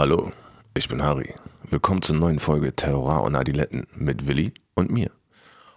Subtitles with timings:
[0.00, 0.32] Hallo,
[0.72, 1.34] ich bin Harry.
[1.64, 5.10] Willkommen zur neuen Folge Terror und Adiletten mit Willi und mir.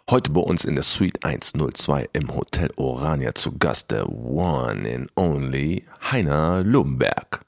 [0.09, 5.11] Heute bei uns in der Suite 102 im Hotel Orania zu Gast der One and
[5.17, 7.41] Only Heiner Lumberg.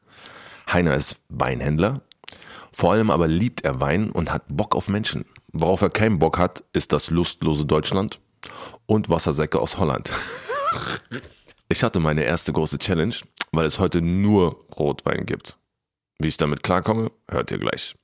[0.69, 2.01] Heiner ist Weinhändler,
[2.73, 5.23] vor allem aber liebt er Wein und hat Bock auf Menschen.
[5.53, 8.19] Worauf er keinen Bock hat, ist das lustlose Deutschland
[8.85, 10.11] und Wassersäcke aus Holland.
[11.67, 13.15] Ich hatte meine erste große Challenge,
[13.51, 15.57] weil es heute nur Rotwein gibt.
[16.19, 17.95] Wie ich damit klarkomme, hört ihr gleich.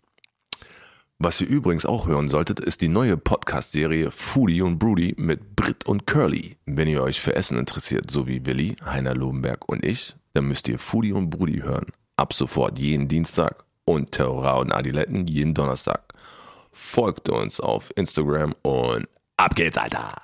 [1.24, 5.86] Was ihr übrigens auch hören solltet, ist die neue Podcast-Serie Foodie und Broody mit Brit
[5.86, 6.58] und Curly.
[6.66, 10.68] Wenn ihr euch für Essen interessiert, so wie Willi, Heiner Lobenberg und ich, dann müsst
[10.68, 11.86] ihr Foodie und Broody hören.
[12.18, 16.02] Ab sofort jeden Dienstag und Terror und Adiletten jeden Donnerstag.
[16.72, 19.08] Folgt uns auf Instagram und
[19.38, 20.16] ab geht's, Alter!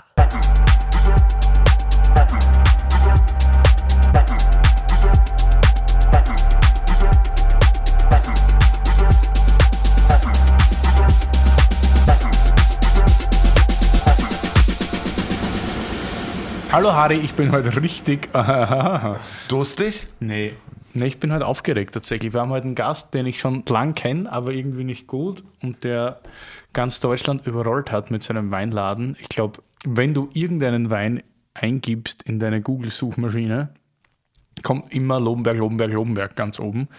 [16.77, 18.29] Hallo Harry, ich bin heute richtig.
[19.47, 20.05] Durstig?
[20.19, 20.53] nee.
[20.93, 22.33] nee, ich bin heute aufgeregt tatsächlich.
[22.33, 25.83] Wir haben heute einen Gast, den ich schon lang kenne, aber irgendwie nicht gut und
[25.83, 26.21] der
[26.73, 29.17] ganz Deutschland überrollt hat mit seinem Weinladen.
[29.19, 31.23] Ich glaube, wenn du irgendeinen Wein
[31.55, 33.69] eingibst in deine Google-Suchmaschine,
[34.61, 36.89] kommt immer Lobenberg, Lobenberg, Lobenberg ganz oben.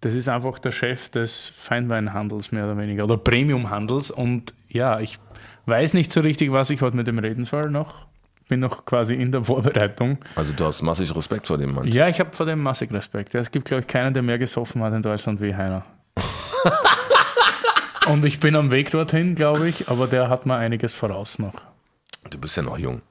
[0.00, 5.20] Das ist einfach der Chef des Feinweinhandels mehr oder weniger oder Premiumhandels und ja, ich
[5.66, 8.09] weiß nicht so richtig, was ich heute mit dem reden soll noch.
[8.50, 10.18] Bin noch quasi in der Vorbereitung.
[10.34, 11.86] Also du hast massig Respekt vor dem Mann.
[11.86, 13.32] Ja, ich habe vor dem massig Respekt.
[13.32, 15.84] Ja, Es gibt, glaube ich, keinen, der mehr gesoffen hat in Deutschland wie Heiner.
[18.08, 21.62] Und ich bin am Weg dorthin, glaube ich, aber der hat mir einiges voraus noch.
[22.28, 23.02] Du bist ja noch jung.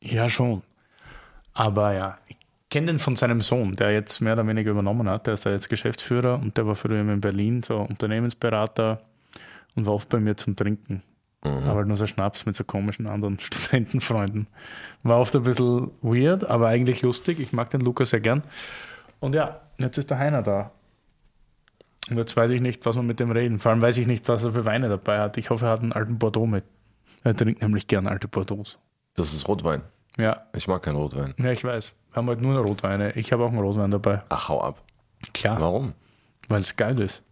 [0.00, 0.62] Ja, schon.
[1.52, 2.36] Aber ja, ich
[2.70, 5.26] kenne den von seinem Sohn, der jetzt mehr oder weniger übernommen hat.
[5.26, 9.00] Der ist da jetzt Geschäftsführer und der war früher in Berlin, so Unternehmensberater
[9.74, 11.02] und war oft bei mir zum Trinken.
[11.42, 14.46] Aber halt nur so Schnaps mit so komischen anderen Studentenfreunden.
[15.02, 17.38] War oft ein bisschen weird, aber eigentlich lustig.
[17.40, 18.42] Ich mag den Lukas sehr gern.
[19.20, 20.70] Und ja, jetzt ist der Heiner da.
[22.10, 23.58] Und jetzt weiß ich nicht, was wir mit dem reden.
[23.58, 25.36] Vor allem weiß ich nicht, was er für Weine dabei hat.
[25.38, 26.64] Ich hoffe, er hat einen alten Bordeaux mit.
[27.24, 28.64] Er trinkt nämlich gern alte Bordeaux.
[29.14, 29.82] Das ist Rotwein.
[30.18, 31.34] Ja, Ich mag keinen Rotwein.
[31.38, 31.94] ja, ich weiß.
[32.10, 33.12] Wir haben halt nur Rotweine.
[33.12, 34.22] Ich habe auch einen Rotwein dabei.
[34.28, 34.82] Ach, hau ab.
[35.32, 35.60] Klar.
[35.60, 35.94] Warum?
[36.48, 37.22] Weil es geil ist.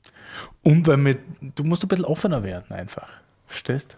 [0.63, 3.09] Und weil mit, du musst ein bisschen offener werden einfach.
[3.49, 3.97] Verstehst?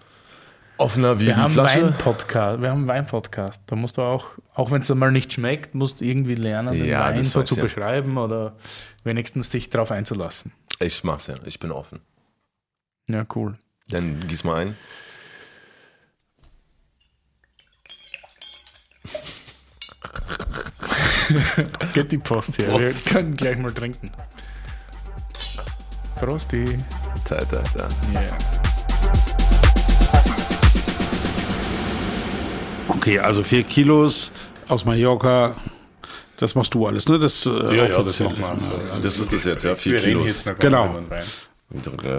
[0.79, 1.83] Offener wie Wir die haben Flasche.
[1.83, 2.63] Wein-Podcast.
[2.63, 3.63] Wir haben einen Wein-Podcast.
[3.67, 6.73] Da musst du auch, auch wenn es dann mal nicht schmeckt, musst du irgendwie lernen,
[6.73, 7.61] den Ja, Wein so zu ich.
[7.61, 8.57] beschreiben oder
[9.05, 10.53] wenigstens dich darauf einzulassen.
[10.79, 11.35] Ich mach's ja.
[11.45, 12.01] Ich bin offen.
[13.11, 13.59] Ja, cool.
[13.89, 14.77] Dann gieß mal ein.
[21.95, 22.67] Geht die Post hier.
[22.69, 23.07] Prost.
[23.07, 24.11] Wir können gleich mal trinken.
[26.17, 26.79] Prosti.
[27.29, 27.89] Da, da, da.
[28.13, 28.37] Yeah.
[33.01, 34.31] Okay, also vier Kilos
[34.69, 35.57] aus Mallorca,
[36.37, 37.19] das machst du alles, ne?
[37.19, 38.31] Das, äh, offiziell.
[39.01, 39.75] Das ist das jetzt, ja.
[39.75, 40.45] Vier Wir Kilos.
[40.59, 41.01] Genau.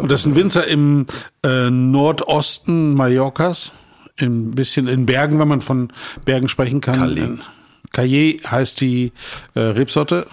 [0.02, 1.06] Und das ist ein Winzer im
[1.44, 3.74] äh, Nordosten Mallorcas,
[4.20, 5.94] ein bisschen in Bergen, wenn man von
[6.26, 6.96] Bergen sprechen kann.
[6.96, 7.38] Calais.
[7.92, 9.12] Calle heißt die
[9.54, 10.26] äh, Rebsorte.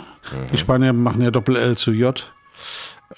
[0.50, 2.32] Die Spanier machen ja Doppel-L zu J.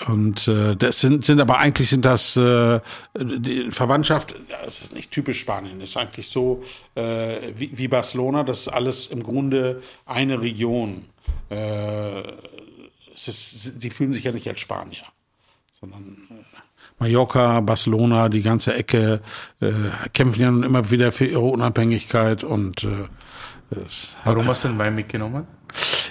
[0.06, 2.80] Und äh, das sind, sind aber eigentlich sind das äh,
[3.18, 6.62] die Verwandtschaft, das ist nicht typisch Spanien, ist eigentlich so
[6.94, 11.06] äh, wie, wie Barcelona, das ist alles im Grunde eine Region.
[11.48, 12.22] Äh,
[13.12, 15.02] es ist, die fühlen sich ja nicht als Spanier
[15.80, 16.34] sondern äh,
[16.98, 19.20] Mallorca, Barcelona, die ganze Ecke
[19.60, 19.72] äh,
[20.12, 23.08] kämpfen ja nun immer wieder für ihre Unabhängigkeit und äh,
[23.86, 25.46] es Warum hast du den Wein mitgenommen?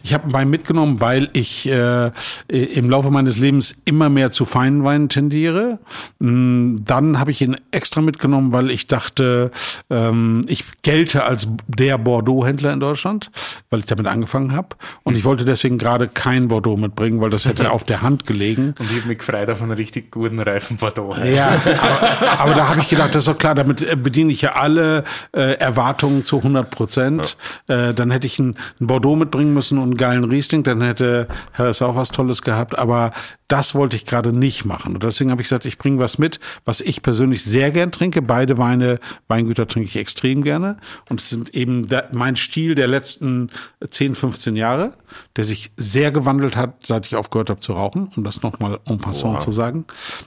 [0.03, 2.11] Ich habe Wein mitgenommen, weil ich äh,
[2.47, 5.79] im Laufe meines Lebens immer mehr zu feinen Weinen tendiere.
[6.19, 9.51] Mm, Dann habe ich ihn extra mitgenommen, weil ich dachte,
[9.89, 13.31] ähm, ich gelte als der Bordeaux-Händler in Deutschland,
[13.69, 14.69] weil ich damit angefangen habe.
[15.03, 18.73] Und ich wollte deswegen gerade kein Bordeaux mitbringen, weil das hätte auf der Hand gelegen.
[18.79, 21.15] Und ich habe mich gefreut auf einen richtig guten Reifen Bordeaux.
[21.23, 24.41] Ja, aber, aber da habe ich gedacht, das ist doch klar, damit äh, bediene ich
[24.41, 27.37] ja alle äh, Erwartungen zu 100 Prozent.
[27.67, 31.27] Äh, dann hätte ich einen, einen Bordeaux mitbringen müssen und einen geilen Riesling, dann hätte
[31.53, 33.11] Harris auch was Tolles gehabt, aber
[33.47, 34.93] das wollte ich gerade nicht machen.
[34.93, 38.21] Und deswegen habe ich gesagt, ich bringe was mit, was ich persönlich sehr gern trinke.
[38.21, 40.77] Beide Weine, Weingüter trinke ich extrem gerne.
[41.09, 43.49] Und es sind eben mein Stil der letzten
[43.87, 44.93] 10, 15 Jahre,
[45.35, 48.99] der sich sehr gewandelt hat, seit ich aufgehört habe zu rauchen, um das nochmal en
[48.99, 49.43] passant Wow.
[49.43, 49.85] zu sagen.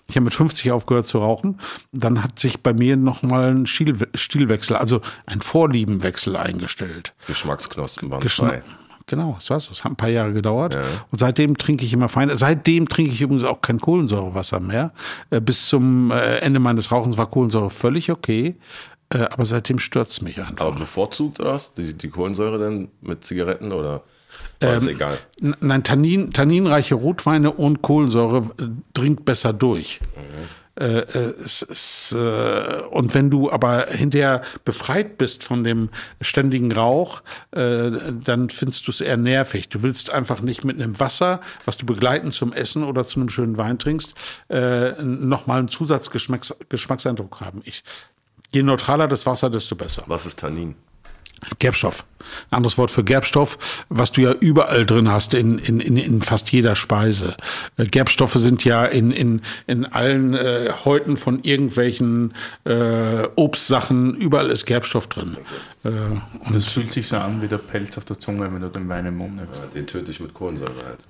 [0.08, 1.58] Ich habe mit 50 aufgehört zu rauchen.
[1.92, 7.14] Dann hat sich bei mir nochmal ein Stil, Stilwechsel, also ein Vorliebenwechsel eingestellt.
[7.28, 8.62] Geschmacksknospen waren Geschna frei.
[9.06, 9.72] Genau, das war so.
[9.72, 10.75] Es hat ein paar Jahre gedauert.
[10.75, 10.82] Ja.
[11.10, 12.31] Und seitdem trinke ich immer fein.
[12.34, 14.93] Seitdem trinke ich übrigens auch kein Kohlensäurewasser mehr.
[15.31, 18.56] Äh, bis zum äh, Ende meines Rauchens war Kohlensäure völlig okay.
[19.10, 20.66] Äh, aber seitdem stört's mich einfach.
[20.66, 21.75] Aber bevorzugt oder was?
[21.75, 24.02] Die, die Kohlensäure denn mit Zigaretten oder?
[24.60, 25.19] Ähm, ist egal.
[25.40, 28.50] Nein, Tannin, tanninreiche Rotweine und Kohlensäure
[28.94, 30.00] dringt besser durch.
[30.16, 30.61] Mhm.
[30.74, 35.90] Äh, äh, es, äh, und wenn du aber hinterher befreit bist von dem
[36.20, 37.90] ständigen Rauch, äh,
[38.24, 39.69] dann findest du es eher nervig.
[39.69, 43.28] Du willst einfach nicht mit einem Wasser, was du begleiten zum Essen oder zu einem
[43.28, 44.14] schönen Wein trinkst,
[44.48, 47.60] äh, nochmal einen Zusatzgeschmackseindruck haben.
[47.64, 47.84] Ich,
[48.54, 50.04] je neutraler das Wasser, desto besser.
[50.06, 50.74] Was ist Tannin?
[51.58, 52.04] Gerbstoff.
[52.50, 56.22] Ein anderes Wort für Gerbstoff, was du ja überall drin hast, in, in, in, in
[56.22, 57.36] fast jeder Speise.
[57.76, 62.34] Äh, Gerbstoffe sind ja in, in, in allen äh, Häuten von irgendwelchen
[62.64, 65.36] äh, Obstsachen, überall ist Gerbstoff drin.
[65.84, 68.68] Äh, und das fühlt sich so an wie der Pelz auf der Zunge, wenn du
[68.68, 69.60] den Wein im Mund nimmst.
[69.60, 71.06] Ja, den töte ich mit Kohlensäure halt.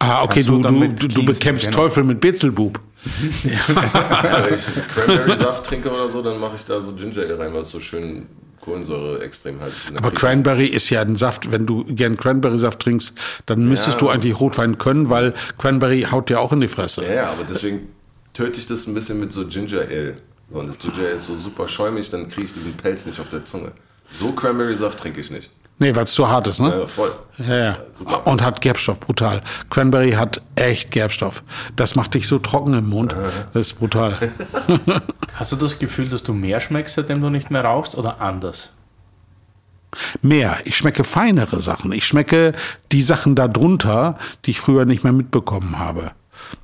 [0.00, 1.84] Ah, okay, du, du, du, du bekämpfst genau.
[1.84, 2.78] Teufel mit Bezelbub.
[3.44, 4.64] ja, wenn ich
[4.94, 7.80] Cranberry-Saft trinke oder so, dann mache ich da so Ginger Ale rein, weil es so
[7.80, 8.26] schön
[8.64, 9.74] Kohlensäure extrem halt.
[9.96, 14.06] Aber Cranberry ist ja ein Saft, wenn du gern Cranberry-Saft trinkst, dann müsstest ja.
[14.06, 17.04] du eigentlich Rotwein können, weil Cranberry haut dir auch in die Fresse.
[17.04, 17.88] Ja, ja, aber deswegen
[18.32, 20.16] töte ich das ein bisschen mit so Ginger Ale.
[20.50, 23.28] Und das Ginger Ale ist so super schäumig, dann kriege ich diesen Pelz nicht auf
[23.28, 23.72] der Zunge.
[24.10, 25.50] So Cranberry-Saft trinke ich nicht.
[25.78, 26.80] Nee, weil es zu hart ist, ne?
[26.80, 27.12] Ja, voll.
[27.38, 27.76] Ja, ja.
[28.24, 29.42] Und hat Gerbstoff, brutal.
[29.70, 31.42] Cranberry hat echt Gerbstoff.
[31.74, 33.14] Das macht dich so trocken im Mund.
[33.52, 34.16] Das ist brutal.
[35.34, 38.72] Hast du das Gefühl, dass du mehr schmeckst, seitdem du nicht mehr rauchst oder anders?
[40.22, 40.58] Mehr.
[40.64, 41.92] Ich schmecke feinere Sachen.
[41.92, 42.52] Ich schmecke
[42.92, 46.12] die Sachen darunter, die ich früher nicht mehr mitbekommen habe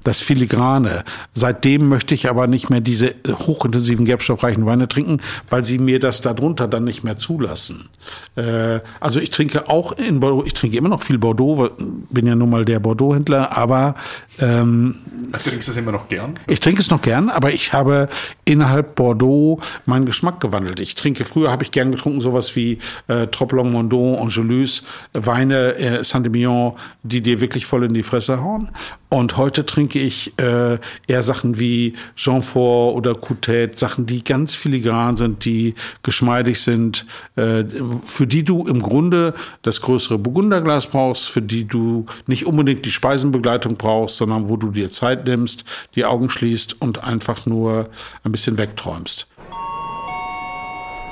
[0.04, 1.04] das Filigrane.
[1.34, 5.18] Seitdem möchte ich aber nicht mehr diese hochintensiven gerbstoffreichen Weine trinken,
[5.48, 7.88] weil sie mir das darunter dann nicht mehr zulassen.
[8.36, 11.70] Äh, also ich trinke auch in Bordeaux, ich trinke immer noch viel Bordeaux,
[12.10, 13.94] bin ja nun mal der Bordeaux-Händler, aber
[14.40, 14.96] ähm,
[15.32, 16.38] also trinkst du es immer noch gern?
[16.46, 18.08] Ich trinke es noch gern, aber ich habe
[18.44, 20.80] innerhalb Bordeaux meinen Geschmack gewandelt.
[20.80, 22.78] Ich trinke, früher habe ich gern getrunken, sowas wie
[23.08, 26.72] äh, Troplong Mondon, Angelus, Weine, äh, Saint-Emilion,
[27.02, 28.70] die dir wirklich voll in die Fresse hauen.
[29.08, 35.16] Und heute trinke ich äh, eher Sachen wie Jeanfort oder Coutet, Sachen, die ganz filigran
[35.16, 37.06] sind, die geschmeidig sind,
[37.36, 37.64] äh,
[38.04, 39.32] für die du im Grunde
[39.62, 44.70] das größere Burgunderglas brauchst, für die du nicht unbedingt die Speisenbegleitung brauchst, sondern wo du
[44.70, 45.64] dir Zeit nimmst,
[45.94, 47.88] die Augen schließt und einfach nur
[48.24, 49.28] ein bisschen wegträumst.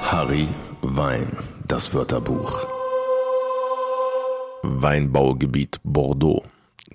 [0.01, 0.49] Harry
[0.83, 2.67] Wein, das Wörterbuch.
[4.63, 6.43] Weinbaugebiet Bordeaux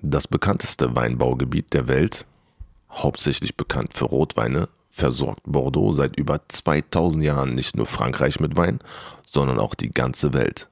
[0.03, 2.25] das bekannteste Weinbaugebiet der Welt,
[2.91, 8.79] hauptsächlich bekannt für Rotweine, versorgt Bordeaux seit über 2000 Jahren nicht nur Frankreich mit Wein,
[9.25, 10.69] sondern auch die ganze Welt.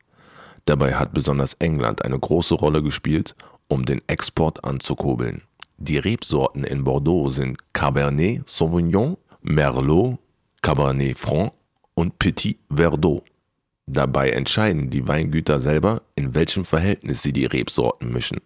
[0.65, 3.35] Dabei hat besonders England eine große Rolle gespielt,
[3.67, 5.43] um den Export anzukurbeln.
[5.77, 10.19] Die Rebsorten in Bordeaux sind Cabernet Sauvignon, Merlot,
[10.61, 11.53] Cabernet Franc
[11.95, 13.23] und Petit Verdot.
[13.93, 18.39] Dabei entscheiden die Weingüter selber, in welchem Verhältnis sie die Rebsorten mischen.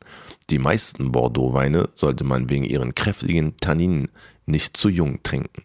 [0.50, 4.10] Die meisten Bordeaux-Weine sollte man wegen ihren kräftigen Tanninen
[4.48, 5.62] nicht zu jung trinken.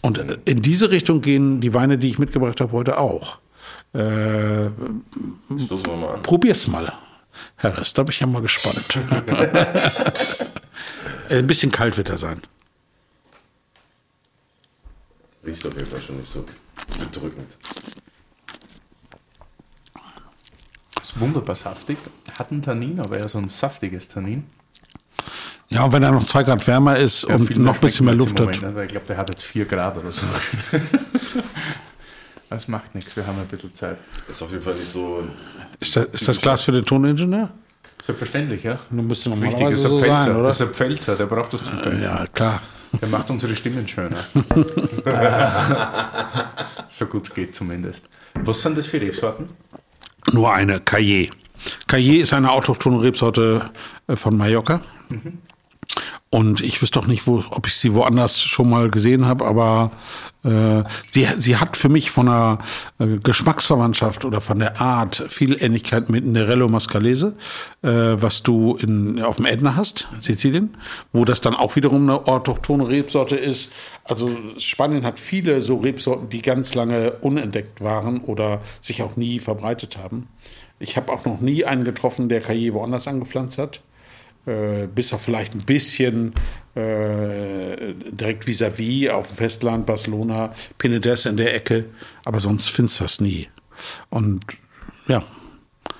[0.00, 3.38] Und in diese Richtung gehen die Weine, die ich mitgebracht habe, heute auch.
[3.94, 6.92] Äh, mal probier's mal,
[7.54, 8.98] Herr Rest, da bin ich ja mal gespannt.
[11.28, 12.42] Ein bisschen kalt wird er sein.
[15.46, 16.44] Riecht auf jeden Fall schon nicht so
[16.98, 17.56] bedrückend.
[21.12, 21.98] ist wunderbar saftig.
[22.38, 24.44] Hat einen Tannin, aber eher so ein saftiges Tannin.
[25.68, 28.14] Ja, und wenn er noch zwei Grad wärmer ist ja, und noch ein bisschen mehr
[28.14, 28.74] Luft Moment, hat.
[28.74, 28.84] Ne?
[28.84, 30.26] Ich glaube, der hat jetzt vier Grad oder so.
[32.50, 33.96] das macht nichts, wir haben ein bisschen Zeit.
[34.28, 35.26] Ist auf jeden Fall nicht so.
[35.80, 37.50] Ist das, ist das Glas für den Toningenieur?
[38.04, 38.78] Selbstverständlich, ja.
[38.90, 40.48] Du musst noch Wichtig ist so Pfälzer, sein, oder?
[40.48, 42.02] Das ist ein Pfälzer, der braucht das zum Teil.
[42.02, 42.60] Ja, klar.
[43.00, 44.18] Der macht unsere Stimmen schöner.
[46.88, 48.08] so gut es geht zumindest.
[48.34, 49.48] Was sind das für Rebsorten?
[50.32, 51.30] Nur eine, Caillé.
[51.88, 53.70] Caillé ist eine autochthone Rebsorte
[54.06, 54.80] äh, von Mallorca.
[55.08, 55.38] Mhm.
[56.34, 59.90] Und ich wüsste doch nicht, wo, ob ich sie woanders schon mal gesehen habe, aber
[60.44, 62.58] äh, sie, sie hat für mich von der
[62.98, 67.36] äh, Geschmacksverwandtschaft oder von der Art viel Ähnlichkeit mit Nerello Mascalese,
[67.82, 70.74] äh, was du in, auf dem Ätna hast, Sizilien,
[71.12, 73.70] wo das dann auch wiederum eine autochthone Rebsorte ist.
[74.04, 79.38] Also Spanien hat viele so Rebsorten, die ganz lange unentdeckt waren oder sich auch nie
[79.38, 80.28] verbreitet haben.
[80.78, 83.82] Ich habe auch noch nie einen getroffen, der Cahiers woanders angepflanzt hat
[84.46, 86.34] äh, bis auf vielleicht ein bisschen
[86.74, 91.86] äh, direkt vis-à-vis -vis auf dem Festland, Barcelona, Penedès in der Ecke,
[92.24, 93.48] aber sonst findest du das nie.
[94.10, 94.44] Und
[95.06, 95.22] ja.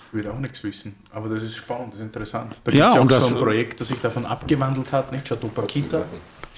[0.09, 2.59] Ich will auch nichts wissen, aber das ist spannend, das ist interessant.
[2.65, 5.11] Da Ja, gibt es ja auch und so ein Projekt, das sich davon abgewandelt hat,
[5.13, 5.27] nicht?
[5.27, 6.05] Chateau Paquita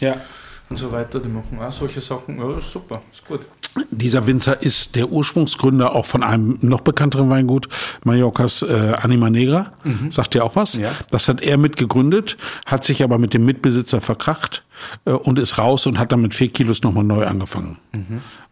[0.00, 0.20] ja.
[0.68, 2.38] und so weiter, die machen auch solche Sachen.
[2.38, 3.46] Ja, ist super, ist gut.
[3.90, 7.68] Dieser Winzer ist der Ursprungsgründer auch von einem noch bekannteren Weingut,
[8.04, 9.72] Mallorcas äh, Anima Negra.
[10.10, 10.74] Sagt dir auch was?
[10.74, 10.92] Ja.
[11.10, 14.64] Das hat er mitgegründet, hat sich aber mit dem Mitbesitzer verkracht
[15.04, 17.78] äh, und ist raus und hat dann mit vier Kilos nochmal neu angefangen.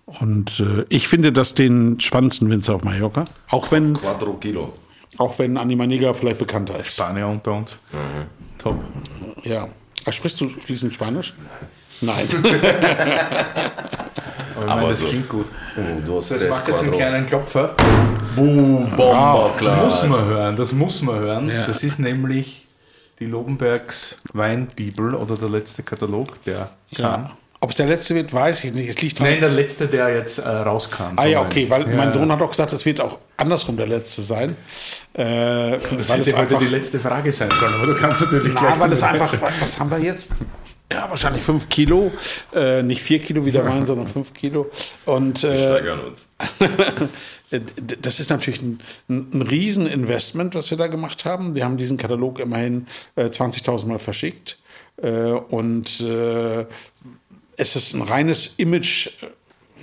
[0.06, 3.26] Und äh, ich finde das den spannendsten Winzer auf Mallorca.
[3.48, 4.72] Auch wenn, Quattro Kilo.
[5.18, 6.94] auch wenn Anima Negra vielleicht bekannter ist.
[6.94, 7.76] Spanier unter uns.
[8.58, 8.82] Top.
[9.44, 9.68] Ja.
[10.10, 11.34] Sprichst du fließend Spanisch?
[11.38, 11.68] Nein.
[14.56, 15.06] Aber, ich Aber das so.
[15.06, 15.46] klingt gut.
[15.76, 17.74] Oh, du hast Das macht jetzt einen kleinen Klopfer.
[18.36, 19.84] Boom, Bomber, klar.
[19.84, 21.48] Muss man hören, das muss man hören.
[21.48, 21.66] Ja.
[21.66, 22.66] Das ist nämlich
[23.18, 27.24] die Lobenbergs Weinbibel oder der letzte Katalog, der kam.
[27.24, 27.30] ja.
[27.60, 28.88] Ob es der letzte wird, weiß ich nicht.
[28.88, 29.28] Es liegt dran.
[29.28, 31.12] Nein, der letzte, der jetzt äh, rauskam.
[31.14, 32.14] Ah ja, okay, weil ja, mein ja.
[32.14, 34.56] Sohn hat auch gesagt, es wird auch andersrum der letzte sein.
[35.14, 38.60] Äh, Das hätte heute einfach, die letzte Frage sein sollen, aber du kannst natürlich na,
[38.74, 38.90] gleich.
[38.90, 40.30] es drüber- einfach, was haben wir jetzt?
[40.92, 42.12] Ja, wahrscheinlich fünf Kilo,
[42.54, 44.70] äh, nicht vier Kilo wie der Wein, sondern fünf Kilo.
[45.06, 46.28] Und äh, Steigern uns.
[48.02, 51.54] das ist natürlich ein, ein, Rieseninvestment, was wir da gemacht haben.
[51.54, 54.58] Wir haben diesen Katalog immerhin äh, 20.000 Mal verschickt.
[55.00, 56.66] Äh, und äh,
[57.56, 59.08] es ist ein reines Image,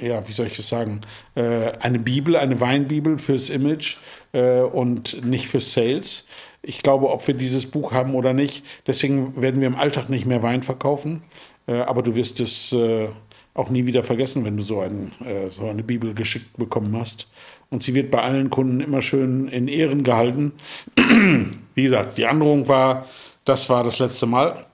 [0.02, 1.02] äh, ja, wie soll ich das sagen?
[1.34, 3.98] Äh, eine Bibel, eine Weinbibel fürs Image
[4.32, 6.28] äh, und nicht fürs Sales.
[6.62, 10.26] Ich glaube, ob wir dieses Buch haben oder nicht, deswegen werden wir im Alltag nicht
[10.26, 11.24] mehr Wein verkaufen.
[11.68, 13.08] Äh, aber du wirst es äh,
[13.54, 17.28] auch nie wieder vergessen, wenn du so, ein, äh, so eine Bibel geschickt bekommen hast.
[17.70, 20.54] Und sie wird bei allen Kunden immer schön in Ehren gehalten.
[21.76, 23.06] Wie gesagt, die Androhung war,
[23.46, 24.66] das war das letzte Mal.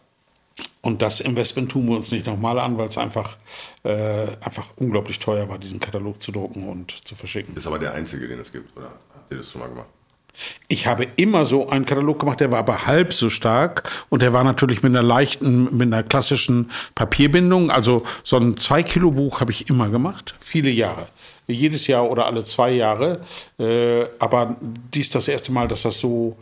[0.82, 3.38] Und das Investment tun wir uns nicht nochmal an, weil es einfach,
[3.84, 7.56] äh, einfach unglaublich teuer war, diesen Katalog zu drucken und zu verschicken.
[7.56, 8.92] Ist aber der einzige, den es gibt, oder?
[9.14, 9.88] Habt ihr das schon mal gemacht?
[10.68, 14.34] Ich habe immer so einen Katalog gemacht, der war aber halb so stark und der
[14.34, 17.72] war natürlich mit einer leichten, mit einer klassischen Papierbindung.
[17.72, 21.08] Also so ein 2-Kilo-Buch habe ich immer gemacht, viele Jahre.
[21.48, 23.20] Jedes Jahr oder alle zwei Jahre.
[23.60, 24.56] Äh, aber
[24.94, 26.38] dies das erste Mal, dass das so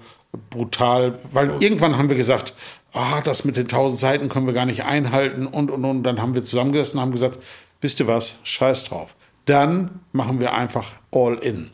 [0.50, 2.54] brutal, weil irgendwann haben wir gesagt,
[2.94, 6.04] ah, das mit den 1000 Seiten können wir gar nicht einhalten und, und, und.
[6.04, 7.40] Dann haben wir zusammengesessen und haben gesagt,
[7.82, 9.16] wisst ihr was, scheiß drauf.
[9.46, 11.72] Dann machen wir einfach all in.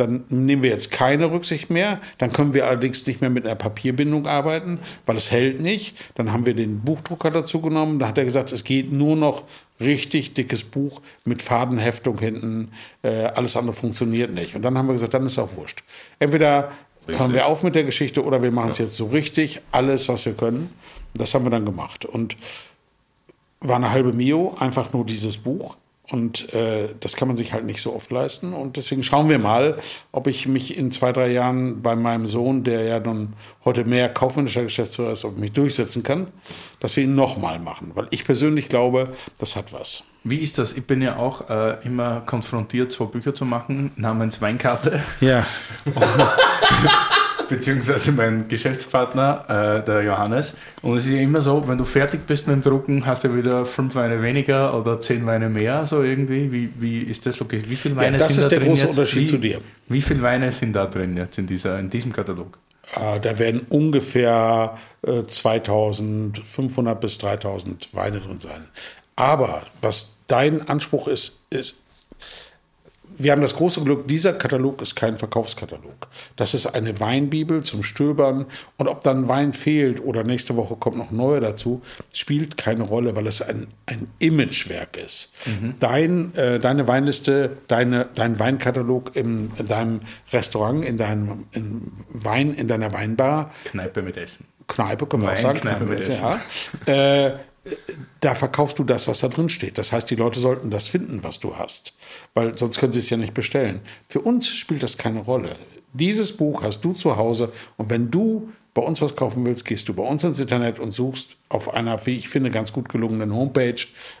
[0.00, 2.00] Dann nehmen wir jetzt keine Rücksicht mehr.
[2.16, 5.94] Dann können wir allerdings nicht mehr mit einer Papierbindung arbeiten, weil es hält nicht.
[6.14, 7.98] Dann haben wir den Buchdrucker dazu genommen.
[7.98, 9.44] Da hat er gesagt, es geht nur noch
[9.78, 12.70] richtig dickes Buch mit Fadenheftung hinten.
[13.02, 14.56] Äh, alles andere funktioniert nicht.
[14.56, 15.84] Und dann haben wir gesagt, dann ist auch wurscht.
[16.18, 16.70] Entweder
[17.06, 20.24] hören wir auf mit der Geschichte oder wir machen es jetzt so richtig, alles, was
[20.24, 20.70] wir können.
[21.12, 22.06] Das haben wir dann gemacht.
[22.06, 22.38] Und
[23.60, 25.76] war eine halbe Mio, einfach nur dieses Buch.
[26.10, 28.52] Und äh, das kann man sich halt nicht so oft leisten.
[28.52, 29.78] Und deswegen schauen wir mal,
[30.10, 34.08] ob ich mich in zwei, drei Jahren bei meinem Sohn, der ja nun heute mehr
[34.08, 36.26] kaufmännischer Geschäftsführer ist, ob ich mich durchsetzen kann,
[36.80, 37.92] dass wir ihn nochmal machen.
[37.94, 40.04] Weil ich persönlich glaube, das hat was.
[40.24, 40.72] Wie ist das?
[40.72, 45.02] Ich bin ja auch äh, immer konfrontiert, so Bücher zu machen, namens Weinkarte.
[45.20, 45.46] Ja.
[47.50, 50.56] beziehungsweise mein Geschäftspartner, äh, der Johannes.
[50.80, 53.36] Und es ist ja immer so, wenn du fertig bist mit dem Drucken, hast du
[53.36, 56.50] wieder fünf Weine weniger oder zehn Weine mehr, so irgendwie.
[56.50, 57.62] Wie, wie ist das logisch?
[57.66, 58.90] Wie viele Weine das sind ist da der drin große jetzt?
[58.90, 59.60] Unterschied wie, zu dir.
[59.88, 62.58] Wie viele Weine sind da drin jetzt in, dieser, in diesem Katalog?
[62.94, 68.68] Äh, da werden ungefähr äh, 2500 bis 3000 Weine drin sein.
[69.16, 71.80] Aber was dein Anspruch ist, ist,
[73.22, 76.08] wir haben das große Glück, dieser Katalog ist kein Verkaufskatalog.
[76.36, 78.46] Das ist eine Weinbibel zum Stöbern.
[78.78, 83.14] Und ob dann Wein fehlt oder nächste Woche kommt noch neuer dazu, spielt keine Rolle,
[83.16, 85.32] weil es ein, ein Imagewerk ist.
[85.80, 90.00] Dein, äh, deine Weinliste, deine, dein Weinkatalog im, in deinem
[90.32, 94.46] Restaurant, in deinem in Wein, in deiner Weinbar, Kneipe mit Essen.
[94.66, 95.60] Kneipe, können wir auch sagen.
[95.60, 96.40] Kneipe mit Kneipe,
[96.86, 97.26] ja.
[97.26, 97.32] äh,
[98.20, 99.78] da verkaufst du das, was da drin steht.
[99.78, 101.94] Das heißt, die Leute sollten das finden, was du hast.
[102.34, 103.80] Weil sonst können sie es ja nicht bestellen.
[104.08, 105.56] Für uns spielt das keine Rolle.
[105.92, 109.88] Dieses Buch hast du zu Hause und wenn du bei uns was kaufen willst, gehst
[109.88, 113.34] du bei uns ins Internet und suchst auf einer, wie ich finde, ganz gut gelungenen
[113.34, 113.74] Homepage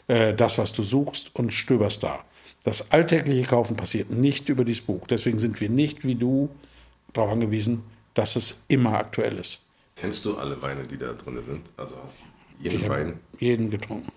[0.08, 2.24] äh, das, was du suchst und stöberst da.
[2.64, 5.06] Das alltägliche Kaufen passiert nicht über dieses Buch.
[5.06, 6.50] Deswegen sind wir nicht wie du
[7.12, 9.62] darauf angewiesen, dass es immer aktuell ist.
[9.96, 11.60] Kennst du alle Weine, die da drin sind?
[11.76, 12.24] Also hast du
[12.62, 14.12] jeden Wein jeden getrunken.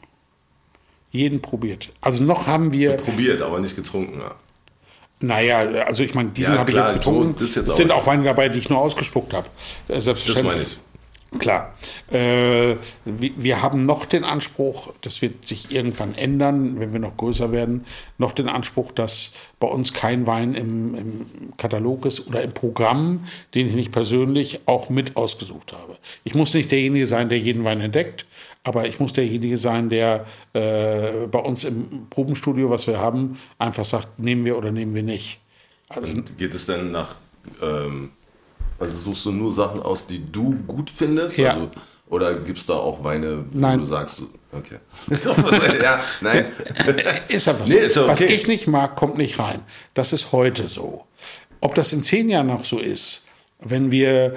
[1.12, 1.89] Jeden probiert.
[2.01, 4.19] Also noch haben wir, probiert, aber nicht getrunken.
[4.19, 4.35] Ja.
[5.21, 7.35] naja, also ich meine, diesen Ja, habe ich jetzt getrunken.
[7.38, 9.47] so, das jetzt es sind auch Weine dabei, die ich nur ausgespuckt habe.
[9.88, 10.53] Äh, Das Selbstverständlich.
[10.55, 10.77] meine ich.
[11.39, 11.73] Klar.
[12.11, 12.75] Äh,
[13.05, 17.85] wir, haben noch den Anspruch, das wird sich irgendwann ändern, wenn wir noch größer werden,
[18.17, 21.25] noch den Anspruch, dass bei uns kein Wein im, im
[21.57, 25.97] Katalog ist oder im Programm, den ich nicht persönlich auch mit ausgesucht habe.
[26.23, 28.25] Ich muss nicht derjenige sein, der jeden Wein entdeckt,
[28.63, 33.85] aber ich muss derjenige sein, der äh, bei uns im Probenstudio, was wir haben, einfach
[33.85, 35.39] sagt, nehmen wir oder nehmen wir nicht.
[35.89, 37.15] Also Und geht es denn nach,
[37.61, 38.11] ähm,
[38.83, 41.37] also suchst du nur Sachen aus, die du gut findest?
[41.37, 41.51] Ja.
[41.51, 41.71] Also,
[42.09, 43.79] oder gibt es da auch Weine, wo Nein.
[43.79, 44.77] du sagst, okay.
[45.81, 46.45] ja, nein.
[47.27, 47.73] Ist einfach so.
[47.73, 48.33] Nee, ist doch Was okay.
[48.33, 49.61] ich nicht mag, kommt nicht rein.
[49.93, 51.05] Das ist heute so.
[51.59, 53.25] Ob das in zehn Jahren noch so ist,
[53.59, 54.35] wenn wir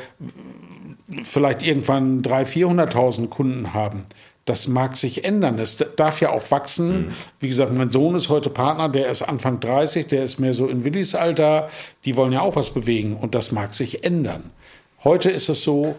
[1.22, 4.06] vielleicht irgendwann 300.000, 400.000 Kunden haben,
[4.46, 5.58] das mag sich ändern.
[5.58, 7.12] Es darf ja auch wachsen.
[7.40, 10.68] Wie gesagt, mein Sohn ist heute Partner, der ist Anfang 30, der ist mehr so
[10.68, 11.68] in Willis Alter.
[12.04, 14.50] Die wollen ja auch was bewegen und das mag sich ändern.
[15.02, 15.96] Heute ist es so,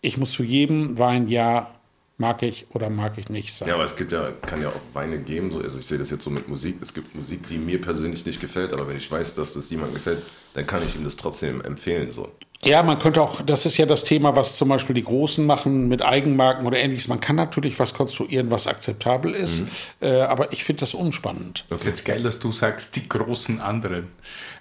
[0.00, 1.70] ich muss zu jedem Wein ja
[2.18, 3.68] mag ich oder mag ich nicht sagen.
[3.68, 6.10] Ja, aber es gibt ja, kann ja auch Weine geben, so, also ich sehe das
[6.10, 9.10] jetzt so mit Musik, es gibt Musik, die mir persönlich nicht gefällt, aber wenn ich
[9.10, 10.22] weiß, dass das jemandem gefällt,
[10.54, 12.30] dann kann ich ihm das trotzdem empfehlen, so.
[12.66, 15.88] Ja, man könnte auch, das ist ja das Thema, was zum Beispiel die Großen machen
[15.88, 17.06] mit Eigenmarken oder ähnliches.
[17.06, 19.62] Man kann natürlich was konstruieren, was akzeptabel ist,
[20.00, 21.64] äh, aber ich finde das unspannend.
[21.70, 21.86] Okay.
[21.86, 24.08] Jetzt geil, dass du sagst, die großen anderen.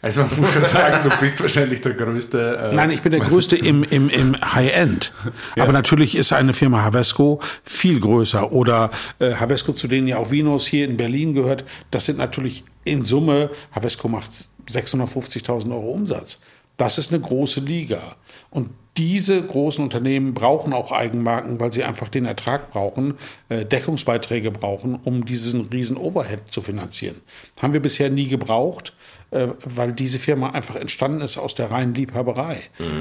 [0.02, 2.72] Also man muss schon sagen, du bist wahrscheinlich der größte.
[2.72, 5.12] Äh, Nein, ich bin der Größte im, im, im High-End.
[5.58, 8.52] Aber natürlich ist eine Firma Havesco viel größer.
[8.52, 12.64] Oder äh, Havesco, zu denen ja auch Vinos hier in Berlin gehört, das sind natürlich
[12.84, 14.32] in Summe, Havesco macht
[14.70, 16.40] 650.000 Euro Umsatz.
[16.77, 18.15] Das ist eine große Liga.
[18.50, 23.15] Und diese großen Unternehmen brauchen auch Eigenmarken, weil sie einfach den Ertrag brauchen,
[23.50, 27.22] äh, Deckungsbeiträge brauchen, um diesen riesen Overhead zu finanzieren.
[27.62, 28.94] Haben wir bisher nie gebraucht,
[29.32, 32.60] äh, weil diese Firma einfach entstanden ist aus der reinen Liebhaberei.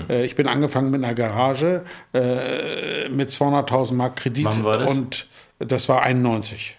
[0.09, 1.85] Äh, ich bin angefangen mit einer Garage
[3.11, 4.91] mit 200.000 Mark Kredit Wann war das?
[4.91, 5.29] und
[5.59, 6.77] das war 91.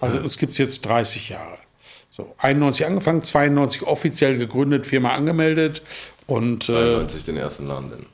[0.00, 1.57] Also es gibt es jetzt 30 Jahre.
[2.18, 5.82] So, 91 angefangen, 92 offiziell gegründet, Firma angemeldet
[6.26, 8.06] und äh, 93 den ersten Laden denn.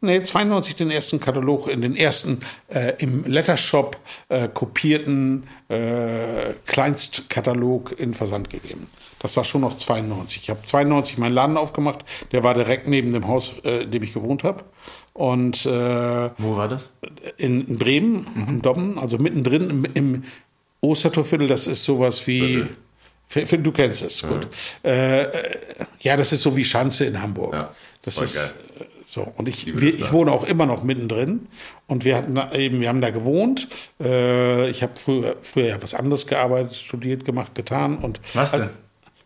[0.00, 3.96] nee, 92 den ersten Katalog in den ersten äh, im Lettershop
[4.28, 8.88] äh, kopierten äh, Kleinstkatalog in Versand gegeben.
[9.20, 10.42] Das war schon noch 92.
[10.42, 14.02] Ich habe 92 meinen Laden aufgemacht, der war direkt neben dem Haus, äh, in dem
[14.02, 14.64] ich gewohnt habe.
[15.12, 15.70] Und äh,
[16.38, 16.92] Wo war das?
[17.36, 20.22] in, in Bremen, im Dobben, also mittendrin im, im
[20.80, 22.40] Ostertorviertel, das ist sowas wie.
[22.40, 22.76] Viertel.
[23.28, 24.48] F- f- Du kennst es, gut.
[24.84, 25.30] Äh, äh,
[26.00, 27.54] ja, das ist so wie Schanze in Hamburg.
[27.54, 27.70] Ja,
[28.02, 28.50] das ist geil.
[28.80, 29.32] äh, so.
[29.36, 31.46] Und ich, wir, ich wohne auch immer noch mittendrin.
[31.86, 33.68] Und wir hatten eben, wir haben da gewohnt.
[34.00, 37.98] Äh, ich habe früher, früher ja was anderes gearbeitet, studiert, gemacht, getan.
[37.98, 38.62] Und Was denn?
[38.62, 38.72] Also,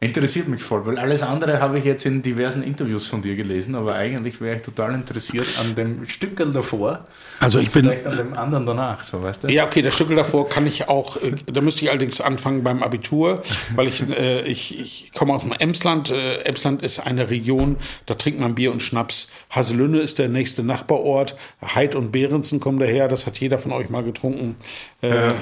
[0.01, 3.75] Interessiert mich voll, weil alles andere habe ich jetzt in diversen Interviews von dir gelesen,
[3.75, 7.05] aber eigentlich wäre ich total interessiert an dem Stückel davor.
[7.41, 9.49] Also ich bin- Vielleicht an dem anderen danach, so weißt du?
[9.49, 12.81] Ja, okay, das Stück davor kann ich auch, äh, da müsste ich allerdings anfangen beim
[12.81, 13.43] Abitur,
[13.75, 16.13] weil ich, äh, ich, ich komme aus dem Emsland.
[16.13, 17.75] Äh, Emsland ist eine Region,
[18.07, 19.33] da trinkt man Bier und Schnaps.
[19.51, 21.35] Haselünne ist der nächste Nachbarort.
[21.75, 24.55] Heid und Behrensen kommen daher, das hat jeder von euch mal getrunken.
[25.03, 25.33] Äh, äh,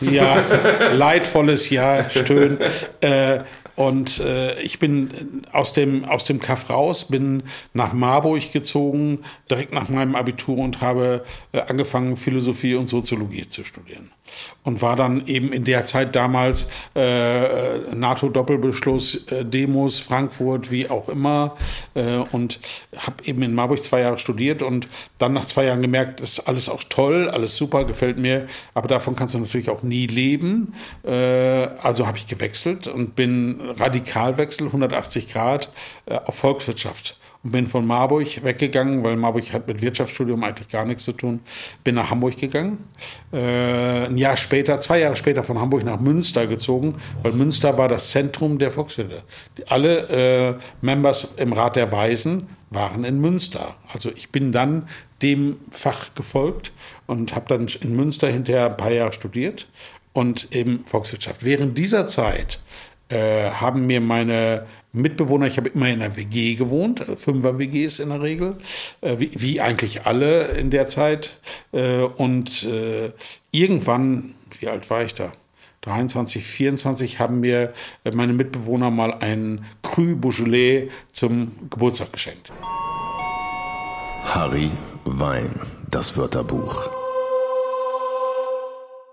[0.00, 0.42] ja,
[0.94, 2.58] leidvolles Jahr, Stöhn.
[3.76, 9.72] Und äh, ich bin aus dem, aus dem Kaff raus, bin nach Marburg gezogen, direkt
[9.72, 14.10] nach meinem Abitur und habe äh, angefangen, Philosophie und Soziologie zu studieren.
[14.62, 21.08] Und war dann eben in der Zeit damals äh, NATO-Doppelbeschluss, äh, Demos, Frankfurt, wie auch
[21.08, 21.56] immer.
[21.94, 22.60] Äh, und
[22.96, 26.68] habe eben in Marburg zwei Jahre studiert und dann nach zwei Jahren gemerkt, ist alles
[26.68, 30.74] auch toll, alles super, gefällt mir, aber davon kannst du natürlich auch nie leben.
[31.04, 35.70] Äh, also habe ich gewechselt und bin radikal wechselt, 180 Grad,
[36.06, 37.18] äh, auf Volkswirtschaft.
[37.44, 41.40] Und bin von Marburg weggegangen, weil Marburg hat mit Wirtschaftsstudium eigentlich gar nichts zu tun.
[41.84, 42.78] Bin nach Hamburg gegangen.
[43.32, 47.88] Äh, ein Jahr später, zwei Jahre später von Hamburg nach Münster gezogen, weil Münster war
[47.88, 49.22] das Zentrum der Volkswirte.
[49.66, 53.76] Alle äh, Members im Rat der Weisen waren in Münster.
[53.92, 54.88] Also ich bin dann
[55.22, 56.72] dem Fach gefolgt
[57.06, 59.68] und habe dann in Münster hinterher ein paar Jahre studiert
[60.12, 61.44] und eben Volkswirtschaft.
[61.44, 62.60] Während dieser Zeit
[63.08, 68.10] äh, haben mir meine Mitbewohner, ich habe immer in einer WG gewohnt, äh, Fünfer-WGs in
[68.10, 68.56] der Regel,
[69.00, 71.38] äh, wie, wie eigentlich alle in der Zeit.
[71.72, 72.66] Äh, und
[73.50, 75.32] irgendwann, wie alt war ich da?
[75.82, 77.72] 23, 24 haben mir
[78.12, 82.52] meine Mitbewohner mal ein Cru Beaujolais zum Geburtstag geschenkt.
[84.24, 84.70] Harry
[85.04, 86.88] Wein, das Wörterbuch.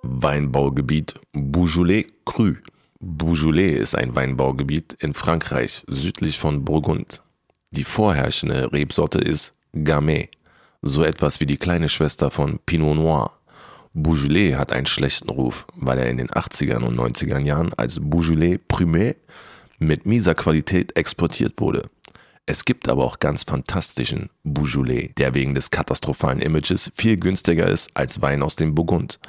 [0.04, 2.54] Weinbaugebiet Beaujolais Cru.
[3.04, 7.24] Beaujolais ist ein Weinbaugebiet in Frankreich, südlich von Burgund.
[7.72, 10.30] Die vorherrschende Rebsorte ist Gamay.
[10.84, 13.32] So etwas wie die kleine Schwester von Pinot Noir.
[13.96, 18.60] Beaujolais hat einen schlechten Ruf, weil er in den 80ern und 90er Jahren als Beaujolais
[18.70, 19.16] Primé
[19.80, 21.90] mit mieser Qualität exportiert wurde.
[22.46, 27.90] Es gibt aber auch ganz fantastischen Beaujolais, der wegen des katastrophalen Images viel günstiger ist
[27.96, 29.20] als Wein aus dem Burgund.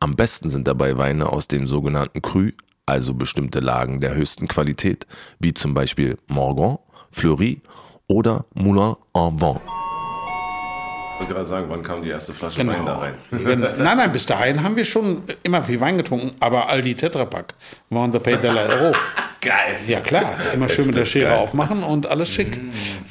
[0.00, 2.52] Am besten sind dabei Weine aus dem sogenannten Cru,
[2.88, 5.06] also bestimmte Lagen der höchsten Qualität,
[5.38, 6.78] wie zum Beispiel Morgon,
[7.10, 7.60] Fleury
[8.06, 9.60] oder Moulin en Vent.
[11.14, 12.72] Ich wollte gerade sagen, wann kam die erste Flasche Genau.
[12.72, 13.14] Wein da rein?
[13.78, 17.54] nein, nein, bis dahin haben wir schon immer viel Wein getrunken, aber Aldi Tetrapack
[17.90, 18.96] war on the Pay de la Euro.
[19.40, 19.76] Geil.
[19.86, 21.38] Ja klar, immer schön mit der Schere geil.
[21.38, 22.60] aufmachen und alles schick.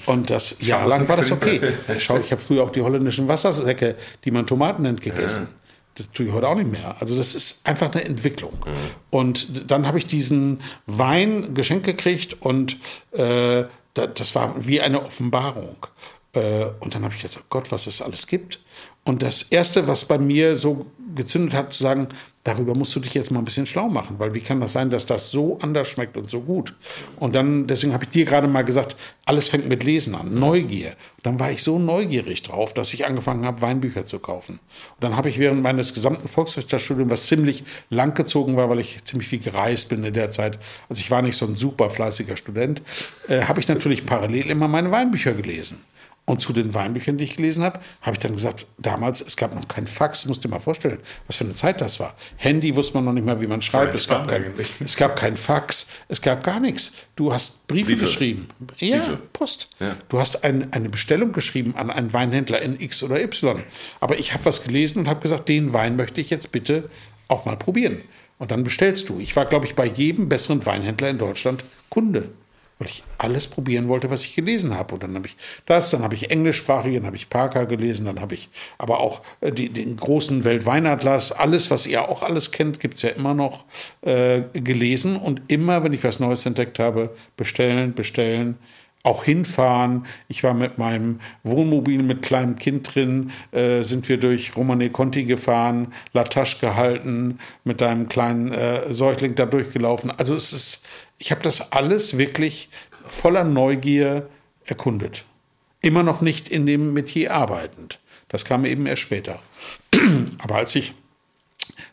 [0.07, 1.61] Und das jahrelang war das okay.
[1.99, 5.47] Schau, ich habe früher auch die holländischen Wassersäcke, die man Tomaten nennt, gegessen.
[5.97, 6.95] Das tue ich heute auch nicht mehr.
[6.99, 8.53] Also das ist einfach eine Entwicklung.
[9.09, 12.77] Und dann habe ich diesen Wein geschenkt gekriegt und
[13.13, 13.63] äh,
[13.95, 15.75] da- das war wie eine Offenbarung.
[16.33, 18.59] Äh, und dann habe ich gedacht, oh Gott, was es alles gibt.
[19.05, 22.09] Und das Erste, was bei mir so gezündet hat, zu sagen,
[22.47, 24.89] darüber musst du dich jetzt mal ein bisschen schlau machen, weil wie kann das sein,
[24.89, 26.73] dass das so anders schmeckt und so gut?
[27.19, 30.91] Und dann, deswegen habe ich dir gerade mal gesagt, alles fängt mit Lesen an, Neugier.
[31.17, 34.59] Und dann war ich so neugierig drauf, dass ich angefangen habe, Weinbücher zu kaufen.
[34.95, 39.03] Und dann habe ich während meines gesamten Volkswirtschaftsstudiums, was ziemlich lang gezogen war, weil ich
[39.03, 40.57] ziemlich viel gereist bin in der Zeit,
[40.87, 42.81] also ich war nicht so ein super fleißiger Student,
[43.27, 45.79] äh, habe ich natürlich parallel immer meine Weinbücher gelesen.
[46.29, 49.55] Und zu den Weinbüchern, die ich gelesen habe, habe ich dann gesagt, damals, es gab
[49.55, 52.15] noch kein Fax, musst du dir mal vorstellen, was für eine Zeit das war.
[52.35, 53.95] Handy wusste man noch nicht mehr, wie man schreibt.
[53.95, 54.43] Es gab, kein,
[54.83, 56.91] es gab kein Fax, es gab gar nichts.
[57.15, 58.01] Du hast Briefe, Briefe.
[58.01, 58.49] geschrieben.
[58.77, 59.19] Ja, Briefe.
[59.31, 59.69] Post.
[59.79, 59.95] Ja.
[60.09, 63.63] Du hast ein, eine Bestellung geschrieben an einen Weinhändler in X oder Y.
[64.01, 66.89] Aber ich habe was gelesen und habe gesagt, den Wein möchte ich jetzt bitte
[67.29, 68.01] auch mal probieren.
[68.37, 69.21] Und dann bestellst du.
[69.21, 72.31] Ich war, glaube ich, bei jedem besseren Weinhändler in Deutschland Kunde
[72.79, 74.93] weil ich alles probieren wollte, was ich gelesen habe.
[74.93, 78.21] Und dann habe ich das, dann habe ich englischsprachige, dann habe ich Parker gelesen, dann
[78.21, 82.79] habe ich aber auch äh, die, den großen Weltweinatlas, alles, was ihr auch alles kennt,
[82.79, 83.65] gibt's ja immer noch
[84.01, 85.17] äh, gelesen.
[85.17, 88.57] Und immer, wenn ich was Neues entdeckt habe, bestellen, bestellen.
[89.07, 90.05] Auch hinfahren.
[90.27, 95.23] Ich war mit meinem Wohnmobil mit kleinem Kind drin, äh, sind wir durch Romane Conti
[95.23, 100.11] gefahren, Latache gehalten, mit deinem kleinen äh, Säugling da durchgelaufen.
[100.11, 100.85] Also es ist,
[101.19, 102.69] ich habe das alles wirklich
[103.05, 104.27] voller Neugier
[104.65, 105.23] erkundet.
[105.81, 107.99] Immer noch nicht in dem Metier arbeitend.
[108.27, 109.39] Das kam eben erst später.
[110.39, 110.93] Aber als ich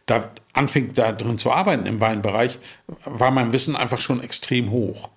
[0.06, 2.58] da anfing, da drin zu arbeiten im Weinbereich,
[3.04, 5.10] war mein Wissen einfach schon extrem hoch.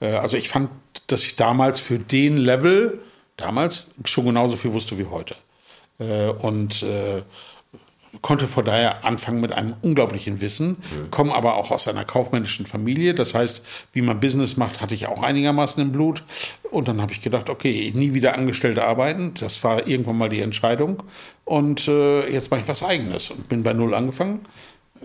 [0.00, 0.70] Äh, Also ich fand,
[1.06, 3.00] dass ich damals für den Level,
[3.36, 5.36] damals schon genauso viel wusste wie heute.
[5.98, 7.22] Äh, Und äh,
[8.22, 10.76] konnte von daher anfangen mit einem unglaublichen Wissen,
[11.10, 13.14] komme aber auch aus einer kaufmännischen Familie.
[13.14, 13.62] Das heißt,
[13.92, 16.22] wie man Business macht, hatte ich auch einigermaßen im Blut.
[16.70, 19.34] Und dann habe ich gedacht, okay, nie wieder Angestellte arbeiten.
[19.40, 21.02] Das war irgendwann mal die Entscheidung.
[21.44, 24.40] Und äh, jetzt mache ich was Eigenes und bin bei Null angefangen.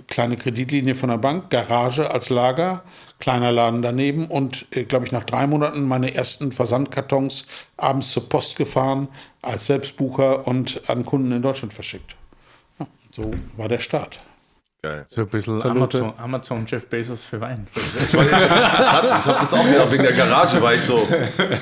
[0.08, 2.84] Kleine Kreditlinie von der Bank, Garage als Lager,
[3.20, 7.46] kleiner Laden daneben und, äh, glaube ich, nach drei Monaten meine ersten Versandkartons
[7.78, 9.08] abends zur Post gefahren,
[9.42, 12.16] als Selbstbucher und an Kunden in Deutschland verschickt.
[12.80, 14.20] Ja, so war der Start.
[14.82, 15.06] Geil.
[15.10, 15.98] So ein bisschen Salute.
[15.98, 17.68] Amazon, Amazon Jeff Bezos für Wein.
[17.76, 21.06] Ich, war krass, ich habe das auch gedacht, wegen der Garage war ich so.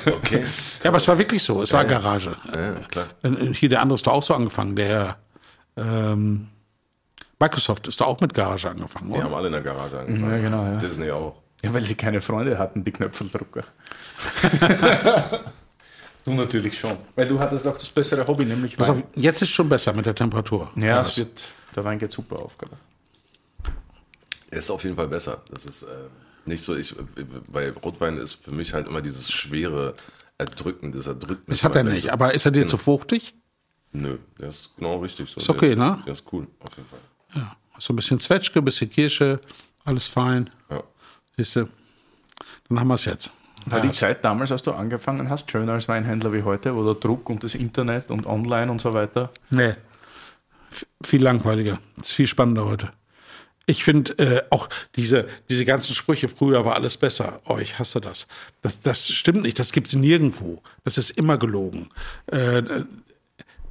[0.06, 0.44] Okay.
[0.84, 2.36] Ja, aber es war wirklich so, es war Garage.
[2.52, 3.06] Ja, klar.
[3.24, 5.16] Äh, Hier der andere ist da auch so angefangen, der
[5.76, 6.46] ähm,
[7.40, 9.24] Microsoft ist da auch mit Garage angefangen, Wir oder?
[9.24, 10.32] haben alle in der Garage angefangen.
[10.32, 10.76] Ja, genau, ja.
[10.76, 11.40] Disney auch.
[11.62, 13.64] Ja, weil sie keine Freunde hatten, die Knöpfeldrucker.
[16.24, 16.96] du natürlich schon.
[17.16, 18.96] Weil du hattest auch das bessere Hobby, nämlich Pass Wein.
[18.96, 20.70] auf, jetzt ist schon besser mit der Temperatur.
[20.76, 22.56] Ja, es wird, der Wein geht super auf.
[22.58, 22.68] Gell?
[24.50, 25.42] Er ist auf jeden Fall besser.
[25.50, 25.86] Das ist äh,
[26.46, 26.94] nicht so, ich,
[27.48, 29.94] weil Rotwein ist für mich halt immer dieses schwere,
[30.38, 31.58] erdrückende, das erdrückt mich.
[31.58, 32.10] das hat er nicht, so.
[32.10, 33.34] aber ist er dir zu fruchtig?
[33.92, 35.40] Nö, der ist genau richtig so.
[35.40, 36.02] Ist okay, der ist, ne?
[36.06, 37.00] Der ist cool, auf jeden Fall.
[37.34, 37.56] Ja.
[37.78, 39.40] So ein bisschen Zwetschge, ein bisschen Kirsche,
[39.84, 40.50] alles fein.
[40.70, 40.82] Ja.
[41.36, 41.68] Siehst du?
[42.68, 43.32] Dann haben wir es jetzt.
[43.66, 46.94] War die Zeit damals, als du angefangen hast, schöner als Weinhändler wie heute, wo der
[46.94, 49.30] Druck und das Internet und online und so weiter?
[49.50, 49.74] Nee.
[50.70, 51.78] F viel langweiliger.
[52.00, 52.90] Ist viel spannender heute.
[53.66, 57.40] Ich finde äh, auch diese, diese ganzen Sprüche, früher war alles besser.
[57.44, 58.26] Oh, ich hasse das.
[58.62, 60.62] Das, das stimmt nicht, das gibt's nirgendwo.
[60.84, 61.90] Das ist immer gelogen.
[62.26, 62.62] Äh,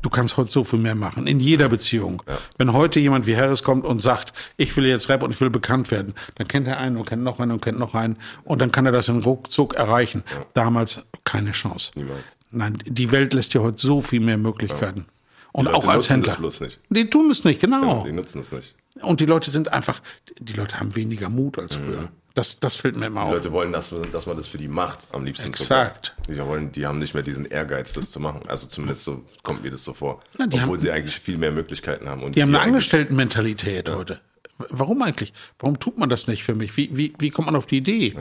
[0.01, 2.21] du kannst heute so viel mehr machen, in jeder Beziehung.
[2.57, 5.49] Wenn heute jemand wie Harris kommt und sagt, ich will jetzt Rap und ich will
[5.49, 8.62] bekannt werden, dann kennt er einen und kennt noch einen und kennt noch einen und
[8.62, 10.23] dann kann er das in ruckzuck erreichen.
[10.53, 11.91] Damals keine Chance.
[11.95, 12.38] Niemals.
[12.51, 15.05] Nein, die Welt lässt dir heute so viel mehr Möglichkeiten.
[15.51, 16.33] Und Die Leute auch als Händler.
[16.33, 16.79] das bloß nicht.
[16.89, 18.03] Die tun es nicht, genau.
[18.05, 18.75] Die nutzen es nicht.
[19.01, 20.01] Und die Leute sind einfach,
[20.39, 22.10] die Leute haben weniger Mut als früher.
[22.38, 23.34] Das, das fällt mir immer Die auf.
[23.34, 26.15] Leute wollen, dass, man- dass man das für die macht, am liebsten Exakt.
[26.30, 28.41] Die, wollen, die haben nicht mehr diesen Ehrgeiz, das zu machen.
[28.47, 30.21] Also zumindest so kommt mir das so vor.
[30.38, 32.21] Na, die Obwohl haben- sie eigentlich viel mehr Möglichkeiten haben.
[32.21, 34.19] Und Die haben eine Angestelltenmentalität heute.
[34.60, 35.34] W- Warum eigentlich?
[35.58, 36.78] Warum tut man das nicht für mich?
[36.78, 38.15] Wie, wie, wie kommt man auf die Idee?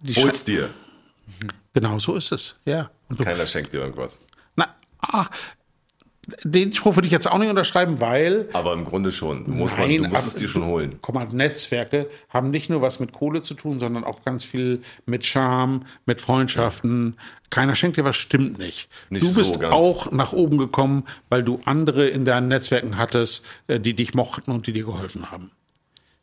[0.00, 0.70] Die Hol's dir.
[1.74, 2.54] genau so ist es.
[2.64, 2.90] Ja.
[3.10, 4.18] Und du, Keiner schenkt dir irgendwas.
[4.56, 5.26] na, ah,
[6.44, 9.44] den Spruch würde ich jetzt auch nicht unterschreiben, weil Aber im Grunde schon.
[9.44, 10.98] Du musst, man, Nein, du musst es dir schon holen.
[11.00, 14.82] Guck mal, Netzwerke haben nicht nur was mit Kohle zu tun, sondern auch ganz viel
[15.06, 17.16] mit Charme, mit Freundschaften.
[17.48, 18.88] Keiner schenkt dir was, stimmt nicht.
[19.08, 23.44] Nicht du bist so auch nach oben gekommen, weil du andere in deinen Netzwerken hattest,
[23.66, 25.50] äh, die dich mochten und die dir geholfen haben.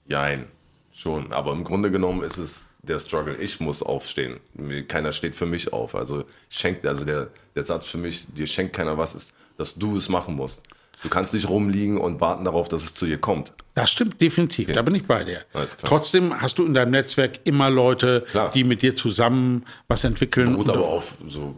[0.05, 0.45] Jein,
[0.93, 1.33] schon.
[1.33, 3.35] Aber im Grunde genommen ist es der Struggle.
[3.35, 4.39] Ich muss aufstehen.
[4.87, 5.95] Keiner steht für mich auf.
[5.95, 9.97] Also schenkt, also der, der Satz für mich, dir schenkt keiner was, ist, dass du
[9.97, 10.63] es machen musst.
[11.03, 13.53] Du kannst nicht rumliegen und warten darauf, dass es zu ihr kommt.
[13.75, 15.41] Das stimmt definitiv, da bin ich bei dir.
[15.83, 18.51] Trotzdem hast du in deinem Netzwerk immer Leute, Klar.
[18.51, 20.55] die mit dir zusammen was entwickeln.
[20.55, 21.55] Gut, aber auf so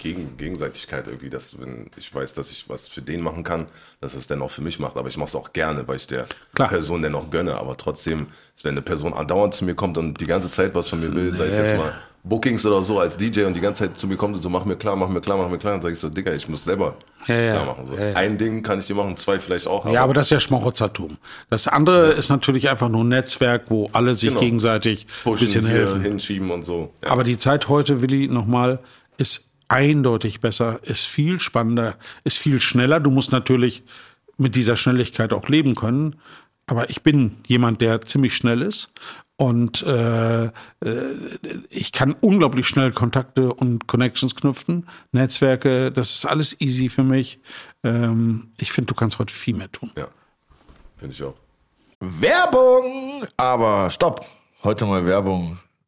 [0.00, 3.66] Gegen, Gegenseitigkeit irgendwie, dass wenn ich weiß, dass ich was für den machen kann,
[4.00, 4.96] dass es dann auch für mich macht.
[4.96, 6.68] Aber ich mache es auch gerne, weil ich der Klar.
[6.68, 7.54] Person dann auch gönne.
[7.56, 8.26] Aber trotzdem,
[8.62, 11.34] wenn eine Person andauernd zu mir kommt und die ganze Zeit was von mir will,
[11.36, 14.16] sei es jetzt mal Bookings oder so als DJ und die ganze Zeit zu mir
[14.16, 15.98] kommt und so, mach mir klar, mach mir klar, mach mir klar, dann sage ich
[16.00, 17.52] so, Digga, ich muss selber Ja, ja.
[17.54, 17.86] klar machen.
[17.86, 17.94] So.
[17.96, 18.12] Ja.
[18.14, 19.90] Ein Ding kann ich dir machen, zwei vielleicht auch.
[19.90, 21.16] Ja, aber das ist ja Schmarotzertum.
[21.48, 24.40] Das andere ist natürlich einfach nur ein Netzwerk, wo alle sich Genau.
[24.40, 26.02] gegenseitig ein bisschen helfen.
[26.02, 26.92] hinschieben und so.
[27.06, 28.80] Aber die Zeit heute, Willi, nochmal,
[29.16, 33.00] ist eindeutig besser, ist viel spannender, ist viel schneller.
[33.00, 33.82] Du musst natürlich
[34.36, 36.16] mit dieser Schnelligkeit auch leben können.
[36.66, 38.92] Aber ich bin jemand, der ziemlich schnell ist.
[39.36, 40.50] Und äh, äh,
[41.70, 47.40] ich kann unglaublich schnell Kontakte und Connections knüpfen, Netzwerke, das ist alles easy für mich.
[47.82, 49.90] Ähm, ich finde, du kannst heute viel mehr tun.
[49.96, 50.08] ja,
[50.96, 51.34] finde ich auch.
[52.00, 53.24] Werbung!
[53.38, 54.26] Aber stopp!
[54.62, 55.58] Heute mal Werbung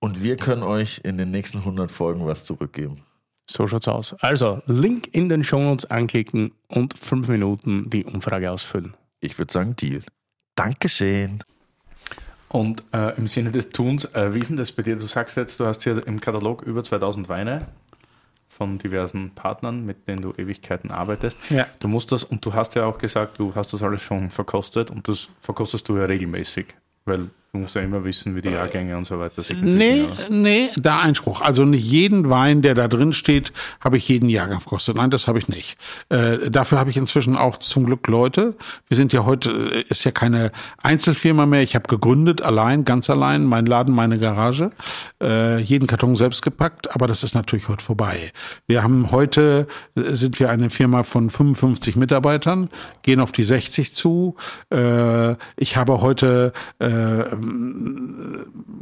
[0.00, 3.02] und wir können euch in den nächsten 100 Folgen was zurückgeben.
[3.48, 4.14] So schaut's aus.
[4.20, 8.94] Also Link in den Shownotes anklicken und fünf Minuten die Umfrage ausfüllen.
[9.20, 10.02] Ich würde sagen, Deal.
[10.56, 11.42] Dankeschön.
[12.48, 14.96] Und äh, im Sinne des Tuns, äh, wie ist denn das bei dir?
[14.96, 17.66] Du sagst jetzt, du hast hier im Katalog über 2000 Weine
[18.48, 21.38] von diversen Partnern, mit denen du Ewigkeiten arbeitest.
[21.50, 21.66] Ja.
[21.80, 24.90] Du musst das, und du hast ja auch gesagt, du hast das alles schon verkostet
[24.90, 28.96] und das verkostest du ja regelmäßig, weil du musst ja immer wissen, wie die Jahrgänge
[28.96, 30.26] und so weiter sich Nee, entwickeln.
[30.26, 30.28] oder?
[30.30, 31.40] nee, da Einspruch.
[31.40, 34.96] Also nicht jeden Wein, der da drin steht, habe ich jeden Jahrgang verkostet.
[34.96, 35.76] Nein, das habe ich nicht.
[36.08, 38.54] Äh, dafür habe ich inzwischen auch zum Glück Leute.
[38.88, 41.62] Wir sind ja heute, äh, ist ja keine Einzelfirma mehr.
[41.62, 44.70] Ich habe gegründet, allein, ganz allein, mein Laden, meine Garage.
[45.22, 48.16] Äh, jeden Karton selbst gepackt, aber das ist natürlich heute vorbei.
[48.66, 49.66] Wir haben heute,
[49.96, 52.68] äh, sind wir eine Firma von 55 Mitarbeitern,
[53.02, 54.36] gehen auf die 60 zu.
[54.72, 56.86] Äh, ich habe heute äh,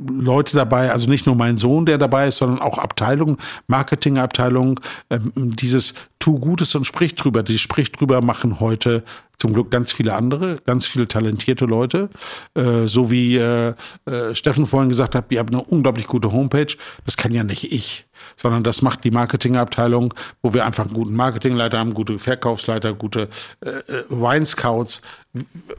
[0.08, 5.32] Leute dabei, also nicht nur mein Sohn, der dabei ist, sondern auch Abteilung, Marketingabteilung, ähm,
[5.34, 7.42] dieses tu Gutes und sprich drüber.
[7.42, 9.04] Die sprich drüber machen heute
[9.38, 12.08] zum Glück ganz viele andere, ganz viele talentierte Leute.
[12.54, 13.74] Äh, so wie äh,
[14.06, 16.74] äh, Steffen vorhin gesagt hat, ihr habt eine unglaublich gute Homepage.
[17.04, 18.06] Das kann ja nicht ich,
[18.36, 23.28] sondern das macht die Marketingabteilung, wo wir einfach einen guten Marketingleiter haben, gute Verkaufsleiter, gute
[23.64, 25.02] äh, äh, Wine Scouts.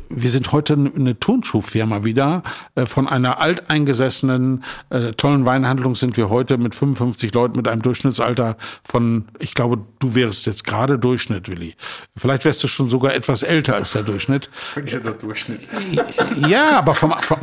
[0.09, 2.43] Wir sind heute eine Turnschuhfirma wieder.
[2.75, 7.81] Äh, Von einer alteingesessenen, äh, tollen Weinhandlung sind wir heute mit 55 Leuten mit einem
[7.81, 11.75] Durchschnittsalter von, ich glaube, du wärst jetzt gerade Durchschnitt, Willi.
[12.17, 14.49] Vielleicht wärst du schon sogar etwas älter als der Durchschnitt.
[16.47, 17.39] Ja, aber vom, vom,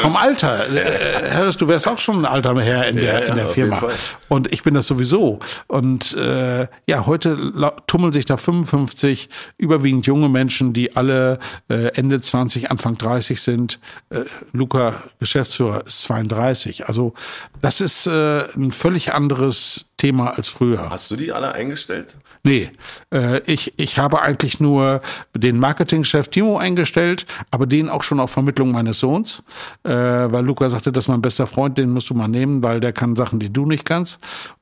[0.00, 0.68] vom Alter.
[0.74, 3.82] Äh, Harris, du wärst auch schon ein alter Herr in der, Ja, in der Firma.
[4.28, 5.38] Und ich bin das sowieso.
[5.66, 7.52] Und äh, ja, heute
[7.86, 13.78] tummeln sich da 55 überwiegend junge Menschen, die alle äh, Ende 20, Anfang 30 sind.
[14.10, 16.88] Äh, Luca, Geschäftsführer, ist 32.
[16.88, 17.14] Also
[17.60, 20.90] das ist äh, ein völlig anderes Thema als früher.
[20.90, 22.18] Hast du die alle eingestellt?
[22.42, 22.70] Nee,
[23.12, 25.00] äh, ich, ich habe eigentlich nur
[25.34, 29.42] den Marketingchef Timo eingestellt, aber den auch schon auf Vermittlung meines Sohns,
[29.84, 32.80] äh, weil Luca sagte, das ist mein bester Freund, den musst du mal nehmen, weil
[32.80, 34.20] der kann Sachen, die du nicht kannst.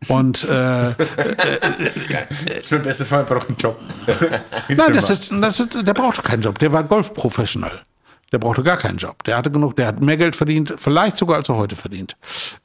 [0.08, 3.78] Und äh, Das ist mein bester Freund, braucht einen Job.
[4.68, 7.82] nein, das ist, das ist, der braucht keinen Job, der war Golfprofessional.
[8.34, 9.22] Der brauchte gar keinen Job.
[9.22, 12.16] Der hatte genug, der hat mehr Geld verdient, vielleicht sogar als er heute verdient.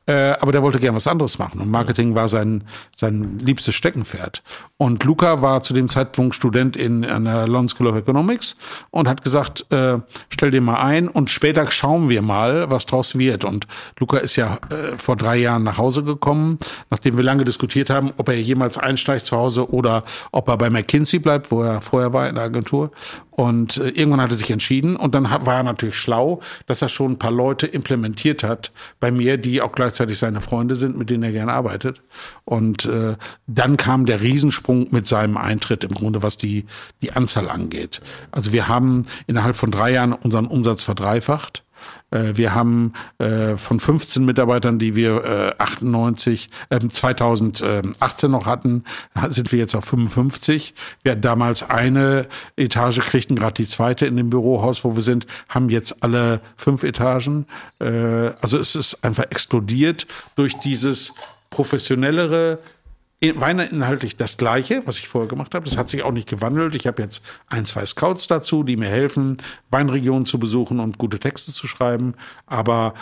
[0.08, 2.64] Äh, aber der wollte gern was anderes machen und Marketing war sein,
[2.96, 4.42] sein liebstes Steckenpferd.
[4.78, 8.56] Und Luca war zu dem Zeitpunkt Student in einer London School of Economics
[8.90, 13.20] und hat gesagt, äh, stell dir mal ein und später schauen wir mal, was draus
[13.20, 13.46] wird.
[13.46, 13.68] Und
[14.00, 16.58] Luca ist ja äh, vor drei Jahren nach Hause gekommen,
[16.90, 20.72] nachdem wir lange diskutiert haben, ob er jemals einsteigt zu Hause oder ob er bei
[20.72, 22.90] McKinsey bleibt, wo er vorher war in der Agentur.
[23.40, 26.88] Und äh, irgendwann hat er sich entschieden und dann hat, war natürlich schlau, dass er
[26.88, 31.10] schon ein paar Leute implementiert hat bei mir, die auch gleichzeitig seine Freunde sind, mit
[31.10, 32.02] denen er gerne arbeitet.
[32.46, 33.18] Und äh,
[33.48, 36.66] dann kam der Riesensprung mit seinem Eintritt im Grunde, was die,
[37.02, 38.00] die Anzahl angeht.
[38.32, 41.66] Also wir haben innerhalb von drei Jahren unseren Umsatz verdreifacht.
[42.12, 48.84] Äh, wir haben äh, von 15 Mitarbeitern, die wir äh, 98, äh, 2018 noch hatten,
[49.30, 50.74] sind wir jetzt auf 55.
[51.04, 55.26] Wir hatten damals eine Etage, kriegten gerade die zweite in dem Bürohaus, wo wir sind,
[55.50, 57.46] haben jetzt alle fünf Etagen.
[57.80, 61.14] Also es ist einfach explodiert durch dieses
[61.50, 62.60] professionellere
[63.22, 65.66] Weine inhaltlich das Gleiche, was ich vorher gemacht habe.
[65.66, 66.76] Das hat sich auch nicht gewandelt.
[66.76, 69.38] Ich habe jetzt ein, zwei Scouts dazu, die mir helfen,
[69.72, 72.14] Weinregionen zu besuchen und gute Texte zu schreiben.
[72.46, 72.94] Aber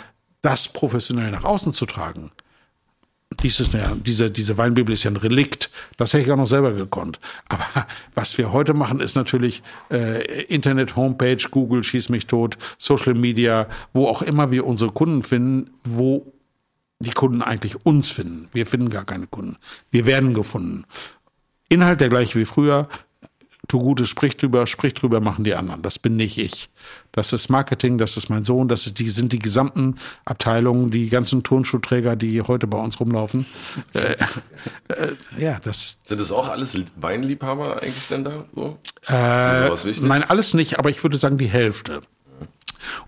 [0.42, 2.32] das professionell nach außen zu tragen,
[3.42, 5.70] dieses, ja, diese, diese Weinbibel ist ja ein Relikt.
[5.96, 7.20] Das hätte ich auch noch selber gekonnt.
[7.48, 7.64] Aber
[8.14, 13.68] was wir heute machen, ist natürlich äh, Internet, Homepage, Google, schieß mich tot, Social Media,
[13.92, 16.32] wo auch immer wir unsere Kunden finden, wo
[17.00, 18.48] die Kunden eigentlich uns finden.
[18.52, 19.56] Wir finden gar keine Kunden.
[19.90, 20.84] Wir werden gefunden.
[21.68, 22.88] Inhalt der gleiche wie früher.
[23.66, 25.82] Tu Gutes, sprich drüber, sprich drüber, machen die anderen.
[25.82, 26.70] Das bin nicht ich.
[27.12, 31.10] Das ist Marketing, das ist mein Sohn, das ist die, sind die gesamten Abteilungen, die
[31.10, 33.44] ganzen Turnschuhträger, die heute bei uns rumlaufen.
[33.92, 34.16] Äh,
[34.88, 35.98] äh, ja, das.
[36.02, 38.44] Sind das auch alles Weinliebhaber eigentlich denn da?
[38.54, 38.78] So?
[39.06, 39.68] Äh,
[40.00, 42.00] nein, alles nicht, aber ich würde sagen die Hälfte.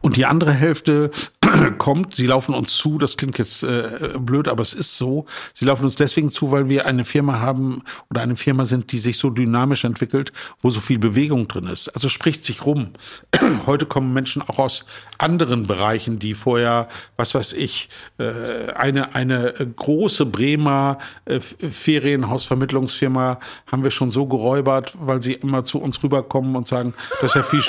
[0.01, 1.11] Und die andere Hälfte
[1.79, 5.27] kommt, sie laufen uns zu, das klingt jetzt äh, blöd, aber es ist so.
[5.55, 8.99] Sie laufen uns deswegen zu, weil wir eine Firma haben oder eine Firma sind, die
[8.99, 11.89] sich so dynamisch entwickelt, wo so viel Bewegung drin ist.
[11.89, 12.91] Also spricht sich rum.
[13.67, 14.85] Heute kommen Menschen auch aus
[15.19, 23.83] anderen Bereichen, die vorher, was weiß ich, äh, eine, eine große Bremer äh, Ferienhausvermittlungsfirma haben
[23.83, 27.43] wir schon so geräubert, weil sie immer zu uns rüberkommen und sagen, das ist ja
[27.43, 27.63] viel,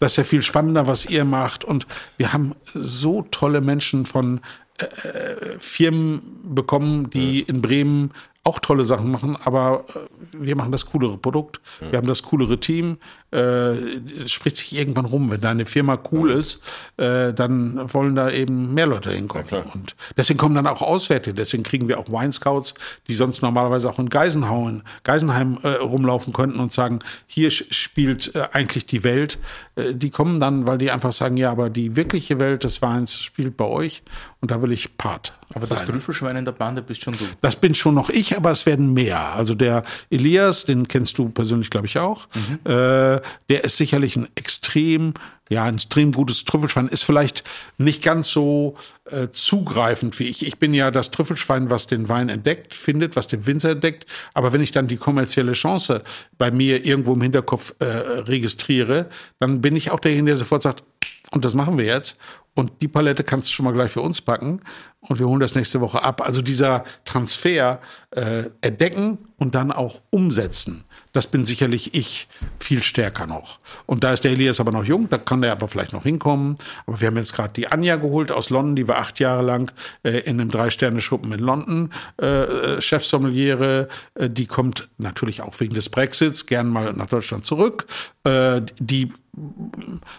[0.00, 1.64] das ist ja viel spannender, was ihr macht.
[1.64, 4.40] Und wir haben so tolle Menschen von
[4.78, 8.12] äh, äh, Firmen bekommen, die in Bremen
[8.44, 9.98] auch tolle Sachen machen, aber äh,
[10.32, 12.98] wir machen das coolere Produkt, wir haben das coolere Team.
[13.32, 16.62] Äh, spricht sich irgendwann rum, wenn deine Firma cool ist,
[16.98, 19.46] äh, dann wollen da eben mehr Leute hinkommen.
[19.50, 22.74] Ja, und deswegen kommen dann auch Auswärtige, deswegen kriegen wir auch Wine Scouts,
[23.08, 28.48] die sonst normalerweise auch in Geisenhauen, Geisenheim äh, rumlaufen könnten und sagen, hier spielt äh,
[28.52, 29.38] eigentlich die Welt.
[29.76, 33.18] Äh, die kommen dann, weil die einfach sagen, ja, aber die wirkliche Welt des Weins
[33.18, 34.02] spielt bei euch
[34.42, 35.32] und da will ich Part.
[35.54, 35.78] Aber sein.
[35.78, 37.24] das Trüffelschwein in der Bande bist schon du.
[37.40, 39.34] Das bin schon noch ich, aber es werden mehr.
[39.34, 42.26] Also der Elias, den kennst du persönlich, glaube ich, auch.
[42.34, 42.70] Mhm.
[42.70, 45.14] Äh, der ist sicherlich ein extrem,
[45.48, 46.88] ja, ein extrem gutes Trüffelschwein.
[46.88, 47.44] Ist vielleicht
[47.78, 48.76] nicht ganz so
[49.10, 50.46] äh, zugreifend wie ich.
[50.46, 54.06] Ich bin ja das Trüffelschwein, was den Wein entdeckt, findet, was den Winzer entdeckt.
[54.34, 56.02] Aber wenn ich dann die kommerzielle Chance
[56.38, 59.08] bei mir irgendwo im Hinterkopf äh, registriere,
[59.38, 60.84] dann bin ich auch derjenige, der sofort sagt,
[61.32, 62.18] und das machen wir jetzt.
[62.54, 64.60] Und die Palette kannst du schon mal gleich für uns packen
[65.00, 66.20] und wir holen das nächste Woche ab.
[66.20, 67.80] Also dieser Transfer
[68.10, 73.60] äh, entdecken und dann auch umsetzen, das bin sicherlich ich viel stärker noch.
[73.86, 76.56] Und da ist der Elias aber noch jung, da kann der aber vielleicht noch hinkommen.
[76.86, 79.72] Aber wir haben jetzt gerade die Anja geholt aus London, die war acht Jahre lang
[80.02, 83.88] äh, in einem Drei-Sterne-Schuppen in London äh, Chefsommeliere.
[84.14, 87.86] Äh, die kommt natürlich auch wegen des Brexits gern mal nach Deutschland zurück.
[88.24, 89.12] Äh, die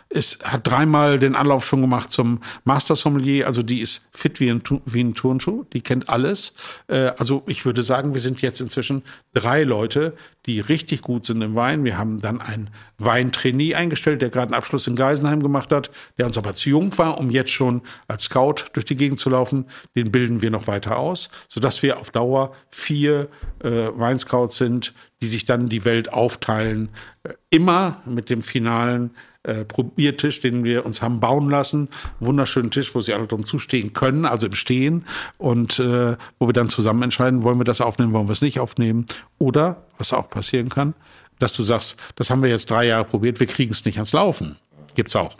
[0.09, 4.49] es hat dreimal den Anlauf schon gemacht zum Master Sommelier, also die ist fit wie
[4.49, 6.53] ein, wie ein Turnschuh, die kennt alles.
[6.87, 10.15] Äh, also ich würde sagen, wir sind jetzt inzwischen drei Leute,
[10.47, 11.83] die richtig gut sind im Wein.
[11.83, 16.25] Wir haben dann einen Weintrainee eingestellt, der gerade einen Abschluss in Geisenheim gemacht hat, der
[16.25, 19.65] uns aber zu jung war, um jetzt schon als Scout durch die Gegend zu laufen.
[19.95, 23.29] Den bilden wir noch weiter aus, sodass wir auf Dauer vier
[23.63, 26.89] äh, Weinscouts sind, die sich dann die Welt aufteilen.
[27.23, 29.11] Äh, immer mit dem finalen
[29.43, 31.87] äh, Probiertisch, den wir uns haben bauen lassen.
[32.19, 35.05] Wunderschönen Tisch, wo sie alle drum zustehen können, also im Stehen.
[35.37, 38.59] Und äh, wo wir dann zusammen entscheiden, wollen wir das aufnehmen, wollen wir es nicht
[38.59, 39.05] aufnehmen.
[39.39, 40.93] Oder, was auch passieren kann,
[41.39, 44.11] dass du sagst, das haben wir jetzt drei Jahre probiert, wir kriegen es nicht ans
[44.11, 44.57] Laufen.
[44.93, 45.37] Gibt's auch.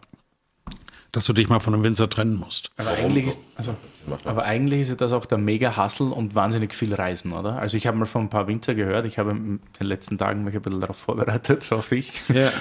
[1.13, 2.71] Dass du dich mal von einem Winzer trennen musst.
[2.75, 3.75] Aber eigentlich ist, also,
[4.25, 7.57] aber eigentlich ist das auch der Mega-Hustle und wahnsinnig viel Reisen, oder?
[7.59, 10.43] Also ich habe mal von ein paar Winzer gehört, ich habe in den letzten Tagen
[10.43, 12.27] mich ein bisschen darauf vorbereitet, so hoffe ich.
[12.29, 12.51] Ja.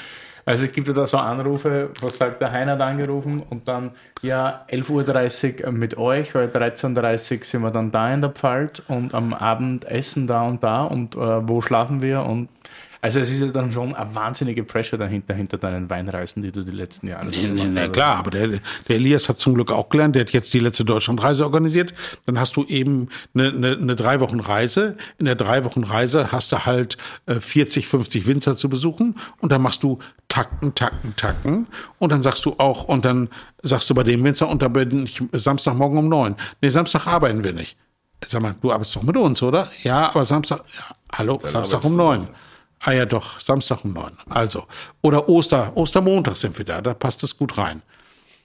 [0.45, 3.93] Also es gibt ja da so Anrufe, was sagt der Heiner hat angerufen und dann,
[4.23, 8.83] ja, 11.30 Uhr mit euch, weil 13.30 Uhr sind wir dann da in der Pfalz
[8.89, 12.49] und am Abend essen da und da und äh, wo schlafen wir und
[13.05, 16.63] also es ist ja dann schon eine wahnsinnige Pressure dahinter, hinter deinen Weinreisen, die du
[16.63, 20.15] die letzten Jahre Ja, na klar, aber der, der Elias hat zum Glück auch gelernt,
[20.15, 21.93] der hat jetzt die letzte Deutschlandreise organisiert.
[22.27, 24.97] Dann hast du eben eine, eine, eine drei Wochen Reise.
[25.19, 26.97] In der drei Wochen Reise hast du halt
[27.27, 29.99] äh, 40, 50 Winzer zu besuchen und dann machst du
[30.29, 31.67] Takten, Takten, Takten
[31.99, 33.31] und dann sagst du auch, und dann
[33.65, 36.37] sagst du bei dem Winzer, und da bin ich Samstagmorgen um neun.
[36.61, 37.77] Nee, Samstag arbeiten wir nicht.
[38.29, 39.69] Sag mal, du arbeitest doch mit uns, oder?
[39.83, 42.29] Ja, aber Samstag, ja, hallo, Samstag um neun.
[42.85, 44.13] Ah ja, doch, Samstag um neun.
[44.29, 44.67] Also.
[45.03, 47.83] Oder Oster, Ostermontag sind wir da, da passt es gut rein.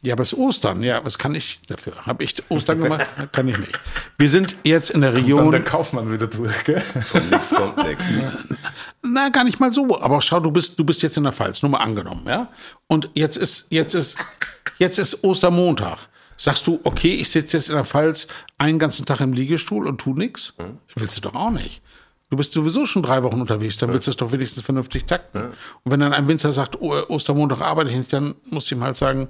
[0.03, 2.05] Ja, aber es ist Ostern, ja, was kann ich dafür?
[2.05, 3.07] Habe ich Ostern gemacht?
[3.31, 3.79] kann ich nicht.
[4.19, 5.49] Wir sind jetzt in der Dann Region.
[5.49, 6.81] der Kaufmann wieder durch, gell?
[6.81, 8.05] Von nix kommt nix.
[9.01, 9.99] Na, gar nicht mal so.
[9.99, 12.49] Aber schau, du bist, du bist jetzt in der Pfalz, nur mal angenommen, ja?
[12.85, 14.17] Und jetzt ist, jetzt ist,
[14.77, 15.97] jetzt ist Ostermontag.
[16.39, 18.27] Sagst du, okay, ich sitze jetzt in der Pfalz
[18.59, 20.53] einen ganzen Tag im Liegestuhl und tu nix?
[20.95, 21.81] Willst du doch auch nicht.
[22.29, 25.43] Du bist sowieso schon drei Wochen unterwegs, dann willst du es doch wenigstens vernünftig takten.
[25.83, 28.83] Und wenn dann ein Winzer sagt, oh, Ostermontag arbeite ich nicht, dann musst du ihm
[28.83, 29.29] halt sagen,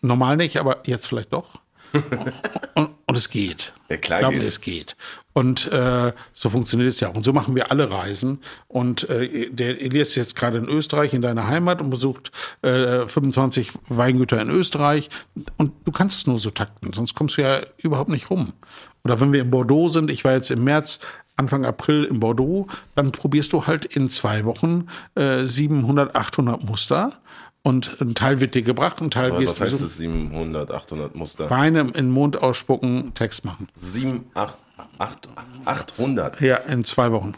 [0.00, 1.60] normal nicht, aber jetzt vielleicht doch.
[2.74, 3.72] und, und es geht.
[3.88, 4.96] Ja, klar Glaub mir, es geht.
[5.32, 7.14] Und äh, so funktioniert es ja auch.
[7.14, 8.38] Und so machen wir alle Reisen.
[8.68, 12.30] Und äh, der Elias ist jetzt gerade in Österreich, in deiner Heimat und besucht
[12.62, 15.08] äh, 25 Weingüter in Österreich.
[15.56, 18.52] Und du kannst es nur so takten, sonst kommst du ja überhaupt nicht rum.
[19.04, 21.00] Oder wenn wir in Bordeaux sind, ich war jetzt im März,
[21.40, 27.10] Anfang April in Bordeaux, dann probierst du halt in zwei Wochen äh, 700, 800 Muster.
[27.62, 29.96] Und ein Teil wird dir gebracht, ein Teil gehst was du heißt so- das?
[29.96, 31.50] 700, 800 Muster?
[31.50, 33.68] Weine in Mund ausspucken, Text machen.
[33.74, 34.54] 7, 8,
[34.98, 35.28] 8,
[35.66, 36.40] 800.
[36.40, 37.34] Ja, in zwei Wochen.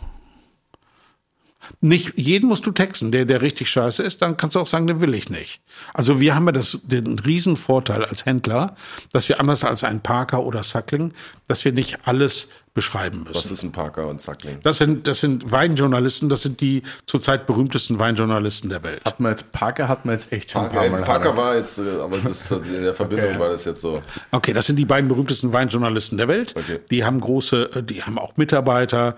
[1.80, 4.88] Nicht jeden musst du texten, der, der richtig scheiße ist, dann kannst du auch sagen,
[4.88, 5.61] den will ich nicht.
[5.94, 8.74] Also wir haben ja das, den riesen Vorteil als Händler,
[9.12, 11.12] dass wir anders als ein Parker oder Sackling,
[11.46, 13.53] dass wir nicht alles beschreiben Was müssen.
[13.55, 14.59] ist ein Parker und Sackling?
[14.62, 19.03] Das sind, das sind Weinjournalisten, das sind die zurzeit berühmtesten Weinjournalisten der Welt.
[19.05, 21.03] Hat man jetzt, Parker hat man jetzt echt schon ein paar Parker, Mal.
[21.05, 23.39] Parker war jetzt, äh, aber das, in der Verbindung Okay.
[23.41, 24.03] war das jetzt so.
[24.31, 26.55] Okay, das sind die beiden berühmtesten Weinjournalisten der Welt.
[26.57, 26.79] Okay.
[26.91, 29.16] Die haben große, äh, die haben auch Mitarbeiter.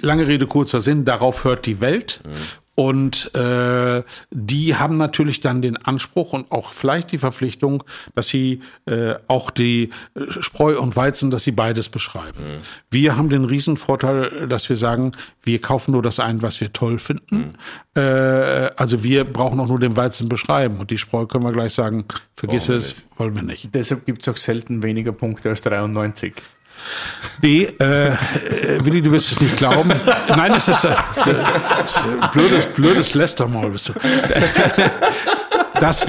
[0.00, 2.20] Lange Rede, kurzer Sinn, darauf hört die Welt.
[2.78, 7.82] Und äh, die haben natürlich dann den Anspruch und auch vielleicht die Verpflichtung,
[8.14, 12.38] dass sie äh, auch die äh, Spreu und Weizen, dass sie beides beschreiben.
[12.88, 15.10] Wir haben den Riesenvorteil, dass wir sagen,
[15.42, 17.54] wir kaufen nur das ein, was wir toll finden.
[17.96, 20.76] Äh, also wir brauchen auch nur den Weizen beschreiben.
[20.78, 22.04] Und die Spreu können wir gleich sagen,
[22.36, 23.18] vergiss wir es, nicht.
[23.18, 23.74] wollen wir nicht.
[23.74, 26.32] Deshalb gibt es auch selten weniger Punkte als 93.
[27.42, 28.12] Nee, äh,
[28.84, 29.92] Willi, du wirst es nicht glauben.
[30.28, 30.94] Nein, es ist, äh,
[32.32, 33.92] blödes, blödes Lästermaul bist du.
[35.80, 36.06] Das,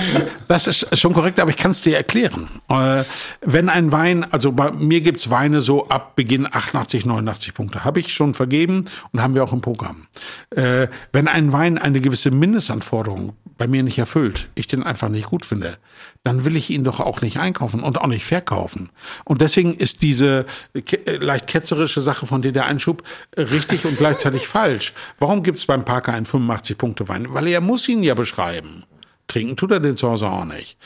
[0.47, 2.49] das ist schon korrekt, aber ich kann es dir erklären.
[2.70, 3.03] Äh,
[3.41, 7.84] wenn ein Wein, also bei mir gibt's Weine so ab Beginn 88, 89 Punkte.
[7.84, 10.07] Habe ich schon vergeben und haben wir auch im Programm.
[10.55, 15.28] Äh, wenn ein Wein eine gewisse Mindestanforderung bei mir nicht erfüllt, ich den einfach nicht
[15.28, 15.78] gut finde,
[16.24, 18.89] dann will ich ihn doch auch nicht einkaufen und auch nicht verkaufen.
[19.26, 20.45] Und deswegen ist diese
[20.86, 23.03] ke- äh, leicht ketzerische Sache von dir der Einschub
[23.36, 24.93] äh, richtig und gleichzeitig falsch.
[25.20, 27.28] Warum gibt's beim Parker einen 85-Punkte-Wein?
[27.34, 28.86] Weil er muss ihn ja beschreiben.
[29.28, 30.78] Trinken tut er den zu Hause auch nicht.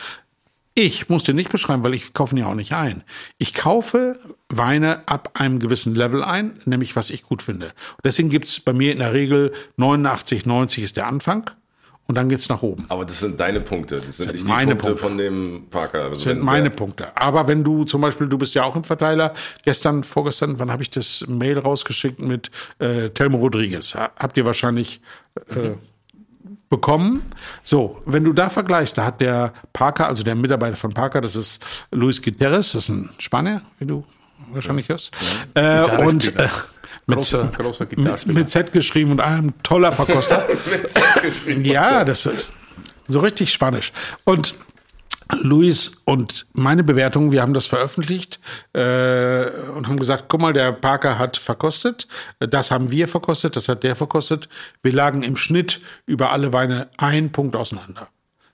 [0.76, 3.04] Ich muss den nicht beschreiben, weil ich kaufe ihn ja auch nicht ein.
[3.38, 4.20] Ich kaufe
[4.50, 7.72] Weine ab einem gewissen Level ein, nämlich was ich gut finde.
[8.04, 11.52] Deswegen gibt's bei mir in der Regel 89, 90 ist der Anfang
[12.08, 12.86] und dann geht's nach oben.
[12.90, 13.96] Aber das sind deine Punkte.
[13.96, 15.04] Das sind, sind nicht die meine Punkte, Punkte.
[15.08, 16.00] von dem Parker.
[16.04, 17.16] Also Das sind meine Punkte.
[17.16, 19.34] Aber wenn du zum Beispiel, du bist ja auch im Verteiler,
[19.64, 23.96] gestern, vorgestern, wann habe ich das Mail rausgeschickt mit äh, Telmo Rodriguez?
[23.96, 25.00] Ha- Habt ihr wahrscheinlich
[25.50, 25.72] äh,
[26.70, 27.24] bekommen.
[27.62, 31.36] So, wenn du da vergleichst, da hat der Parker, also der Mitarbeiter von Parker, das
[31.36, 34.04] ist Luis Guterres, das ist ein Spanier, wie du
[34.52, 35.16] wahrscheinlich hörst.
[35.54, 36.48] Äh, und äh,
[37.08, 38.40] mit, Großer- großer mit, Gitarrespieler.
[38.40, 40.48] mit Z geschrieben und einem toller Verkoster.
[41.64, 42.52] ja, das ist
[43.08, 43.92] so richtig Spanisch.
[44.24, 44.56] Und
[45.42, 48.40] Luis und meine Bewertung, wir haben das veröffentlicht
[48.74, 52.08] äh, und haben gesagt, guck mal, der Parker hat verkostet,
[52.40, 54.48] das haben wir verkostet, das hat der verkostet.
[54.84, 58.10] Wir lagen im Schnitt über alle Weine ein Punkt auseinander.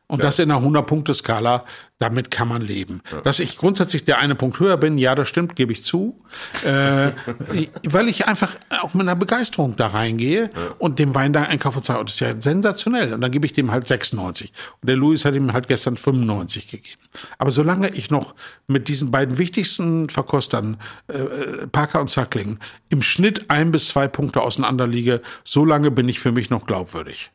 [0.10, 1.66] Und das in einer 100-Punkte-Skala,
[2.00, 3.02] damit kann man leben.
[3.24, 6.18] Dass ich grundsätzlich der eine Punkt höher bin, ja, das stimmt, gebe ich zu.
[6.66, 7.12] Äh,
[7.84, 10.50] weil ich einfach auch mit einer Begeisterung da reingehe
[10.80, 13.14] und dem Wein da einkaufe und sage, oh, das ist ja sensationell.
[13.14, 14.52] Und dann gebe ich dem halt 96.
[14.82, 17.02] Und der Louis hat ihm halt gestern 95 gegeben.
[17.38, 18.34] Aber solange ich noch
[18.66, 22.58] mit diesen beiden wichtigsten Verkostern, äh, Parker und Sackling,
[22.90, 27.30] im Schnitt ein bis zwei Punkte auseinander liege, solange bin ich für mich noch glaubwürdig.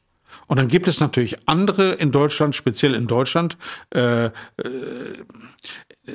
[0.47, 3.57] Und dann gibt es natürlich andere in Deutschland, speziell in Deutschland,
[3.95, 4.31] äh, äh,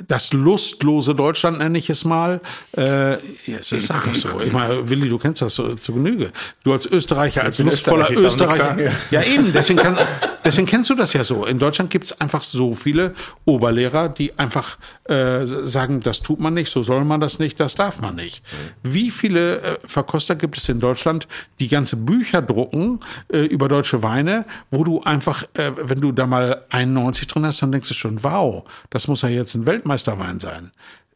[0.06, 2.40] das lustlose Deutschland nenne ich es mal.
[2.76, 3.18] Äh, ja,
[3.58, 4.40] es ist einfach so.
[4.40, 6.30] Ich meine, Willi, du kennst das so, zu Genüge.
[6.62, 8.76] Du als Österreicher, als lustvoller Österreicher.
[8.76, 9.22] Österreicher ja.
[9.22, 9.98] eben, deswegen, kann,
[10.44, 11.44] deswegen kennst du das ja so.
[11.44, 13.14] In Deutschland gibt es einfach so viele
[13.44, 17.74] Oberlehrer, die einfach äh, sagen, das tut man nicht, so soll man das nicht, das
[17.74, 18.44] darf man nicht.
[18.84, 21.26] Wie viele äh, Verkoster gibt es in Deutschland,
[21.58, 23.00] die ganze Bücher drucken
[23.32, 27.60] äh, über deutsche Weine, wo du einfach, äh, wenn du da mal 91 drin hast,
[27.60, 30.70] dann denkst du schon, wow, das muss ja jetzt ein Welt Weltmeisterwein sein.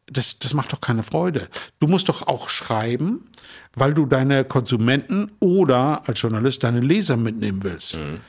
[0.07, 1.47] Das, das macht doch keine Freude.
[1.79, 3.27] Du musst doch auch schreiben,
[3.75, 7.95] weil du deine Konsumenten oder als Journalist deine Leser mitnehmen willst.
[7.95, 8.19] Mhm.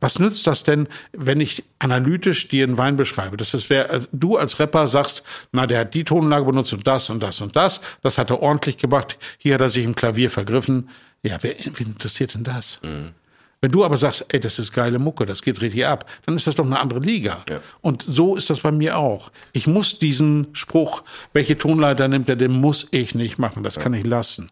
[0.00, 3.38] Was nützt das denn, wenn ich analytisch dir einen Wein beschreibe?
[3.38, 6.86] Das ist, wer, also du als Rapper sagst, na, der hat die Tonlage benutzt und
[6.86, 7.80] das und das und das.
[8.02, 9.18] Das hat er ordentlich gemacht.
[9.38, 10.90] Hier hat er sich im Klavier vergriffen.
[11.22, 12.78] Ja, wer, wen interessiert denn das?
[12.82, 13.14] Mhm.
[13.60, 16.46] Wenn du aber sagst, ey, das ist geile Mucke, das geht richtig ab, dann ist
[16.46, 17.42] das doch eine andere Liga.
[17.48, 17.60] Ja.
[17.80, 19.32] Und so ist das bei mir auch.
[19.52, 21.02] Ich muss diesen Spruch,
[21.32, 23.82] welche Tonleiter nimmt er, den muss ich nicht machen, das ja.
[23.82, 24.50] kann ich lassen.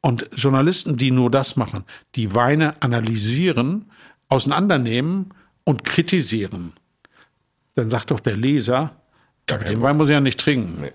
[0.00, 1.84] Und Journalisten, die nur das machen,
[2.16, 3.90] die Weine analysieren,
[4.28, 5.32] auseinandernehmen
[5.64, 6.72] und kritisieren,
[7.74, 8.92] dann sagt doch der Leser,
[9.48, 10.80] ja, den Wein muss ich ja nicht trinken.
[10.80, 10.92] Nee.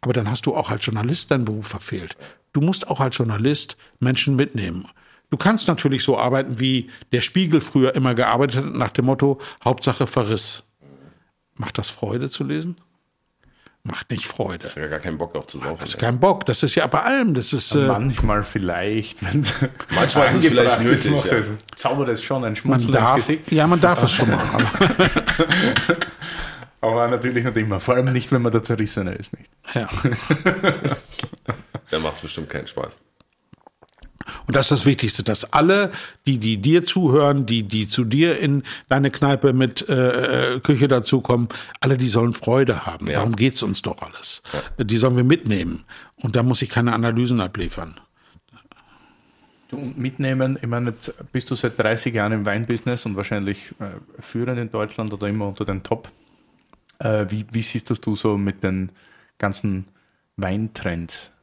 [0.00, 2.16] Aber dann hast du auch als Journalist deinen Beruf verfehlt.
[2.52, 4.86] Du musst auch als Journalist Menschen mitnehmen.
[5.34, 9.40] Du kannst natürlich so arbeiten, wie der Spiegel früher immer gearbeitet hat, nach dem Motto,
[9.64, 10.62] Hauptsache Verriss.
[11.56, 12.76] Macht das Freude zu lesen?
[13.82, 14.68] Macht nicht Freude.
[14.68, 15.80] Ich habe ja gar keinen Bock auch zu saufen.
[15.80, 16.46] Hast keinen Bock.
[16.46, 17.34] Das ist ja bei allem.
[17.34, 19.22] Das ist, äh, Manchmal vielleicht.
[19.90, 21.04] Manchmal ist es vielleicht nötig.
[21.04, 21.40] Ist, ja.
[21.74, 23.50] Zaubert es schon ein Schmunzeln ins Gesicht.
[23.50, 24.68] Ja, man darf es schon machen.
[26.80, 27.80] Aber natürlich nicht immer.
[27.80, 29.36] Vor allem nicht, wenn man der Zerrissene ist.
[29.36, 29.50] Nicht.
[29.74, 29.88] Ja.
[31.90, 33.00] Dann macht es bestimmt keinen Spaß.
[34.46, 35.90] Und das ist das Wichtigste, dass alle,
[36.26, 40.88] die, die dir zuhören, die, die zu dir in deine Kneipe mit äh, äh Küche
[40.88, 41.48] dazukommen,
[41.80, 43.06] alle, die sollen Freude haben.
[43.06, 43.14] Ja.
[43.14, 44.42] Darum geht's uns doch alles.
[44.78, 44.84] Ja.
[44.84, 45.84] Die sollen wir mitnehmen.
[46.16, 48.00] Und da muss ich keine Analysen abliefern.
[49.68, 53.96] Du, mitnehmen, ich meine, jetzt bist du seit 30 Jahren im Weinbusiness und wahrscheinlich äh,
[54.20, 56.10] führend in Deutschland oder immer unter den Top.
[56.98, 58.92] Äh, wie, wie siehst das du so mit den
[59.38, 59.86] ganzen
[60.36, 61.33] Weintrends?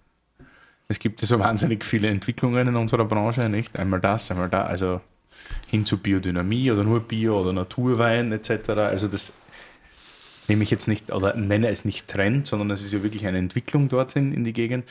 [0.91, 3.79] Es gibt ja so wahnsinnig viele Entwicklungen in unserer Branche, nicht?
[3.79, 4.99] Einmal das, einmal da, also
[5.67, 8.69] hin zu Biodynamie oder nur Bio oder Naturwein etc.
[8.71, 9.31] Also das
[10.49, 13.37] nehme ich jetzt nicht oder nenne es nicht Trend, sondern es ist ja wirklich eine
[13.37, 14.83] Entwicklung dorthin in die Gegend.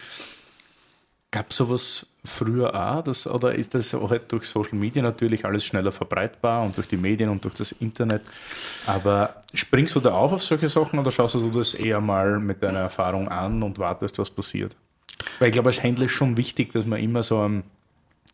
[1.31, 3.05] Gab es sowas früher auch?
[3.05, 6.97] Das, oder ist das auch durch Social Media natürlich alles schneller verbreitbar und durch die
[6.97, 8.23] Medien und durch das Internet?
[8.87, 12.63] Aber springst du da auf auf solche Sachen oder schaust du das eher mal mit
[12.63, 14.75] deiner Erfahrung an und wartest, was passiert?
[15.39, 17.65] Weil ich glaube, als Händler ist schon wichtig, dass man immer so am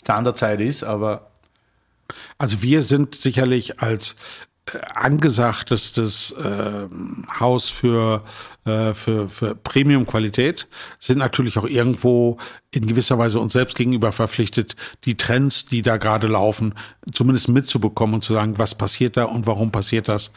[0.02, 1.30] Zahn der Zeit ist, aber.
[2.38, 4.16] Also wir sind sicherlich als
[4.94, 6.88] angesagtestes äh,
[7.38, 8.24] Haus für,
[8.64, 10.66] äh, für, für Premium-Qualität,
[10.98, 12.38] sind natürlich auch irgendwo
[12.72, 14.74] in gewisser Weise uns selbst gegenüber verpflichtet,
[15.04, 16.74] die Trends, die da gerade laufen,
[17.12, 20.32] zumindest mitzubekommen und zu sagen, was passiert da und warum passiert das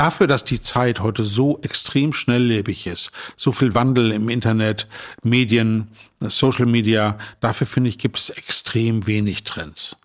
[0.00, 4.86] dafür, dass die Zeit heute so extrem schnelllebig ist, so viel Wandel im Internet,
[5.22, 5.88] Medien,
[6.20, 9.98] Social Media, dafür finde ich, gibt es extrem wenig Trends.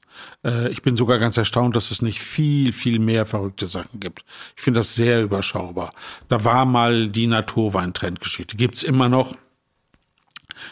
[0.43, 4.25] Äh, ich bin sogar ganz erstaunt, dass es nicht viel, viel mehr verrückte Sachen gibt.
[4.57, 5.93] Ich finde das sehr überschaubar.
[6.27, 8.57] Da war mal die Naturwein-Trendgeschichte.
[8.57, 9.33] Gibt's immer noch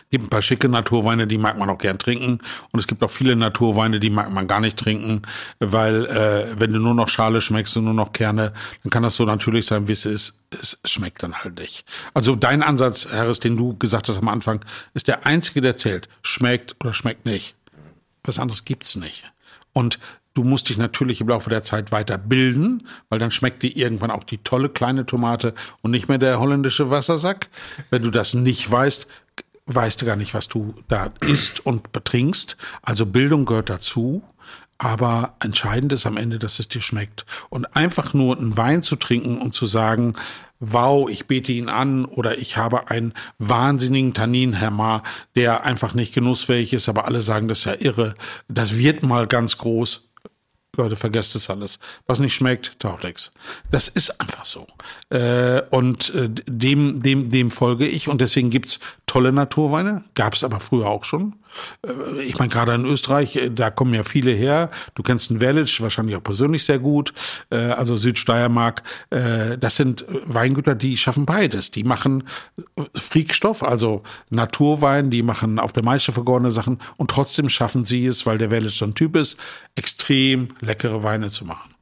[0.10, 2.40] gibt ein paar schicke Naturweine, die mag man auch gern trinken.
[2.72, 5.22] Und es gibt auch viele Naturweine, die mag man gar nicht trinken,
[5.60, 8.54] weil äh, wenn du nur noch Schale schmeckst und nur noch Kerne,
[8.84, 10.36] dann kann das so natürlich sein, wie es ist.
[10.52, 11.86] Es schmeckt dann halt nicht.
[12.14, 14.64] Also dein Ansatz, Harris, den du gesagt hast am Anfang,
[14.94, 16.10] ist der einzige, der zählt.
[16.22, 17.56] Schmeckt oder schmeckt nicht.
[18.24, 19.26] Was anderes gibt's nicht.
[19.74, 20.00] Und
[20.36, 24.10] Du musst dich natürlich im Laufe der Zeit weiter bilden, weil dann schmeckt dir irgendwann
[24.10, 27.50] auch die tolle kleine Tomate und nicht mehr der holländische Wassersack.
[27.92, 29.08] Wenn du das nicht weißt,
[29.66, 32.58] weißt du gar nicht, was du da isst und betrinkst.
[32.82, 34.24] Also Bildung gehört dazu.
[34.80, 37.26] Aber entscheidend ist am Ende, dass es dir schmeckt.
[37.50, 40.14] Und einfach nur einen Wein zu trinken und zu sagen,
[40.60, 45.04] wow, ich bete ihn an oder ich habe einen wahnsinnigen Tannin, Herr Ma,
[45.36, 48.16] der einfach nicht genussfähig ist, aber alle sagen, das ist ja irre.
[48.50, 50.10] Das wird mal ganz groß.
[50.76, 51.78] Leute, vergesst es alles.
[52.08, 53.32] Was nicht schmeckt, taucht nichts.
[53.70, 54.66] Das ist einfach so.
[55.12, 60.44] Äh, und äh, dem, dem, dem folge ich und deswegen gibt's tolle Naturweine, gab es
[60.44, 61.36] aber früher auch schon.
[61.86, 64.70] Äh, ich meine, gerade in Österreich, äh, da kommen ja viele her.
[64.96, 67.14] Du kennst den Wellitsch wahrscheinlich auch persönlich sehr gut.
[67.50, 71.72] Äh, also Südsteiermark, das sind Weingüter, die schaffen beides.
[71.72, 72.24] Die machen
[72.96, 78.26] Frickstoff, also Naturwein, die machen auf der Maische vergorene Sachen und trotzdem schaffen sie es,
[78.26, 79.38] weil der Wellitsch so ein Typ ist,
[79.76, 81.76] extrem leckere Weine zu machen.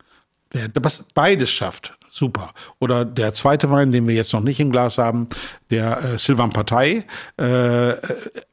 [0.52, 0.70] Wer
[1.14, 2.52] beides schafft, super.
[2.80, 5.28] Oder der zweite Wein, den wir jetzt noch nicht im Glas haben,
[5.70, 7.06] der äh, Sylvain Partei,
[7.38, 7.94] äh,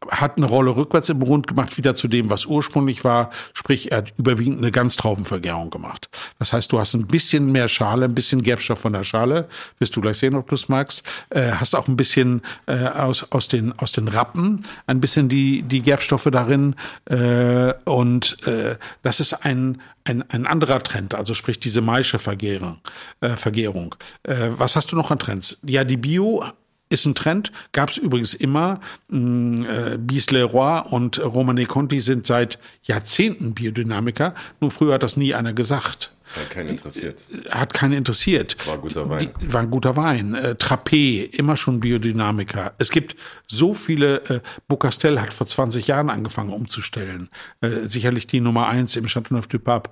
[0.08, 3.30] hat eine Rolle rückwärts im Rund gemacht, wieder zu dem, was ursprünglich war.
[3.52, 6.08] Sprich, er hat überwiegend eine Ganztraubenvergärung gemacht.
[6.38, 9.48] Das heißt, du hast ein bisschen mehr Schale, ein bisschen Gerbstoff von der Schale.
[9.78, 11.02] Wirst du gleich sehen, ob du es magst.
[11.30, 15.62] Äh, hast auch ein bisschen äh, aus, aus, den, aus den Rappen, ein bisschen die,
[15.62, 16.76] die Gerbstoffe darin.
[17.06, 22.78] Äh, und äh, das ist ein, ein, ein anderer Trend, also sprich diese Maische Vergärung.
[23.20, 23.94] Äh, Vergärung.
[24.22, 25.60] Äh, was hast du noch an Trends?
[25.64, 26.42] Ja, die Bio
[26.90, 28.80] ist ein Trend, gab es übrigens immer.
[29.08, 35.16] Mm, äh, Bis Leroy und Romane Conti sind seit Jahrzehnten Biodynamiker, nur früher hat das
[35.16, 36.12] nie einer gesagt.
[36.36, 37.28] Hat keinen interessiert.
[37.50, 38.56] Hat keinen interessiert.
[38.66, 39.30] War guter Wein.
[39.40, 40.34] Die, war ein guter Wein.
[40.34, 42.74] Äh, Trappé, immer schon Biodynamiker.
[42.78, 43.16] Es gibt
[43.46, 47.28] so viele, äh, Bocastel hat vor 20 Jahren angefangen umzustellen.
[47.60, 49.90] Äh, sicherlich die Nummer eins im Chateauneuf du Pape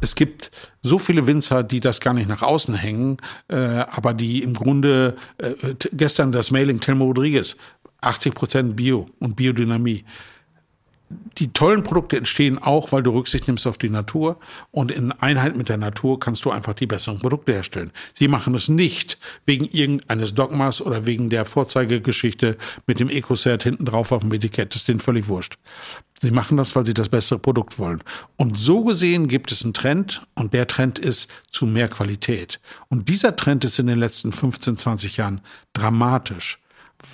[0.00, 0.50] es gibt
[0.82, 3.16] so viele Winzer, die das gar nicht nach außen hängen,
[3.48, 5.54] äh, aber die im Grunde äh,
[5.92, 7.56] gestern das Mailing Telmo Rodriguez
[8.00, 10.04] 80 Prozent Bio und Biodynamie
[11.08, 14.38] die tollen Produkte entstehen auch, weil du Rücksicht nimmst auf die Natur
[14.72, 17.92] und in Einheit mit der Natur kannst du einfach die besseren Produkte herstellen.
[18.12, 23.84] Sie machen es nicht wegen irgendeines Dogmas oder wegen der Vorzeigegeschichte mit dem Ecocert hinten
[23.84, 24.74] drauf auf dem Etikett.
[24.74, 25.54] Das ist denen völlig wurscht.
[26.20, 28.02] Sie machen das, weil sie das bessere Produkt wollen.
[28.36, 32.58] Und so gesehen gibt es einen Trend und der Trend ist zu mehr Qualität.
[32.88, 35.40] Und dieser Trend ist in den letzten 15, 20 Jahren
[35.72, 36.58] dramatisch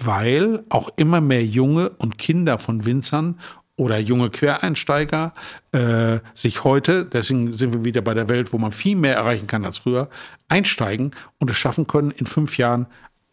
[0.05, 3.39] weil auch immer mehr junge und Kinder von Winzern
[3.83, 5.35] oder junge Quereinsteiger
[5.73, 9.49] äh, sich heute, deswegen sind wir wieder bei der Welt, wo man viel mehr erreichen
[9.49, 10.09] kann als früher,
[10.49, 12.87] einsteigen und es schaffen können, in fünf Jahren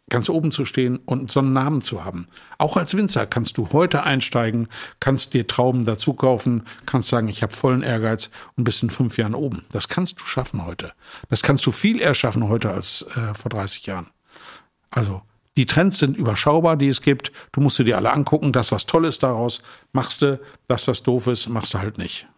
[0.09, 2.25] ganz oben zu stehen und so einen Namen zu haben.
[2.57, 4.67] Auch als Winzer kannst du heute einsteigen,
[4.99, 9.19] kannst dir Trauben dazu kaufen, kannst sagen, ich habe vollen Ehrgeiz und bist in fünf
[9.19, 9.65] Jahren oben.
[9.71, 10.93] Das kannst du schaffen heute.
[11.29, 14.07] Das kannst du viel eher schaffen heute als äh, vor 30 Jahren.
[14.89, 15.21] Also
[15.59, 17.33] die Trends sind überschaubar, die es gibt.
[17.51, 18.53] Du musst dir alle angucken.
[18.53, 20.39] Das, was toll ist daraus, machst du.
[20.69, 22.29] Das, was doof ist, machst du halt nicht.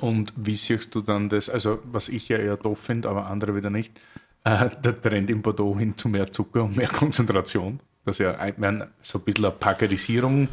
[0.00, 3.56] Und wie siehst du dann das, also was ich ja eher doof finde, aber andere
[3.56, 4.00] wieder nicht,
[4.44, 8.84] äh, der Trend im Bordeaux hin zu mehr Zucker und mehr Konzentration, das ja ein,
[9.02, 10.46] so ein bisschen eine Packerisierung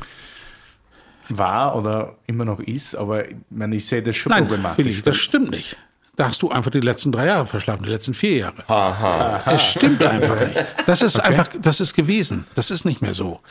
[1.30, 4.84] war oder immer noch ist, aber ich, meine, ich sehe das schon Nein, problematisch.
[4.84, 5.78] Philipp, das stimmt nicht.
[6.16, 8.70] Da hast du einfach die letzten drei Jahre verschlafen, die letzten vier Jahre.
[8.70, 9.44] Aha.
[9.52, 10.66] Es stimmt einfach nicht.
[10.86, 11.28] Das ist okay.
[11.28, 12.46] einfach, das ist gewesen.
[12.56, 13.42] Das ist nicht mehr so.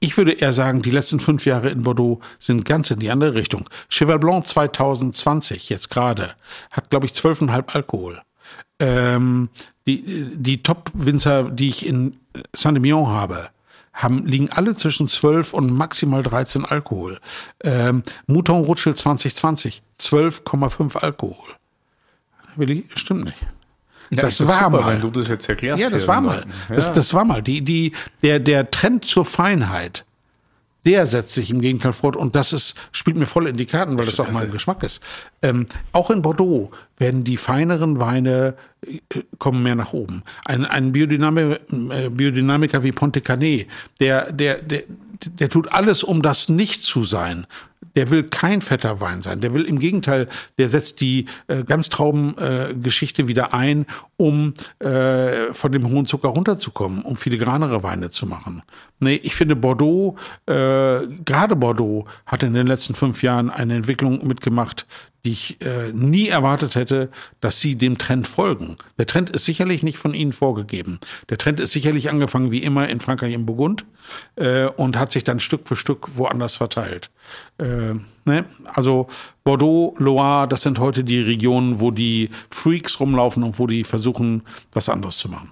[0.00, 3.34] Ich würde eher sagen, die letzten fünf Jahre in Bordeaux sind ganz in die andere
[3.34, 3.68] Richtung.
[3.88, 6.34] Cheval Blanc 2020, jetzt gerade,
[6.70, 8.20] hat, glaube ich, 12,5 Alkohol.
[8.80, 9.48] Ähm,
[9.86, 10.02] die
[10.34, 12.16] die Top-Winzer, die ich in
[12.52, 13.48] Saint-Emilion habe,
[13.94, 17.18] haben, liegen alle zwischen 12 und maximal 13 Alkohol.
[17.62, 21.54] Ähm, Mouton Rothschild 2020, 12,5 Alkohol.
[22.56, 23.38] Willi, stimmt nicht.
[24.10, 24.94] Ja, das war super, mal.
[24.94, 25.82] Wenn du das jetzt erklärst.
[25.82, 26.44] Ja, das war mal.
[26.68, 26.76] Ja.
[26.76, 27.42] Das, das war mal.
[27.42, 27.92] Die, die,
[28.22, 30.04] der, der Trend zur Feinheit,
[30.86, 33.96] der setzt sich im Gegenteil fort und das ist, spielt mir voll in die Karten,
[33.96, 35.02] weil das auch mein Geschmack ist.
[35.40, 38.54] Ähm, auch in Bordeaux werden die feineren Weine
[38.86, 40.22] äh, kommen mehr nach oben.
[40.44, 41.58] Ein, ein Biodynamiker,
[41.90, 43.66] äh, Biodynamiker wie Ponte Canet,
[43.98, 44.82] der, der, der,
[45.26, 47.46] der tut alles, um das nicht zu sein
[47.96, 49.40] der will kein fetter Wein sein.
[49.40, 50.26] Der will im Gegenteil,
[50.58, 53.86] der setzt die äh, Ganztrauben-Geschichte äh, wieder ein,
[54.16, 58.62] um äh, von dem hohen Zucker runterzukommen, um filigranere Weine zu machen.
[59.00, 60.16] Nee, ich finde Bordeaux,
[60.46, 64.86] äh, gerade Bordeaux hat in den letzten fünf Jahren eine Entwicklung mitgemacht,
[65.24, 67.10] die ich äh, nie erwartet hätte,
[67.40, 68.76] dass sie dem Trend folgen.
[68.98, 71.00] Der Trend ist sicherlich nicht von ihnen vorgegeben.
[71.30, 73.84] Der Trend ist sicherlich angefangen wie immer in Frankreich im Burgund
[74.36, 77.10] äh, und hat sich dann Stück für Stück woanders verteilt.
[77.58, 77.94] Äh,
[78.24, 78.44] ne?
[78.66, 79.08] Also
[79.44, 84.42] Bordeaux, Loire, das sind heute die Regionen, wo die Freaks rumlaufen und wo die versuchen,
[84.72, 85.50] was anderes zu machen.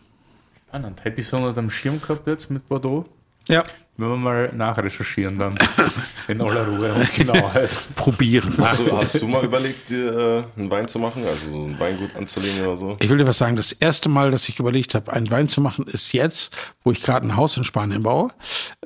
[0.68, 1.04] Spannend.
[1.04, 3.06] Hätte ich so unter dem Schirm gehabt jetzt mit Bordeaux?
[3.48, 3.62] Ja.
[3.98, 5.54] Wenn wir mal nachrecherchieren dann
[6.28, 7.70] in aller Ruhe und Genauheit.
[7.94, 8.54] Probieren.
[8.56, 11.78] Hast du, hast du mal überlegt, dir äh, einen Wein zu machen, also so ein
[11.78, 12.96] Weingut anzulegen oder so?
[13.00, 13.54] Ich will dir was sagen.
[13.54, 17.02] Das erste Mal, dass ich überlegt habe, einen Wein zu machen, ist jetzt, wo ich
[17.02, 18.30] gerade ein Haus in Spanien baue,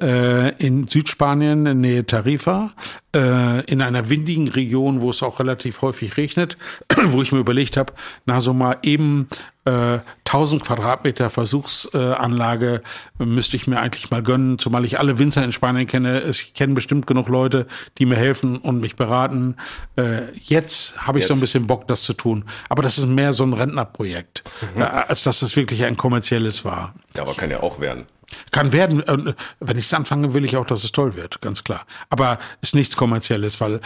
[0.00, 2.72] äh, in Südspanien, in Nähe Tarifa,
[3.14, 6.58] äh, in einer windigen Region, wo es auch relativ häufig regnet,
[7.04, 7.92] wo ich mir überlegt habe,
[8.26, 9.28] na so mal eben
[9.66, 12.82] äh, 1000 Quadratmeter Versuchsanlage
[13.18, 16.22] müsste ich mir eigentlich mal gönnen, zumal ich nicht alle Winzer in Spanien kenne.
[16.22, 17.66] Ich kenne bestimmt genug Leute,
[17.98, 19.56] die mir helfen und mich beraten.
[19.96, 21.28] Äh, jetzt habe ich Jetzt.
[21.28, 22.44] so ein bisschen Bock, das zu tun.
[22.68, 24.42] Aber das ist mehr so ein Rentnerprojekt,
[24.74, 24.82] Mhm.
[24.82, 26.94] äh, als dass das wirklich ein kommerzielles war.
[27.16, 28.06] Ja, aber kann ja auch werden.
[28.50, 29.02] Kann werden.
[29.06, 31.86] äh, Wenn ich es anfange, will ich auch, dass es toll wird, ganz klar.
[32.10, 33.80] Aber ist nichts Kommerzielles, weil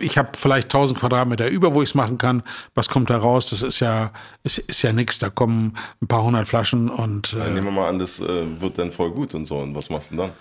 [0.00, 2.42] ich habe vielleicht 1000 Quadratmeter über, wo ich es machen kann.
[2.74, 3.50] Was kommt da raus?
[3.50, 4.12] Das ist ja
[4.42, 5.18] ist, ist ja nichts.
[5.18, 8.78] Da kommen ein paar hundert Flaschen und äh, Nehmen wir mal an, das äh, wird
[8.78, 9.58] dann voll gut und so.
[9.58, 10.32] Und was machst du denn dann?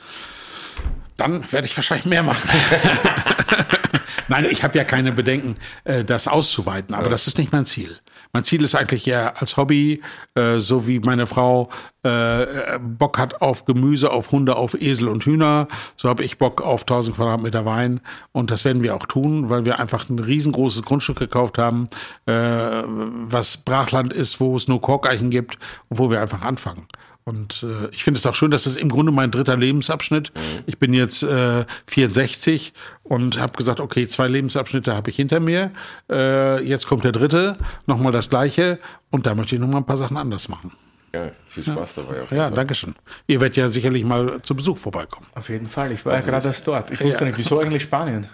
[1.18, 2.50] dann werde ich wahrscheinlich mehr machen.
[4.28, 8.00] Nein, ich habe ja keine Bedenken, äh, das auszuweiten, aber das ist nicht mein Ziel.
[8.34, 10.02] Mein Ziel ist eigentlich eher als Hobby,
[10.34, 11.70] äh, so wie meine Frau
[12.02, 16.60] äh, Bock hat auf Gemüse, auf Hunde, auf Esel und Hühner, so habe ich Bock
[16.60, 20.82] auf 1000 Quadratmeter Wein und das werden wir auch tun, weil wir einfach ein riesengroßes
[20.82, 21.88] Grundstück gekauft haben,
[22.26, 25.60] äh, was Brachland ist, wo es nur Korkeichen gibt
[25.90, 26.88] und wo wir einfach anfangen.
[27.26, 30.32] Und äh, ich finde es auch schön, dass es im Grunde mein dritter Lebensabschnitt.
[30.66, 35.72] Ich bin jetzt äh, 64 und habe gesagt, okay, zwei Lebensabschnitte habe ich hinter mir.
[36.10, 37.56] Äh, jetzt kommt der dritte,
[37.88, 40.74] nochmal das gleiche und da möchte ich nochmal ein paar Sachen anders machen.
[41.14, 42.22] Ja, viel Spaß dabei.
[42.24, 42.96] Auf jeden Ja, danke schön.
[43.28, 45.28] Ihr werdet ja sicherlich mal zu Besuch vorbeikommen.
[45.36, 45.92] Auf jeden Fall.
[45.92, 46.90] Ich war ja gerade erst dort.
[46.92, 48.28] Ich wusste nicht, wieso eigentlich Spanien?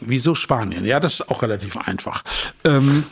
[0.00, 0.84] Wieso Spanien?
[0.84, 2.22] Ja, das ist auch relativ einfach.
[2.64, 3.04] Ähm,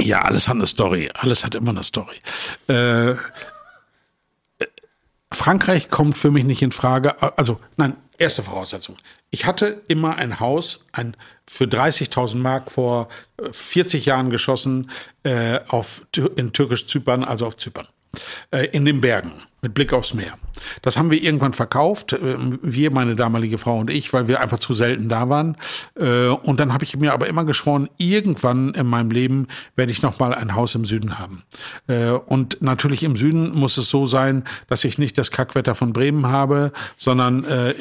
[0.00, 1.10] ja, alles hat eine Story.
[1.14, 2.16] Alles hat immer eine Story.
[2.68, 3.14] Äh,
[5.32, 7.20] Frankreich kommt für mich nicht in Frage.
[7.36, 8.96] Also, nein, erste Voraussetzung.
[9.30, 14.90] Ich hatte immer ein Haus, ein für 30.000 Mark vor äh, 40 Jahren geschossen,
[15.22, 17.88] äh, auf, in Türkisch-Zypern, also auf Zypern.
[18.50, 20.34] Äh, in den Bergen, mit Blick aufs Meer.
[20.82, 24.58] Das haben wir irgendwann verkauft, äh, wir, meine damalige Frau und ich, weil wir einfach
[24.58, 25.56] zu selten da waren.
[25.98, 30.02] Äh, Und dann habe ich mir aber immer geschworen, irgendwann in meinem Leben werde ich
[30.02, 31.42] noch mal ein Haus im Süden haben.
[31.88, 35.92] Äh, Und natürlich im Süden muss es so sein, dass ich nicht das Kackwetter von
[35.92, 37.74] Bremen habe, sondern äh,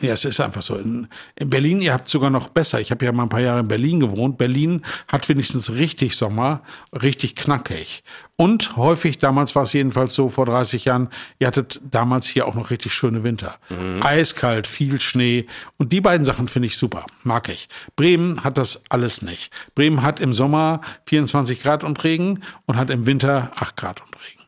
[0.00, 0.76] ja, es ist einfach so.
[0.76, 2.80] In, in Berlin, ihr habt sogar noch besser.
[2.80, 4.38] Ich habe ja mal ein paar Jahre in Berlin gewohnt.
[4.38, 6.62] Berlin hat wenigstens richtig Sommer,
[6.92, 8.02] richtig knackig.
[8.36, 11.08] Und häufig, damals war es jedenfalls so, vor 30 Jahren,
[11.38, 13.56] ihr hattet damals hier auch noch richtig schöne Winter.
[14.02, 15.46] Eiskalt, viel Schnee.
[15.78, 17.06] Und die beiden Sachen finde ich super.
[17.22, 17.68] Mag ich.
[17.94, 19.52] Bremen hat das alles nicht.
[19.76, 24.14] Bremen hat im Sommer 24 Grad und Regen und hat im Winter 8 Grad und
[24.16, 24.44] Regen.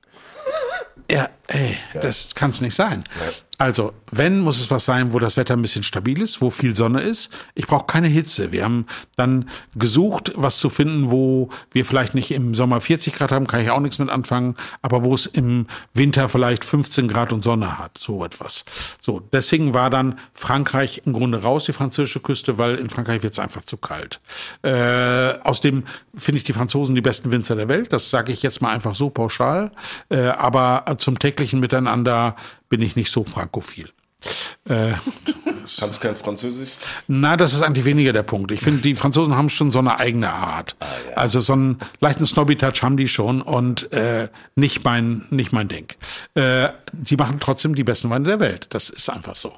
[1.08, 3.04] Ja, ey, das kann es nicht sein.
[3.58, 6.74] Also, wenn, muss es was sein, wo das Wetter ein bisschen stabil ist, wo viel
[6.74, 7.30] Sonne ist.
[7.54, 8.52] Ich brauche keine Hitze.
[8.52, 8.86] Wir haben
[9.16, 13.60] dann gesucht, was zu finden, wo wir vielleicht nicht im Sommer 40 Grad haben, kann
[13.60, 17.78] ich auch nichts mit anfangen, aber wo es im Winter vielleicht 15 Grad und Sonne
[17.78, 18.64] hat, so etwas.
[19.00, 23.32] So, deswegen war dann Frankreich im Grunde raus, die französische Küste, weil in Frankreich wird
[23.32, 24.20] es einfach zu kalt.
[24.62, 25.84] Äh, außerdem
[26.14, 28.94] finde ich die Franzosen die besten Winzer der Welt, das sage ich jetzt mal einfach
[28.94, 29.70] so pauschal,
[30.10, 32.36] äh, aber zum täglichen Miteinander
[32.68, 33.90] bin ich nicht so frankophil.
[34.68, 34.92] Äh,
[35.78, 36.70] Kannst kein Französisch?
[37.06, 38.52] na, das ist eigentlich weniger der Punkt.
[38.52, 40.76] Ich finde, die Franzosen haben schon so eine eigene Art.
[41.14, 45.88] Also so einen leichten Snobby-Touch haben die schon und äh, nicht mein nicht mein Ding.
[46.34, 48.68] Äh, die machen trotzdem die besten Weine der Welt.
[48.70, 49.52] Das ist einfach so.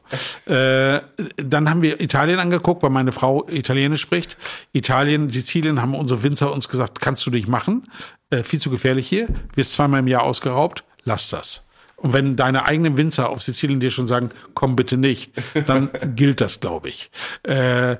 [0.53, 1.01] äh,
[1.37, 4.37] dann haben wir Italien angeguckt, weil meine Frau Italienisch spricht.
[4.73, 7.89] Italien, Sizilien haben unsere Winzer uns gesagt, kannst du nicht machen.
[8.31, 9.29] Äh, viel zu gefährlich hier.
[9.55, 10.85] Wirst zweimal im Jahr ausgeraubt.
[11.05, 11.68] Lass das.
[12.01, 15.33] Und wenn deine eigenen Winzer auf Sizilien dir schon sagen, komm bitte nicht,
[15.67, 17.11] dann gilt das, glaube ich.
[17.43, 17.97] Äh,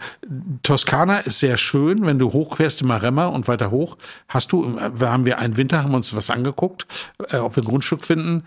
[0.63, 3.97] Toskana ist sehr schön, wenn du hochquerst im Maremma und weiter hoch.
[4.29, 6.87] Hast du, äh, haben wir einen Winter, haben uns was angeguckt,
[7.31, 8.45] äh, ob wir ein Grundstück finden,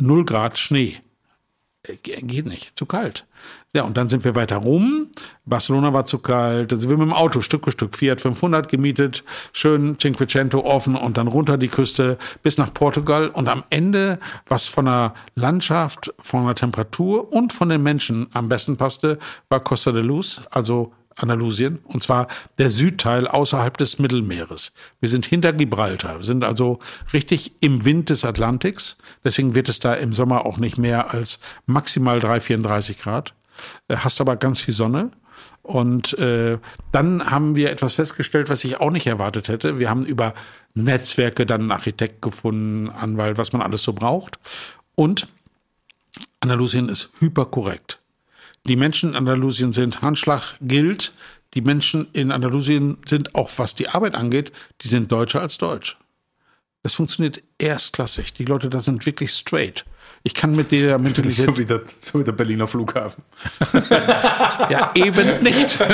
[0.00, 0.96] null Grad Schnee.
[1.82, 3.26] Äh, ge- Geht nicht, zu kalt.
[3.74, 5.06] Ja, und dann sind wir weiter rum.
[5.46, 6.70] Barcelona war zu kalt.
[6.70, 9.24] Dann sind wir mit dem Auto Stück für Stück Fiat 500 gemietet.
[9.54, 13.28] Schön Cinquecento offen und dann runter die Küste bis nach Portugal.
[13.28, 18.50] Und am Ende, was von der Landschaft, von der Temperatur und von den Menschen am
[18.50, 19.18] besten passte,
[19.48, 22.26] war Costa de Luz, also Andalusien, und zwar
[22.58, 24.72] der Südteil außerhalb des Mittelmeeres.
[25.00, 26.78] Wir sind hinter Gibraltar, wir sind also
[27.12, 28.96] richtig im Wind des Atlantiks.
[29.24, 33.34] Deswegen wird es da im Sommer auch nicht mehr als maximal 3, 34 Grad.
[33.88, 35.10] Äh, Hast aber ganz viel Sonne.
[35.62, 36.58] Und äh,
[36.90, 39.78] dann haben wir etwas festgestellt, was ich auch nicht erwartet hätte.
[39.78, 40.34] Wir haben über
[40.74, 44.38] Netzwerke dann einen Architekt gefunden, Anwalt, was man alles so braucht.
[44.94, 45.28] Und
[46.40, 48.00] Andalusien ist hyperkorrekt.
[48.66, 51.12] Die Menschen in Andalusien sind Handschlag gilt.
[51.54, 55.96] Die Menschen in Andalusien sind auch, was die Arbeit angeht, die sind deutscher als deutsch.
[56.82, 58.32] Das funktioniert erstklassig.
[58.32, 59.84] Die Leute da sind wirklich straight.
[60.22, 63.22] Ich kann mit der Mentalität So wie der, so wie der Berliner Flughafen.
[64.70, 65.78] ja eben nicht.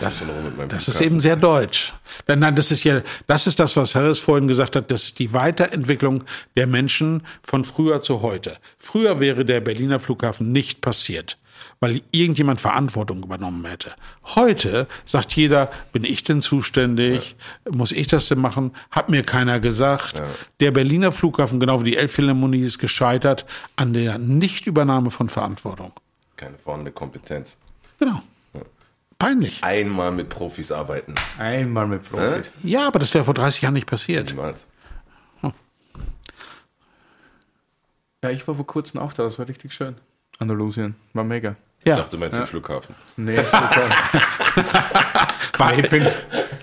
[0.00, 0.22] Das,
[0.68, 1.92] Das ist eben sehr deutsch.
[2.26, 5.18] Nein, nein, das ist ja, das ist das, was Harris vorhin gesagt hat, das ist
[5.18, 6.24] die Weiterentwicklung
[6.56, 8.56] der Menschen von früher zu heute.
[8.76, 11.38] Früher wäre der Berliner Flughafen nicht passiert,
[11.80, 13.94] weil irgendjemand Verantwortung übernommen hätte.
[14.34, 17.36] Heute sagt jeder, bin ich denn zuständig?
[17.70, 18.72] Muss ich das denn machen?
[18.90, 20.22] Hat mir keiner gesagt.
[20.60, 23.46] Der Berliner Flughafen, genau wie die Elbphilharmonie, ist gescheitert
[23.76, 25.92] an der Nichtübernahme von Verantwortung.
[26.36, 27.58] Keine vorhandene Kompetenz.
[27.98, 28.22] Genau.
[29.18, 29.62] Peinlich.
[29.62, 31.14] Einmal mit Profis arbeiten.
[31.38, 32.50] Einmal mit Profis.
[32.62, 34.26] Ja, aber das wäre vor 30 Jahren nicht passiert.
[34.26, 34.66] Niemals.
[38.24, 39.96] Ja, ich war vor kurzem auch da, das war richtig schön.
[40.44, 41.56] Andalusien, war mega.
[41.80, 41.96] Ich Ja.
[41.96, 42.94] dachte, du meinst den Flughafen.
[43.16, 43.42] Nee, nee
[45.82, 46.06] ich bin,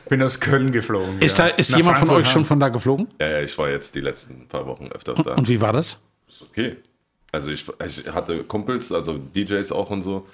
[0.09, 1.19] bin aus Köln geflogen.
[1.19, 1.49] Ist, ja.
[1.49, 3.07] da, ist jemand von Frankfurt euch schon von da geflogen?
[3.19, 5.35] Ja, ja, ich war jetzt die letzten paar Wochen öfters da.
[5.35, 5.99] Und wie war das?
[6.27, 6.77] ist okay.
[7.31, 10.27] Also ich, ich hatte Kumpels, also DJs auch und so,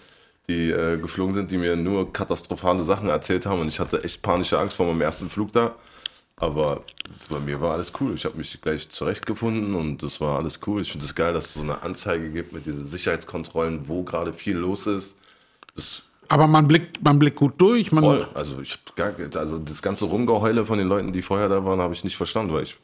[0.50, 4.22] die äh, geflogen sind, die mir nur katastrophale Sachen erzählt haben und ich hatte echt
[4.22, 5.76] panische Angst vor meinem ersten Flug da.
[6.40, 6.84] Aber
[7.30, 8.14] bei mir war alles cool.
[8.14, 10.82] Ich habe mich gleich zurechtgefunden und das war alles cool.
[10.82, 14.04] Ich finde es das geil, dass es so eine Anzeige gibt mit diesen Sicherheitskontrollen, wo
[14.04, 15.18] gerade viel los ist.
[15.76, 17.92] Das Aber man blickt, man blickt gut durch.
[17.92, 18.28] Man, voll.
[18.36, 21.96] Also ich gar, also das ganze Rumgeheule von den Leuten, die vorher da waren, habe
[21.96, 22.78] ich nicht verstanden, weil ich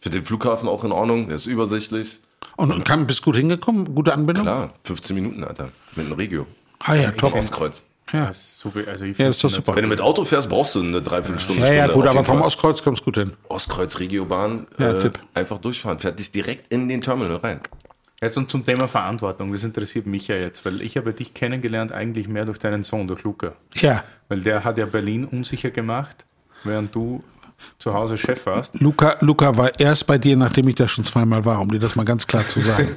[0.00, 1.26] finde den Flughafen auch in Ordnung.
[1.26, 2.20] Der ist übersichtlich.
[2.56, 3.92] Und, und kann, bist gut hingekommen?
[3.92, 4.44] Gute Anbindung?
[4.44, 6.46] Klar, 15 Minuten, Alter, mit einem Regio.
[6.78, 7.34] Ah ja, top.
[7.34, 7.82] Ostkreuz.
[8.12, 8.26] Ja.
[8.26, 9.76] Das ist super, also ich Ja, das ist doch super.
[9.76, 11.62] Wenn du mit Auto fährst, brauchst du eine Dreiviertelstunde.
[11.62, 12.46] Ja, ja, Stunde gut, aber vom Fall.
[12.46, 13.32] Ostkreuz kommst du gut hin.
[13.48, 15.18] Ostkreuz Regiobahn Ja, äh, Tipp.
[15.34, 17.60] einfach durchfahren, fährt dich direkt in den Terminal rein.
[18.20, 21.90] Jetzt und zum Thema Verantwortung, das interessiert mich ja jetzt, weil ich habe dich kennengelernt
[21.92, 23.52] eigentlich mehr durch deinen Sohn, durch Luca.
[23.74, 26.26] Ja, Weil der hat ja Berlin unsicher gemacht,
[26.64, 27.24] während du
[27.78, 28.78] zu Hause Chef warst.
[28.78, 31.96] Luca, Luca war erst bei dir, nachdem ich da schon zweimal war, um dir das
[31.96, 32.88] mal ganz klar zu sagen.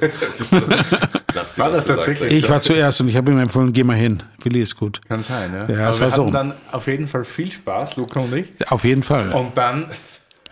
[1.34, 2.04] Dir War das gesagt.
[2.06, 2.32] tatsächlich?
[2.44, 4.22] ich war zuerst und ich habe ihm empfohlen, geh mal hin.
[4.42, 5.00] Willi ist gut.
[5.08, 5.68] Kann sein, ja.
[5.68, 6.22] Ja, Aber es wir war so.
[6.22, 8.52] hatten dann auf jeden Fall viel Spaß, Luca und ich.
[8.70, 9.32] Auf jeden Fall.
[9.32, 9.86] Und dann,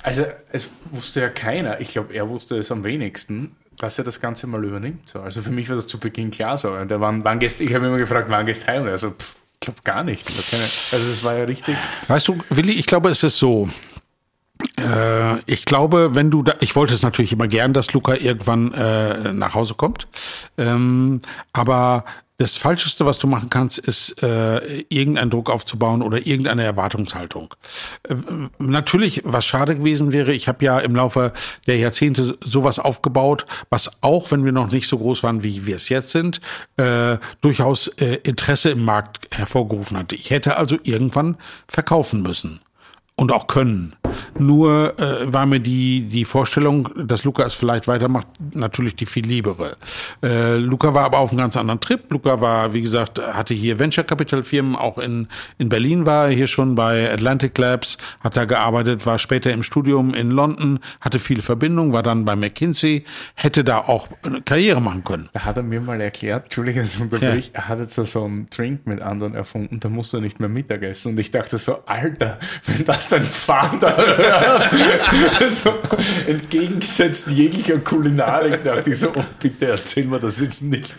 [0.03, 4.21] also es wusste ja keiner, ich glaube, er wusste es am wenigsten, dass er das
[4.21, 5.09] Ganze mal übernimmt.
[5.09, 5.21] So.
[5.21, 6.71] Also für mich war das zu Beginn klar so.
[6.73, 8.87] Und da waren, wann gehst, ich habe immer gefragt, wann gehst du heim?
[8.87, 10.27] Also pff, ich glaube gar nicht.
[10.51, 11.77] Keine, also es war ja richtig.
[12.09, 13.69] Weißt du, Willi, ich glaube, es ist so.
[14.79, 18.73] Äh, ich glaube, wenn du da, ich wollte es natürlich immer gern, dass Luca irgendwann
[18.73, 20.09] äh, nach Hause kommt.
[20.59, 21.21] Ähm,
[21.53, 22.05] aber
[22.43, 27.55] das Falscheste, was du machen kannst, ist äh, irgendeinen Druck aufzubauen oder irgendeine Erwartungshaltung.
[28.09, 28.17] Äh,
[28.59, 31.33] natürlich, was schade gewesen wäre, ich habe ja im Laufe
[31.69, 35.77] der Jahrzehnte sowas aufgebaut, was auch, wenn wir noch nicht so groß waren, wie wir
[35.77, 36.41] es jetzt sind,
[36.79, 40.17] äh, durchaus äh, Interesse im Markt hervorgerufen hatte.
[40.17, 41.37] Ich hätte also irgendwann
[41.69, 42.61] verkaufen müssen
[43.17, 43.95] und auch können.
[44.39, 49.27] Nur äh, war mir die, die Vorstellung, dass Luca es vielleicht weitermacht, natürlich die viel
[49.27, 49.77] liebere.
[50.23, 52.11] Äh, Luca war aber auf einem ganz anderen Trip.
[52.11, 56.33] Luca war, wie gesagt, hatte hier Venture Capital Firmen, auch in, in Berlin war er
[56.33, 61.19] hier schon bei Atlantic Labs, hat da gearbeitet, war später im Studium in London, hatte
[61.19, 63.05] viele Verbindungen, war dann bei McKinsey,
[63.35, 65.29] hätte da auch eine Karriere machen können.
[65.33, 68.87] Da hat er mir mal erklärt, Entschuldigung, so unterbrich, er hat jetzt so einen Drink
[68.87, 71.13] mit anderen erfunden, da musst du nicht mehr Mittagessen.
[71.13, 75.73] Und ich dachte so, Alter, wenn das dein Vater hört, so
[76.27, 80.95] entgegengesetzt jeglicher Kulinarik, dachte ich so, oh, bitte erzähl mir das jetzt nicht.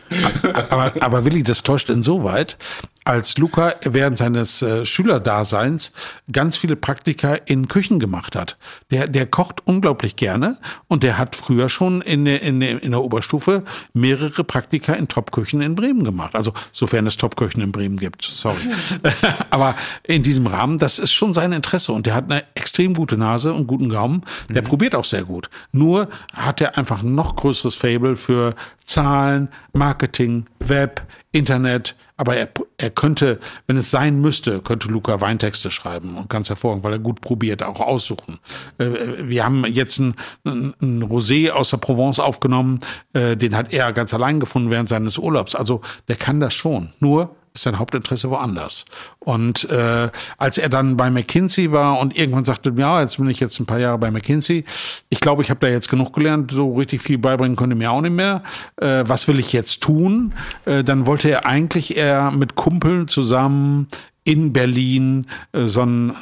[0.54, 2.58] aber, aber Willi, das täuscht insoweit,
[3.06, 5.92] als Luca während seines äh, Schülerdaseins
[6.32, 8.58] ganz viele Praktika in Küchen gemacht hat.
[8.92, 12.92] Der, der kocht unglaublich gerne und der hat früher schon in, der- in, der- in
[12.92, 16.36] der Oberstufe mehrere Praktika in Topküchen in Bremen gemacht.
[16.36, 18.58] Also sofern es Topküchen in Bremen gibt, sorry.
[19.50, 23.18] aber in diesem Rahmen, das ist schon sein Interesse und der hat eine extrem gute
[23.18, 24.22] Nase und guten Gaumen.
[24.50, 25.50] Der probiert auch sehr gut.
[25.72, 31.02] Nur hat er einfach ein noch größeres Fable für Zahlen, Marketing, Web,
[31.34, 31.96] Internet.
[32.16, 36.86] Aber er, er könnte, wenn es sein müsste, könnte Luca Weintexte schreiben und ganz hervorragend,
[36.86, 38.40] weil er gut probiert, auch aussuchen.
[38.78, 38.92] Äh,
[39.28, 40.16] Wir haben jetzt ein
[40.46, 42.80] ein Rosé aus der Provence aufgenommen,
[43.14, 45.56] äh, den hat er ganz allein gefunden während seines Urlaubs.
[45.56, 46.90] Also der kann das schon.
[47.00, 48.86] Nur ist sein Hauptinteresse woanders.
[49.20, 53.40] Und äh, als er dann bei McKinsey war und irgendwann sagte, ja, jetzt bin ich
[53.40, 54.64] jetzt ein paar Jahre bei McKinsey,
[55.10, 58.02] ich glaube, ich habe da jetzt genug gelernt, so richtig viel beibringen konnte mir auch
[58.02, 58.44] nicht mehr.
[58.78, 60.34] Äh, was will ich jetzt tun?
[60.66, 63.88] Äh, dann wollte er eigentlich eher mit Kumpeln zusammen
[64.24, 66.14] in Berlin äh, so ein äh,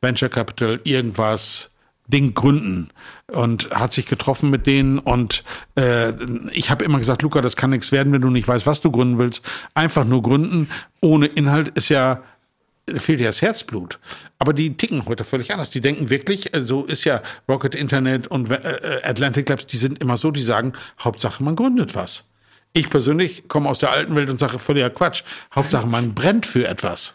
[0.00, 1.70] Venture Capital irgendwas
[2.06, 2.90] Ding gründen
[3.32, 5.44] und hat sich getroffen mit denen und
[5.76, 6.12] äh,
[6.52, 8.90] ich habe immer gesagt, Luca, das kann nichts werden, wenn du nicht weißt, was du
[8.90, 9.48] gründen willst.
[9.74, 10.68] Einfach nur gründen
[11.00, 12.22] ohne Inhalt ist ja
[12.96, 13.98] fehlt ja das Herzblut.
[14.38, 15.70] Aber die ticken heute völlig anders.
[15.70, 20.02] Die denken wirklich, äh, so ist ja Rocket Internet und äh, Atlantic Labs, die sind
[20.02, 22.30] immer so, die sagen, Hauptsache man gründet was.
[22.72, 25.22] Ich persönlich komme aus der alten Welt und sage völliger Quatsch.
[25.54, 27.14] Hauptsache man brennt für etwas.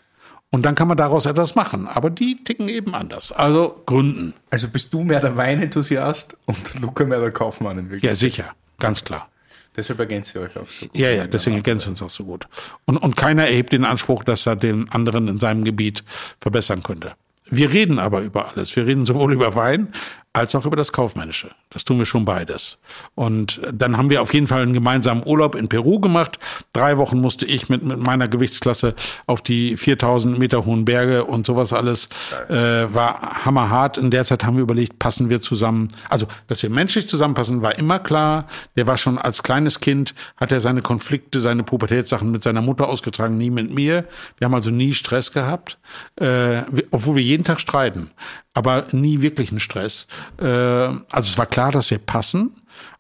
[0.52, 1.88] Und dann kann man daraus etwas machen.
[1.88, 3.32] Aber die ticken eben anders.
[3.32, 4.34] Also Gründen.
[4.50, 8.10] Also bist du mehr der Weinenthusiast und Luca mehr der Kaufmann in Wirklichkeit?
[8.10, 8.56] Ja, sicher.
[8.80, 9.30] Ganz klar.
[9.76, 10.98] Deshalb ergänzt ihr euch auch so gut.
[10.98, 12.48] Ja, ja, deswegen ergänzen wir uns auch so gut.
[12.86, 16.04] Und, und keiner erhebt den Anspruch, dass er den anderen in seinem Gebiet
[16.42, 17.14] verbessern könnte.
[17.52, 18.76] Wir reden aber über alles.
[18.76, 19.90] Wir reden sowohl über Wein
[20.34, 21.50] als auch über das Kaufmännische.
[21.72, 22.78] Das tun wir schon beides.
[23.16, 26.38] Und dann haben wir auf jeden Fall einen gemeinsamen Urlaub in Peru gemacht.
[26.72, 28.94] Drei Wochen musste ich mit, mit meiner Gewichtsklasse
[29.26, 32.10] auf die 4000 Meter hohen Berge und sowas alles.
[32.48, 33.98] Äh, war hammerhart.
[33.98, 35.88] In der Zeit haben wir überlegt, passen wir zusammen.
[36.10, 38.46] Also, dass wir menschlich zusammenpassen, war immer klar.
[38.76, 42.88] Der war schon als kleines Kind, hat er seine Konflikte, seine Pubertätssachen mit seiner Mutter
[42.88, 44.06] ausgetragen, nie mit mir.
[44.38, 45.80] Wir haben also nie Stress gehabt,
[46.18, 46.62] äh,
[46.92, 48.12] obwohl wir jeden Tag streiten
[48.60, 50.06] aber nie wirklichen Stress.
[50.38, 52.52] Äh, also es war klar, dass wir passen.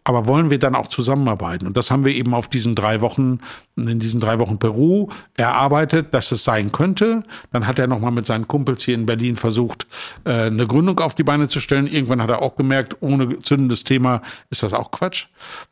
[0.05, 1.67] Aber wollen wir dann auch zusammenarbeiten?
[1.67, 3.39] Und das haben wir eben auf diesen drei Wochen,
[3.75, 7.23] in diesen drei Wochen Peru erarbeitet, dass es sein könnte.
[7.51, 9.87] Dann hat er nochmal mit seinen Kumpels hier in Berlin versucht,
[10.23, 11.85] äh, eine Gründung auf die Beine zu stellen.
[11.85, 15.27] Irgendwann hat er auch gemerkt, ohne zündendes Thema ist das auch Quatsch.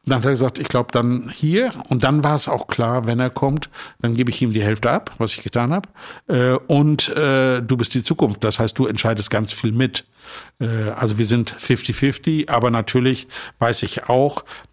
[0.05, 1.71] Dann hat er gesagt, ich glaube dann hier.
[1.89, 3.69] Und dann war es auch klar, wenn er kommt,
[4.01, 5.89] dann gebe ich ihm die Hälfte ab, was ich getan habe.
[6.28, 8.43] Äh, und äh, du bist die Zukunft.
[8.43, 10.05] Das heißt, du entscheidest ganz viel mit.
[10.59, 13.28] Also wir sind 50-50, aber natürlich
[13.59, 14.16] weiß ich auch,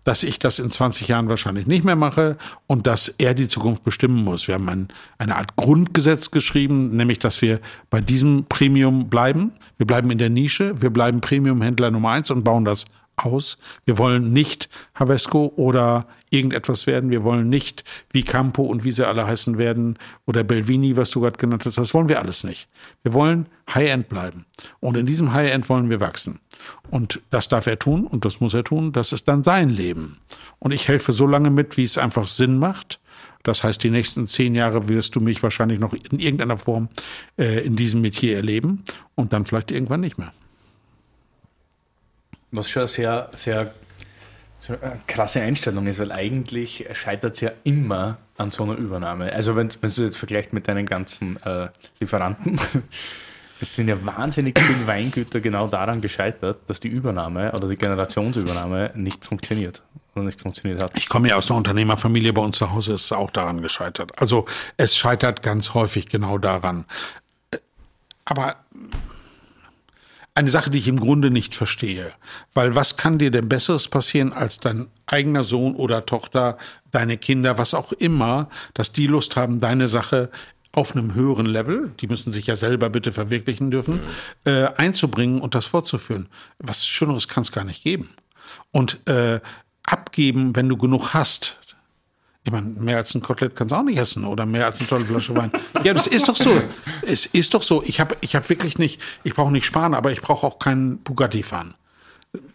[0.05, 2.37] dass ich das in 20 Jahren wahrscheinlich nicht mehr mache
[2.67, 4.49] und dass er die Zukunft bestimmen muss.
[4.49, 4.89] Wir haben ein,
[5.19, 9.53] eine Art Grundgesetz geschrieben, nämlich dass wir bei diesem Premium bleiben.
[9.79, 12.85] Wir bleiben in der Nische, wir bleiben Premium-Händler Nummer eins und bauen das
[13.17, 13.59] aus.
[13.85, 17.11] Wir wollen nicht Havesco oder irgendetwas werden.
[17.11, 21.21] Wir wollen nicht wie Campo und wie sie alle heißen werden oder Belvini, was du
[21.21, 21.79] gerade genannt hast.
[21.79, 22.69] Das wollen wir alles nicht.
[23.03, 24.47] Wir wollen High-End bleiben.
[24.81, 26.41] Und in diesem High-End wollen wir wachsen.
[26.91, 28.93] Und das darf er tun und das muss er tun.
[28.93, 30.19] Das ist dann sein Leben.
[30.59, 33.01] Und ich helfe so lange mit, wie es einfach Sinn macht.
[33.43, 36.89] Das heißt, die nächsten zehn Jahre wirst du mich wahrscheinlich noch in irgendeiner Form
[37.39, 38.83] äh, in diesem Metier erleben
[39.15, 40.33] und dann vielleicht irgendwann nicht mehr.
[42.51, 43.75] Was schon sehr, sehr,
[44.61, 49.33] sehr krasse Einstellung ist, weil eigentlich scheitert es ja immer an so einer Übernahme.
[49.33, 51.69] Also wenn, wenn du jetzt vergleicht mit deinen ganzen äh,
[52.01, 52.59] Lieferanten,
[53.61, 58.93] es sind ja wahnsinnig viele Weingüter genau daran gescheitert, dass die Übernahme oder die Generationsübernahme
[58.95, 59.83] nicht funktioniert
[60.15, 60.93] oder nicht funktioniert hat.
[60.97, 64.13] Ich komme ja aus einer Unternehmerfamilie, bei uns zu Hause ist es auch daran gescheitert.
[64.21, 64.45] Also
[64.77, 66.85] es scheitert ganz häufig genau daran.
[68.25, 68.57] Aber
[70.35, 72.11] eine Sache, die ich im Grunde nicht verstehe.
[72.55, 76.59] Weil was kann dir denn Besseres passieren, als dein eigener Sohn oder Tochter,
[76.91, 80.31] deine Kinder, was auch immer, dass die Lust haben, deine Sache
[80.75, 84.51] auf einem höheren Level, die müssen sich ja selber bitte verwirklichen dürfen, mhm.
[84.51, 86.29] äh, einzubringen und das fortzuführen.
[86.59, 88.11] Was Schöneres kann es gar nicht geben.
[88.73, 89.41] Und äh,
[89.87, 91.59] abgeben, wenn du genug hast,
[92.47, 94.89] ich meine, mehr als ein Kotelett kannst du auch nicht essen oder mehr als eine
[94.89, 95.51] tolle Flasche Wein.
[95.83, 96.63] Ja, das ist doch so.
[97.03, 97.83] Es ist doch so.
[97.85, 100.99] Ich habe ich hab wirklich nicht, ich brauche nicht sparen, aber ich brauche auch keinen
[100.99, 101.75] Bugatti fahren.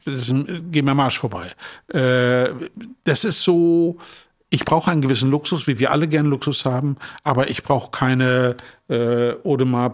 [0.05, 0.35] Das ist,
[0.71, 1.51] geh mir Marsch vorbei.
[1.87, 2.51] Äh,
[3.03, 3.97] das ist so,
[4.49, 8.57] ich brauche einen gewissen Luxus, wie wir alle gern Luxus haben, aber ich brauche keine
[8.89, 9.93] äh, Audemars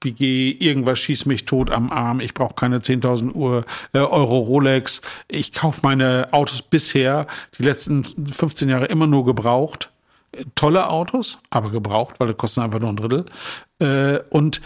[0.00, 5.00] Piguet, irgendwas schießt mich tot am Arm, ich brauche keine 10.000 Uhr, äh, Euro Rolex.
[5.26, 7.26] Ich kaufe meine Autos bisher,
[7.58, 9.90] die letzten 15 Jahre immer nur gebraucht.
[10.54, 13.24] Tolle Autos, aber gebraucht, weil die kosten einfach nur ein Drittel.
[13.80, 14.60] Äh, und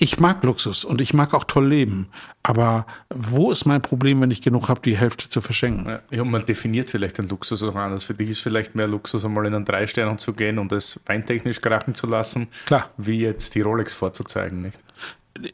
[0.00, 2.08] ich mag Luxus und ich mag auch toll leben.
[2.42, 5.98] Aber wo ist mein Problem, wenn ich genug habe, die Hälfte zu verschenken?
[6.10, 8.04] Ja, man definiert vielleicht den Luxus auch anders.
[8.04, 11.00] Für dich ist vielleicht mehr Luxus, einmal in einen drei Sternen zu gehen und es
[11.06, 12.90] weintechnisch krachen zu lassen, Klar.
[12.96, 14.80] wie jetzt die Rolex vorzuzeigen, nicht?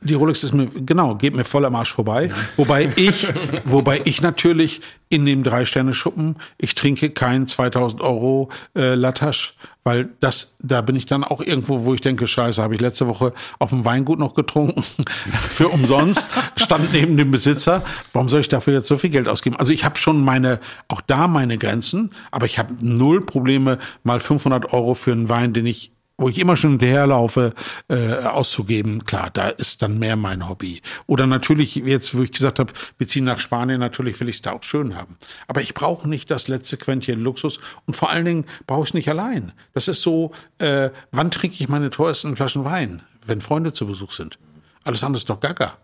[0.03, 2.31] Die Rolex ist mir, genau, geht mir voll am Arsch vorbei.
[2.57, 3.27] Wobei ich,
[3.65, 9.53] wobei ich natürlich in dem Drei-Sterne-Schuppen, ich trinke kein 2000 Euro äh, Latache,
[9.85, 13.07] weil das, da bin ich dann auch irgendwo, wo ich denke, scheiße, habe ich letzte
[13.07, 14.83] Woche auf dem Weingut noch getrunken,
[15.27, 17.83] für umsonst, stand neben dem Besitzer.
[18.13, 19.57] Warum soll ich dafür jetzt so viel Geld ausgeben?
[19.57, 24.21] Also ich habe schon meine, auch da meine Grenzen, aber ich habe null Probleme, mal
[24.21, 27.55] 500 Euro für einen Wein, den ich wo ich immer schon hinterherlaufe,
[27.89, 30.81] äh, auszugeben, klar, da ist dann mehr mein Hobby.
[31.07, 34.43] Oder natürlich, jetzt, wo ich gesagt habe, wir ziehen nach Spanien, natürlich will ich es
[34.43, 35.17] da auch schön haben.
[35.49, 38.95] Aber ich brauche nicht das letzte Quäntchen Luxus und vor allen Dingen brauche ich es
[38.95, 39.53] nicht allein.
[39.73, 43.03] Das ist so, äh, wann trinke ich meine teuersten Flaschen Wein?
[43.27, 44.39] Wenn Freunde zu Besuch sind.
[44.85, 45.79] Alles andere ist doch gaga.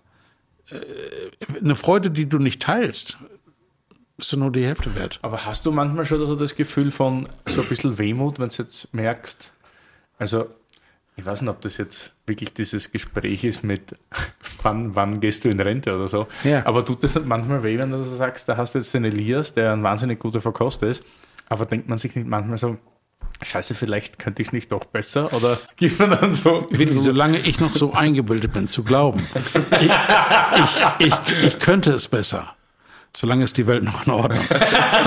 [0.70, 3.18] Äh, eine Freude, die du nicht teilst,
[4.18, 5.18] ist nur die Hälfte wert.
[5.22, 8.56] Aber hast du manchmal schon so das Gefühl von so ein bisschen Wehmut, wenn du
[8.58, 9.52] jetzt merkst,
[10.20, 10.44] also,
[11.16, 13.94] ich weiß nicht, ob das jetzt wirklich dieses Gespräch ist mit,
[14.62, 16.28] wann, wann gehst du in Rente oder so.
[16.44, 16.64] Ja.
[16.66, 19.04] Aber tut das nicht manchmal weh, wenn du so sagst, da hast du jetzt den
[19.04, 21.02] Elias, der ein wahnsinnig guter Verkoster ist,
[21.48, 22.76] aber denkt man sich nicht manchmal so,
[23.42, 26.66] Scheiße, vielleicht könnte ich es nicht doch besser oder gibt man dann so.
[26.70, 29.26] Willi, solange ich noch so eingebildet bin zu glauben,
[29.80, 29.90] ich,
[31.00, 32.54] ich, ich, ich könnte es besser.
[33.16, 34.44] Solange ist die Welt noch in Ordnung.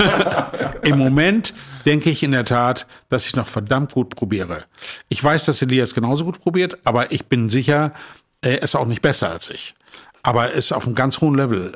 [0.82, 1.54] Im Moment
[1.86, 4.64] denke ich in der Tat, dass ich noch verdammt gut probiere.
[5.08, 7.92] Ich weiß, dass Elias genauso gut probiert, aber ich bin sicher,
[8.42, 9.74] er ist auch nicht besser als ich.
[10.24, 11.74] Aber er ist auf einem ganz hohen Level,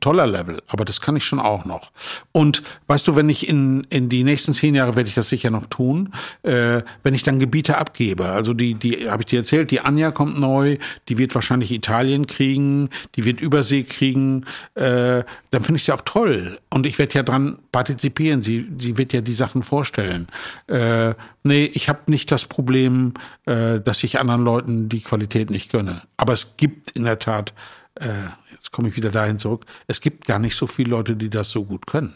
[0.00, 1.92] toller Level, aber das kann ich schon auch noch.
[2.32, 5.50] Und weißt du, wenn ich in, in die nächsten zehn Jahre werde ich das sicher
[5.50, 8.26] noch tun, äh, wenn ich dann Gebiete abgebe.
[8.26, 10.76] Also die, die habe ich dir erzählt, die Anja kommt neu,
[11.08, 14.44] die wird wahrscheinlich Italien kriegen, die wird Übersee kriegen,
[14.74, 16.58] äh, dann finde ich sie auch toll.
[16.70, 20.28] Und ich werde ja dran partizipieren, sie, sie wird ja die Sachen vorstellen.
[20.66, 23.14] Äh, nee, ich habe nicht das Problem,
[23.46, 26.02] äh, dass ich anderen Leuten die Qualität nicht gönne.
[26.18, 27.54] Aber es gibt in der Tat
[28.00, 31.30] äh, jetzt komme ich wieder dahin zurück, es gibt gar nicht so viele Leute, die
[31.30, 32.14] das so gut können.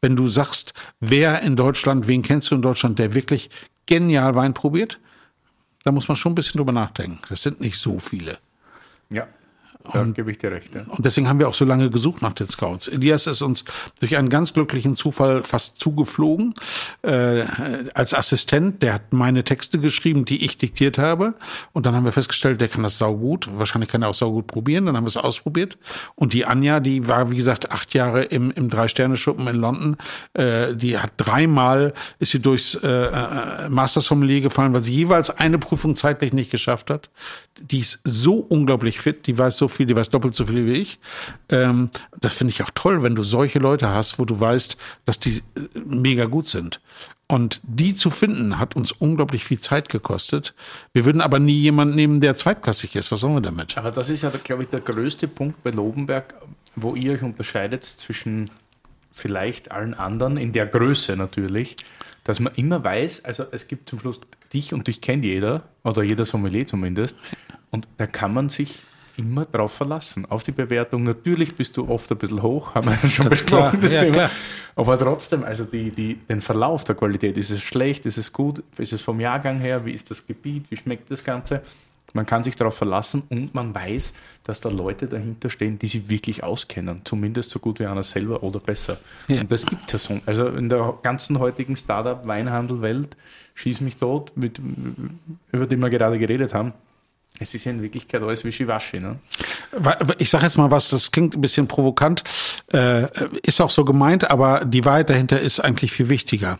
[0.00, 3.50] Wenn du sagst, wer in Deutschland, wen kennst du in Deutschland, der wirklich
[3.86, 5.00] genial Wein probiert,
[5.84, 7.20] da muss man schon ein bisschen drüber nachdenken.
[7.28, 8.38] Das sind nicht so viele.
[9.10, 9.26] Ja,
[9.92, 10.74] da gebe ich dir recht.
[10.74, 10.82] Ja.
[10.88, 12.88] Und deswegen haben wir auch so lange gesucht nach den Scouts.
[12.88, 13.64] Elias ist uns
[14.00, 16.54] durch einen ganz glücklichen Zufall fast zugeflogen
[17.02, 17.44] äh,
[17.94, 18.82] als Assistent.
[18.82, 21.34] Der hat meine Texte geschrieben, die ich diktiert habe.
[21.72, 23.48] Und dann haben wir festgestellt, der kann das saugut.
[23.56, 24.86] Wahrscheinlich kann er auch saugut probieren.
[24.86, 25.78] Dann haben wir es ausprobiert.
[26.14, 29.96] Und die Anja, die war, wie gesagt, acht Jahre im, im Drei-Sterne-Schuppen in London.
[30.34, 35.30] Äh, die hat dreimal, ist sie durchs äh, äh, Master Sommelier gefallen, weil sie jeweils
[35.30, 37.08] eine Prüfung zeitlich nicht geschafft hat.
[37.60, 40.72] Die ist so unglaublich fit, die weiß so viel, die weiß doppelt so viel wie
[40.72, 40.98] ich.
[41.48, 41.90] Ähm,
[42.20, 45.38] das finde ich auch toll, wenn du solche Leute hast, wo du weißt, dass die
[45.38, 45.42] äh,
[45.74, 46.80] mega gut sind.
[47.30, 50.54] Und die zu finden, hat uns unglaublich viel Zeit gekostet.
[50.94, 53.12] Wir würden aber nie jemanden nehmen, der zweitklassig ist.
[53.12, 53.76] Was sollen wir damit?
[53.76, 56.34] Aber das ist ja, glaube ich, der größte Punkt bei Lobenberg,
[56.74, 58.50] wo ihr euch unterscheidet zwischen
[59.12, 61.76] vielleicht allen anderen, in der Größe natürlich,
[62.24, 64.20] dass man immer weiß, also es gibt zum Schluss
[64.52, 67.16] dich und dich kennt jeder, oder jeder Sommelier zumindest,
[67.70, 68.86] und da kann man sich
[69.18, 71.02] immer drauf verlassen, auf die Bewertung.
[71.02, 74.12] Natürlich bist du oft ein bisschen hoch, haben wir ja schon besprochen, das Ja, Thema.
[74.14, 74.30] klar.
[74.76, 78.62] Aber trotzdem, also die, die, den Verlauf der Qualität, ist es schlecht, ist es gut,
[78.78, 81.62] ist es vom Jahrgang her, wie ist das Gebiet, wie schmeckt das Ganze?
[82.14, 84.14] Man kann sich darauf verlassen und man weiß,
[84.44, 87.02] dass da Leute dahinter stehen, die sich wirklich auskennen.
[87.04, 88.96] Zumindest so gut wie einer selber oder besser.
[89.26, 89.42] Ja.
[89.42, 90.20] Und das gibt es ja so.
[90.24, 93.14] Also in der ganzen heutigen Startup-Weinhandel-Welt,
[93.56, 94.58] schieß mich tot, mit,
[95.52, 96.72] über die wir gerade geredet haben.
[97.40, 99.00] Es ist ja in Wirklichkeit alles Wischiwaschi.
[99.00, 99.18] Ne?
[100.18, 102.24] Ich sage jetzt mal was, das klingt ein bisschen provokant,
[102.72, 103.06] äh,
[103.42, 106.58] ist auch so gemeint, aber die Wahrheit dahinter ist eigentlich viel wichtiger.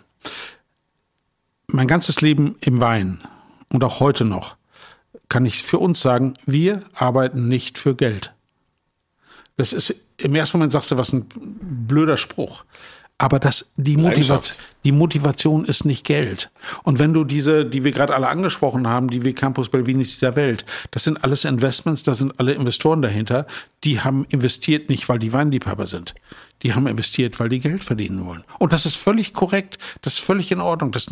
[1.66, 3.20] Mein ganzes Leben im Wein
[3.68, 4.56] und auch heute noch
[5.28, 8.32] kann ich für uns sagen, wir arbeiten nicht für Geld.
[9.56, 12.64] Das ist im ersten Moment sagst du, was ein blöder Spruch.
[13.20, 16.50] Aber das, die, Motivation, die Motivation ist nicht Geld.
[16.84, 20.36] Und wenn du diese, die wir gerade alle angesprochen haben, die wie Campus Belvinis dieser
[20.36, 23.48] Welt, das sind alles Investments, da sind alle Investoren dahinter,
[23.82, 26.14] die haben investiert nicht, weil die Weinliebhaber sind.
[26.62, 28.44] Die haben investiert, weil die Geld verdienen wollen.
[28.60, 30.92] Und das ist völlig korrekt, das ist völlig in Ordnung.
[30.92, 31.06] Das,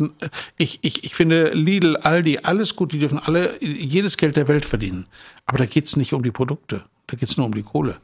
[0.57, 4.65] ich, ich, ich finde Lidl, Aldi, alles gut, die dürfen alle jedes Geld der Welt
[4.65, 5.07] verdienen.
[5.45, 7.97] Aber da geht's nicht um die Produkte, da geht's nur um die Kohle.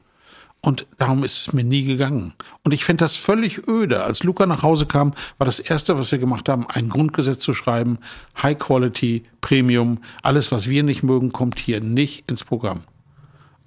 [0.66, 2.34] Und darum ist es mir nie gegangen.
[2.64, 4.04] Und ich finde das völlig öde.
[4.04, 7.54] Als Luca nach Hause kam, war das Erste, was wir gemacht haben, ein Grundgesetz zu
[7.54, 8.00] schreiben.
[8.42, 12.84] High Quality, Premium, alles, was wir nicht mögen, kommt hier nicht ins Programm.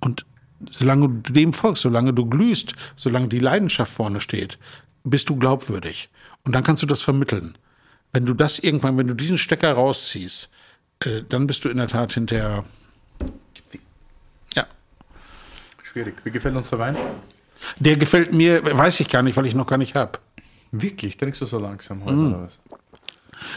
[0.00, 0.24] Und
[0.70, 4.58] solange du dem folgst, solange du glühst, solange die Leidenschaft vorne steht,
[5.04, 6.08] bist du glaubwürdig.
[6.44, 7.58] Und dann kannst du das vermitteln.
[8.14, 10.50] Wenn du das irgendwann, wenn du diesen Stecker rausziehst,
[11.04, 12.64] äh, dann bist du in der Tat hinterher,
[14.54, 14.66] ja,
[15.96, 16.16] Schwierig.
[16.24, 16.94] Wie gefällt uns der Wein?
[17.78, 20.20] Der gefällt mir, weiß ich gar nicht, weil ich noch gar nicht hab.
[20.70, 21.16] Wirklich?
[21.16, 22.26] Trinkst du so langsam heute Mhm.
[22.34, 22.58] oder was?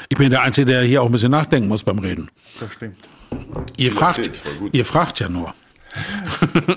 [0.07, 2.31] Ich bin der Einzige, der hier auch ein bisschen nachdenken muss beim Reden.
[2.57, 2.95] Das stimmt.
[3.75, 4.29] Ihr fragt,
[4.71, 5.53] ihr fragt ja nur.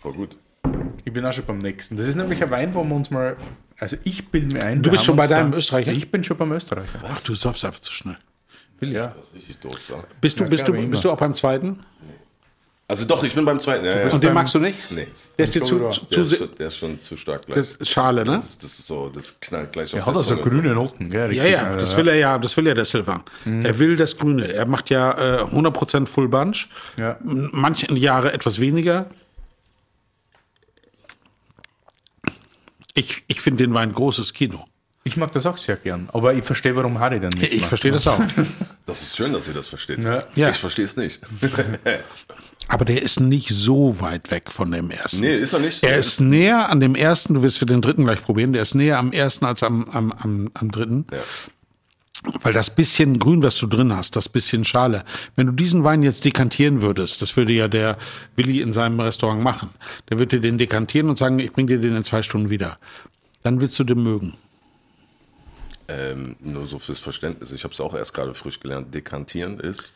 [0.00, 0.36] Voll gut.
[1.04, 1.96] Ich bin auch schon beim nächsten.
[1.96, 3.36] Das ist nämlich ein Wein, wo wir uns mal.
[3.78, 4.82] Also ich bilde mir ein.
[4.82, 5.92] Du bist schon bei deinem da- Österreicher?
[5.92, 6.98] Ich bin schon beim Österreicher.
[7.06, 8.16] Ach, du saufst einfach zu schnell.
[8.80, 9.14] Ja.
[9.16, 10.02] Das ist richtig doof, ja.
[10.20, 11.80] Bist du, Ja, bist du, bist du auch beim zweiten?
[12.88, 13.84] Also doch, ich bin beim zweiten.
[13.84, 14.12] Ja, ja.
[14.12, 14.92] Und den magst du nicht?
[14.92, 15.08] Nee.
[15.36, 17.56] Der ist dir zu, zu, Der ist, schon, der ist schon zu stark gleich.
[17.56, 18.36] das ist Schale, ne?
[18.36, 20.42] Das, ist- das ist so, das knallt gleich auf Er hat der also Zunge.
[20.48, 21.08] grüne Noten.
[21.10, 21.50] Ja, Ja, richtig.
[21.50, 23.22] ja, das will er ja, das will ja der Silvan.
[23.44, 24.52] Er will das Grüne.
[24.52, 26.68] Er macht ja äh, 100% Full Bunch.
[26.96, 27.18] Ja.
[27.24, 29.06] Manche Jahre etwas weniger.
[32.94, 34.64] Ich, ich finde den Wein großes Kino.
[35.04, 36.08] Ich mag das auch sehr gern.
[36.12, 38.20] Aber ich verstehe, warum Harry dann nicht Ich verstehe das auch.
[38.86, 40.02] Das ist schön, dass ihr das versteht.
[40.02, 40.14] Ja.
[40.34, 40.48] Ja.
[40.50, 41.20] Ich verstehe es nicht.
[42.68, 45.20] Aber der ist nicht so weit weg von dem ersten.
[45.20, 45.82] nee, ist er nicht.
[45.82, 48.74] Er ist näher an dem ersten, du wirst für den dritten gleich probieren, der ist
[48.74, 51.06] näher am ersten als am, am, am, am dritten.
[51.12, 51.18] Ja.
[52.42, 55.04] Weil das bisschen Grün, was du drin hast, das bisschen Schale,
[55.36, 57.98] wenn du diesen Wein jetzt dekantieren würdest, das würde ja der
[58.34, 59.70] Willi in seinem Restaurant machen,
[60.08, 62.78] der würde dir den dekantieren und sagen, ich bring dir den in zwei Stunden wieder.
[63.42, 64.34] Dann würdest du den mögen.
[65.88, 67.52] Ähm, nur so fürs Verständnis.
[67.52, 68.92] Ich habe es auch erst gerade frisch gelernt.
[68.92, 69.92] Dekantieren ist.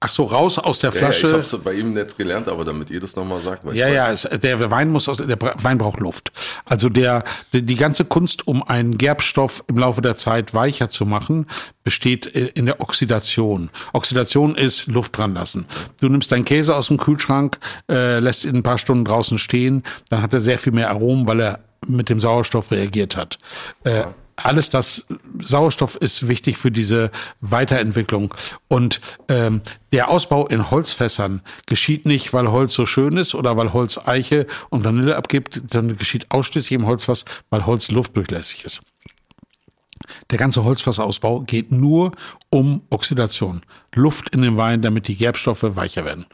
[0.00, 1.32] Ach so, raus aus der Ja, ja, ich Flasche.
[1.32, 4.12] habe es bei ihm jetzt gelernt, aber damit ihr das nochmal sagt, weil Ja, ja,
[4.12, 6.30] es, der Wein muss aus, der Wein braucht Luft.
[6.64, 11.46] Also der, die, ganze Kunst, um einen Gerbstoff im Laufe der Zeit weicher zu machen,
[11.82, 13.70] besteht in der Oxidation.
[13.92, 15.66] Oxidation ist Luft dran lassen.
[16.00, 17.58] Du nimmst deinen Käse aus dem Kühlschrank,
[17.90, 21.26] äh, lässt ihn ein paar Stunden draußen stehen, dann hat er sehr viel mehr Aromen,
[21.26, 21.58] weil er
[21.88, 23.38] mit dem Sauerstoff reagiert hat.
[23.82, 24.04] Äh,
[24.44, 25.06] alles das
[25.38, 27.10] Sauerstoff ist wichtig für diese
[27.40, 28.34] Weiterentwicklung.
[28.68, 29.60] Und ähm,
[29.92, 34.46] der Ausbau in Holzfässern geschieht nicht, weil Holz so schön ist oder weil Holz Eiche
[34.70, 38.82] und Vanille abgibt, sondern geschieht ausschließlich im Holzfass, weil Holz luftdurchlässig ist.
[40.30, 42.12] Der ganze Holzfassausbau geht nur
[42.50, 43.62] um Oxidation.
[43.94, 46.26] Luft in den Wein, damit die Gerbstoffe weicher werden.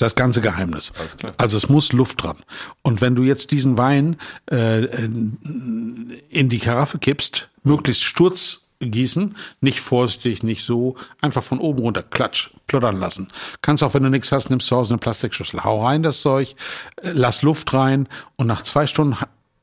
[0.00, 0.92] Das ist das ganze Geheimnis.
[1.36, 2.36] Also es muss Luft dran.
[2.82, 4.16] Und wenn du jetzt diesen Wein
[4.50, 11.80] äh, in die Karaffe kippst, möglichst Sturz gießen, nicht vorsichtig, nicht so, einfach von oben
[11.80, 13.28] runter, klatsch, plottern lassen.
[13.62, 16.54] Kannst auch, wenn du nichts hast, nimmst zu Hause eine Plastikschüssel, hau rein das Zeug,
[17.02, 19.18] äh, lass Luft rein und nach zwei Stunden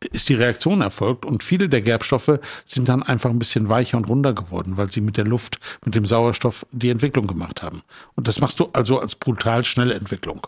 [0.06, 4.08] ist die Reaktion erfolgt und viele der Gerbstoffe sind dann einfach ein bisschen weicher und
[4.08, 7.82] runder geworden, weil sie mit der Luft, mit dem Sauerstoff die Entwicklung gemacht haben.
[8.16, 10.48] Und das machst du also als brutal schnelle Entwicklung.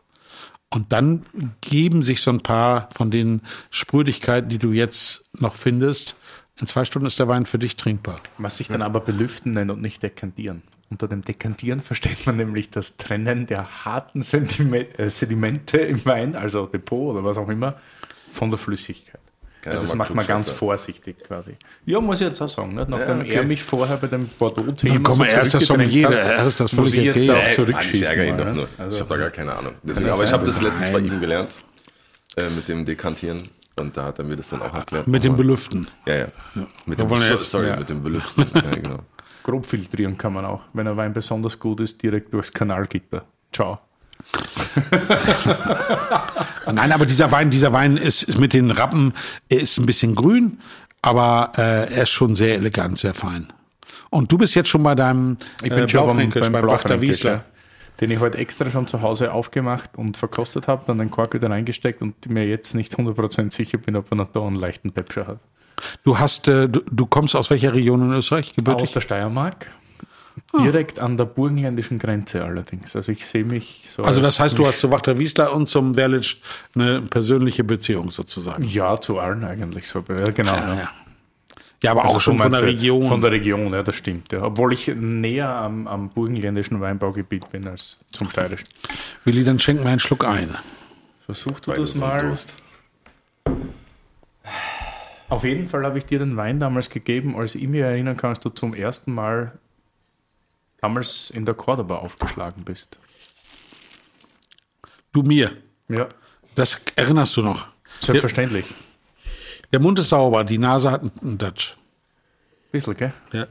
[0.70, 1.24] Und dann
[1.62, 6.16] geben sich so ein paar von den Sprödigkeiten, die du jetzt noch findest.
[6.60, 8.20] In zwei Stunden ist der Wein für dich trinkbar.
[8.40, 10.64] Was sich dann aber belüften nennt und nicht dekantieren.
[10.90, 16.66] Unter dem Dekantieren versteht man nämlich das Trennen der harten äh, Sedimente im Wein, also
[16.66, 17.80] Depot oder was auch immer,
[18.32, 19.23] von der Flüssigkeit.
[19.64, 21.56] Keiner das macht man ganz vorsichtig quasi.
[21.86, 22.76] Ja, muss ich jetzt auch sagen.
[22.76, 22.90] Nicht?
[22.90, 23.36] Nachdem okay.
[23.36, 26.48] er mich vorher bei dem Bordeaux-Thema Dann komm er ist das zurückgedrängt Sommelier, hat, er
[26.48, 27.28] ist das muss völlig ich jetzt okay.
[27.28, 28.08] da auch ich zurückschießen.
[28.08, 28.54] ärgere ihn mal, doch ne?
[28.54, 28.68] nur.
[28.78, 29.76] Also, ich habe da gar keine Ahnung.
[29.82, 31.14] Deswegen, ja aber ich habe das letztens bei nein.
[31.14, 31.60] ihm gelernt,
[32.36, 33.38] äh, mit dem Dekantieren.
[33.78, 35.08] Und da hat er mir das dann auch erklärt.
[35.08, 35.38] Mit dem.
[35.38, 35.88] Belüften.
[36.06, 36.28] Ja, ja.
[36.86, 37.78] Mit Wir dem, so, jetzt- sorry, ja.
[37.78, 38.46] mit dem Belüften.
[38.54, 39.00] ja, genau.
[39.44, 40.64] grob filtrieren kann man auch.
[40.74, 43.24] Wenn ein Wein besonders gut ist, direkt durchs Kanalgitter.
[43.54, 43.80] Ciao.
[46.72, 49.14] Nein, aber dieser Wein, dieser Wein ist, ist mit den Rappen,
[49.50, 50.60] er ist ein bisschen grün,
[51.02, 53.52] aber äh, er ist schon sehr elegant, sehr fein.
[54.10, 57.44] Und du bist jetzt schon bei deinem Ich bin schon beim, beim Wachter Blaufränkisch, Wiesler.
[58.00, 61.50] den ich heute extra schon zu Hause aufgemacht und verkostet habe, dann den Kork wieder
[61.50, 65.28] reingesteckt und mir jetzt nicht 100% sicher bin, ob er noch da einen leichten Pepscher
[65.28, 65.40] hat.
[66.04, 68.50] Du hast, äh, du, du kommst aus welcher Region in Österreich?
[68.50, 68.92] Aus Gebürtig?
[68.92, 69.68] der Steiermark.
[70.60, 72.96] Direkt an der burgenländischen Grenze allerdings.
[72.96, 74.04] Also ich sehe mich so.
[74.04, 76.38] Also als- das heißt, du hast zu Wachter Wiesler und zum Werlitsch
[76.76, 78.64] eine persönliche Beziehung sozusagen.
[78.64, 80.04] Ja, zu allen eigentlich so.
[80.10, 80.54] Ja, genau.
[80.56, 80.92] Ja, Ja,
[81.84, 82.64] ja aber Also auch schon von der?
[82.64, 83.04] Region.
[83.08, 84.32] Von der Region, ja, das stimmt.
[84.32, 84.44] Ja.
[84.44, 88.68] Obwohl ich näher am, am burgenländischen Weinbaugebiet bin als zum steirischen.
[89.26, 90.56] Willi, dann schenk mir einen Schluck ein.
[91.26, 92.22] Versuch du das mal.
[92.28, 92.56] Durst.
[95.30, 98.32] Auf jeden Fall habe ich dir den Wein damals gegeben, als ich mich erinnern kann,
[98.32, 99.54] als du zum ersten Mal
[100.84, 103.00] damals in der Cordoba aufgeschlagen bist.
[105.14, 105.56] Du mir.
[105.88, 106.10] Ja,
[106.56, 107.68] Das erinnerst du noch.
[108.02, 108.74] selbstverständlich.
[109.72, 111.78] Der Mund ist sauber, die Nase hat einen Dutch.
[112.74, 113.14] Bisschen, gell?
[113.32, 113.48] Ja.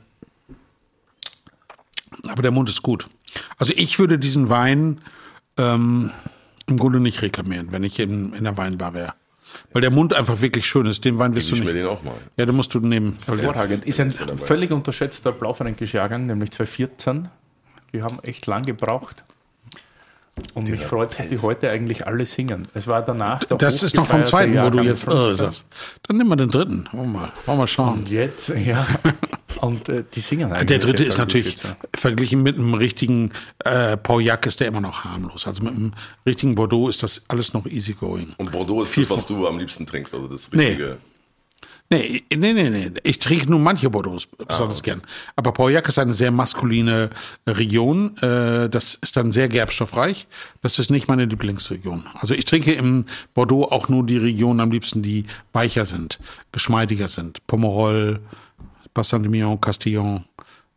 [2.28, 3.08] Aber der Mund ist gut.
[3.56, 5.00] Also ich würde diesen Wein
[5.56, 6.10] ähm,
[6.66, 9.14] im Grunde nicht reklamieren, wenn ich in, in der Weinbar wäre.
[9.72, 11.04] Weil der Mund einfach wirklich schön ist.
[11.04, 11.76] Den Wein Gib du ich mir nicht.
[11.76, 12.14] den auch mal.
[12.36, 13.18] Ja, den musst du nehmen.
[13.26, 13.84] Hervorragend.
[13.84, 17.28] Ist ein völlig unterschätzter Blaufränkisch Jahrgang, nämlich 2014.
[17.92, 19.24] Die haben echt lang gebraucht.
[20.54, 22.66] Und mich freut, dass die heute eigentlich alle singen.
[22.72, 25.30] Es war danach der Das ist noch vom zweiten, wo du jetzt 15.
[25.30, 25.64] äh, sagst.
[26.04, 26.88] Dann nimm mal den dritten.
[26.92, 27.98] Wollen wir mal, wollen wir schauen.
[28.00, 28.86] Und jetzt, ja.
[29.60, 30.66] Und äh, die singen eigentlich.
[30.66, 31.70] Der dritte jetzt ist natürlich, 14.
[31.94, 33.32] verglichen mit einem richtigen
[33.64, 35.46] äh, Pauillac ist der immer noch harmlos.
[35.46, 35.92] Also mit einem
[36.26, 38.32] richtigen Bordeaux ist das alles noch easygoing.
[38.38, 40.14] Und Bordeaux ist das, was du am liebsten trinkst.
[40.14, 40.84] Also das richtige.
[40.92, 41.11] Nee,
[41.98, 42.90] nee, nee, nee.
[43.02, 45.02] Ich trinke nur manche Bordeaux besonders gern.
[45.36, 47.10] Aber Pauillac ist eine sehr maskuline
[47.46, 48.16] Region.
[48.18, 50.26] Äh, Das ist dann sehr gerbstoffreich.
[50.62, 52.06] Das ist nicht meine Lieblingsregion.
[52.14, 53.04] Also ich trinke im
[53.34, 56.18] Bordeaux auch nur die Regionen am liebsten, die weicher sind,
[56.52, 57.46] geschmeidiger sind.
[57.46, 58.20] Pomerol,
[58.94, 60.24] Bassin de Millon, Castillon.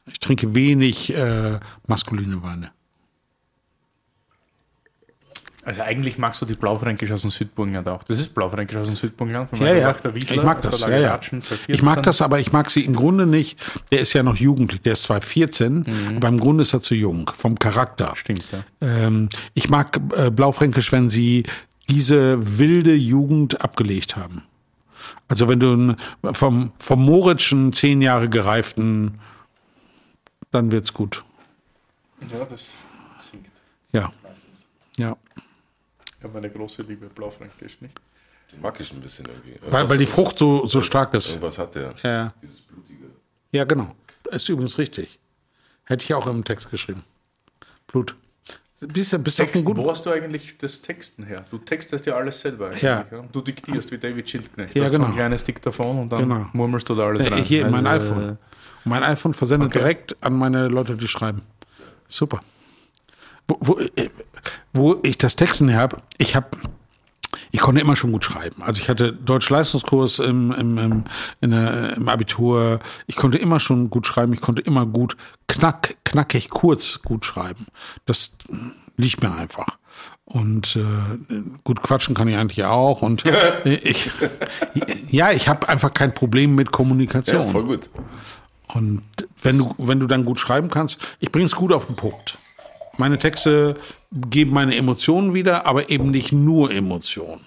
[0.08, 2.75] Ich trinke wenig äh, maskuline Weine.
[5.66, 8.04] Also eigentlich magst du die Blaufränkisch aus dem Südburgenland auch.
[8.04, 9.52] Das ist Blaufränkisch aus dem Südburgenland.
[9.60, 9.96] Ja, ja.
[10.14, 10.78] Wiesler, Ich mag das.
[10.80, 11.02] der Ja, ja.
[11.02, 11.74] Lageratschen, 2014.
[11.76, 13.60] Ich mag das, aber ich mag sie im Grunde nicht.
[13.92, 14.82] Der ist ja noch jugendlich.
[14.84, 17.32] Der ist zwar 14, aber im Grunde ist er zu jung.
[17.36, 18.16] Vom Charakter.
[18.16, 18.60] Stimmt, ja.
[18.88, 21.44] Ähm, ich mag äh, Blaufränkisch, wenn sie
[21.90, 24.44] diese wilde Jugend abgelegt haben.
[25.28, 25.98] Also wenn du einen-
[26.36, 29.20] vom, vom Moritschen zehn Jahre gereiften,
[30.52, 31.24] dann wird's gut.
[32.32, 32.76] Ja, das
[33.20, 33.48] singt.
[33.92, 34.12] Ja.
[34.98, 35.18] Ja.
[36.26, 37.96] Habe meine große Liebe Blaufränkisch, nicht?
[38.52, 39.52] Den mag ich ein bisschen irgendwie.
[39.62, 41.30] Weil, Irgendwas- weil die Frucht so, so stark ist.
[41.30, 41.94] Irgendwas hat der.
[42.04, 42.34] Ja.
[42.42, 43.06] Dieses blutige.
[43.52, 43.94] Ja, genau.
[44.32, 45.20] Ist übrigens richtig.
[45.84, 47.04] Hätte ich auch im Text geschrieben.
[47.86, 48.16] Blut.
[48.82, 51.46] Bist du bist Texten, guten wo hast du eigentlich das Texten her?
[51.50, 52.68] Du textest ja alles selber.
[52.68, 53.06] eigentlich, Ja.
[53.32, 54.76] Du diktierst wie David Schildknecht.
[54.76, 55.10] Ja, du hast so genau.
[55.10, 56.50] ein kleines Diktafon und dann Genau.
[56.54, 57.44] murmelst du da alles Äh, rein.
[57.44, 58.30] Hier in mein Also, iPhone.
[58.30, 58.38] Und
[58.86, 59.80] mein iPhone versendet Okay.
[59.80, 61.44] direkt an meine Leute, die schreiben.
[62.08, 62.42] Super.
[63.48, 64.10] Wo, wo, äh,
[64.74, 66.48] wo ich das Texten habe, ich habe,
[67.52, 68.62] ich konnte immer schon gut schreiben.
[68.64, 72.80] Also ich hatte Deutsch-Leistungskurs im, im, im, der, im Abitur.
[73.08, 74.34] Ich konnte immer schon gut schreiben.
[74.34, 75.18] Ich konnte immer gut
[75.48, 77.68] knack, knackig, kurz gut schreiben.
[78.06, 78.32] Das
[78.98, 79.78] liegt mir einfach.
[80.26, 83.02] Und äh, gut quatschen kann ich eigentlich auch.
[83.02, 83.24] Und
[83.64, 84.10] ich,
[85.10, 87.46] ja, ich habe einfach kein Problem mit Kommunikation.
[87.46, 87.90] Ja, voll gut.
[88.74, 89.04] Und
[89.42, 92.38] wenn du, wenn du dann gut schreiben kannst, ich bringe es gut auf den Punkt.
[92.98, 93.76] Meine Texte
[94.12, 97.42] geben meine Emotionen wieder, aber eben nicht nur Emotionen.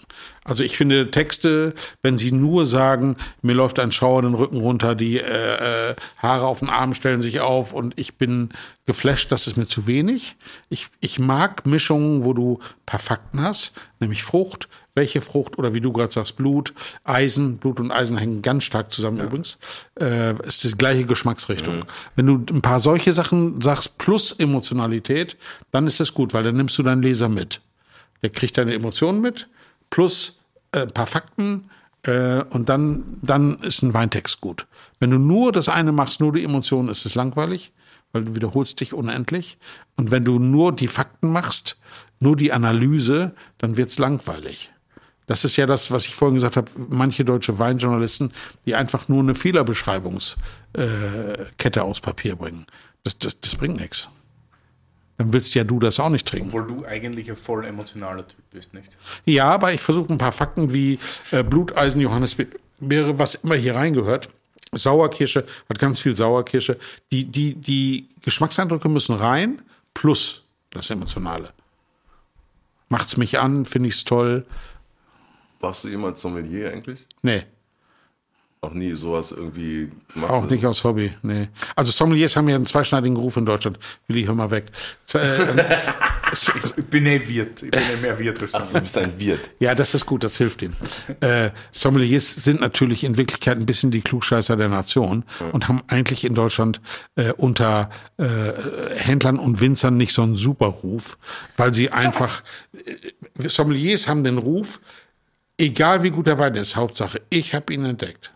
[0.45, 4.95] Also ich finde Texte, wenn sie nur sagen, mir läuft ein Schauer den Rücken runter,
[4.95, 8.51] die äh, äh, Haare auf den Arm stellen sich auf und ich bin
[8.87, 10.37] geflasht, das ist mir zu wenig.
[10.71, 14.69] Ich, ich mag Mischungen, wo du ein paar Fakten hast, nämlich Frucht,
[14.99, 18.91] welche Frucht oder wie du gerade sagst, Blut, Eisen, Blut und Eisen hängen ganz stark
[18.91, 19.57] zusammen übrigens.
[19.99, 21.85] Äh, ist die gleiche Geschmacksrichtung.
[22.17, 25.37] Wenn du ein paar solche Sachen sagst plus Emotionalität,
[25.71, 27.61] dann ist das gut, weil dann nimmst du deinen Leser mit.
[28.23, 29.47] Der kriegt deine Emotionen mit,
[29.89, 30.41] plus
[30.73, 31.71] äh, ein paar Fakten
[32.03, 34.67] äh, und dann, dann ist ein Weintext gut.
[34.99, 37.71] Wenn du nur das eine machst, nur die Emotionen, ist es langweilig,
[38.11, 39.59] weil du wiederholst dich unendlich.
[39.95, 41.77] Und wenn du nur die Fakten machst,
[42.19, 44.73] nur die Analyse, dann wird's langweilig.
[45.29, 48.33] Das ist ja das, was ich vorhin gesagt habe, manche deutsche Weinjournalisten,
[48.65, 52.65] die einfach nur eine Fehlerbeschreibungskette äh, aus Papier bringen.
[53.05, 54.09] Das, das, das bringt nichts.
[55.19, 56.49] Dann willst ja du das auch nicht trinken.
[56.49, 58.97] Obwohl du eigentlich ein voll emotionaler Typ bist, nicht?
[59.27, 60.99] Ja, aber ich versuche ein paar Fakten wie
[61.31, 64.29] äh, Bluteisen, Johannisbeere, was immer hier reingehört.
[64.73, 66.79] Sauerkirsche hat ganz viel Sauerkirsche.
[67.13, 69.61] Die, die, die Geschmackseindrücke müssen rein,
[69.93, 71.51] plus das Emotionale.
[72.89, 74.47] Macht's mich an, finde ich's toll.
[75.61, 77.07] Warst du jemals Sommelier eigentlich?
[77.23, 77.43] Nee,
[78.61, 80.31] Auch nie sowas irgendwie gemacht?
[80.31, 81.13] auch nicht aus Hobby.
[81.23, 81.49] Nee.
[81.77, 83.79] Also Sommeliers haben ja einen zweischneidigen Ruf in Deutschland.
[84.09, 84.67] Will ich hör mal weg.
[85.15, 85.19] Äh,
[86.31, 87.63] Ich bin eh Wirt.
[87.63, 89.51] Ich bin eh mehr Wirt Ach, du bist ein Wirt.
[89.61, 90.77] Ja, das ist gut, das hilft ihnen.
[91.21, 96.25] Äh, Sommeliers sind natürlich in Wirklichkeit ein bisschen die Klugscheißer der Nation und haben eigentlich
[96.25, 96.83] in Deutschland
[97.17, 98.25] äh, unter äh,
[98.97, 101.17] Händlern und Winzern nicht so einen super Ruf,
[101.57, 102.43] weil sie einfach,
[102.75, 104.81] äh, Sommeliers haben den Ruf,
[105.59, 108.33] egal wie gut der Wein ist, Hauptsache, ich habe ihn entdeckt.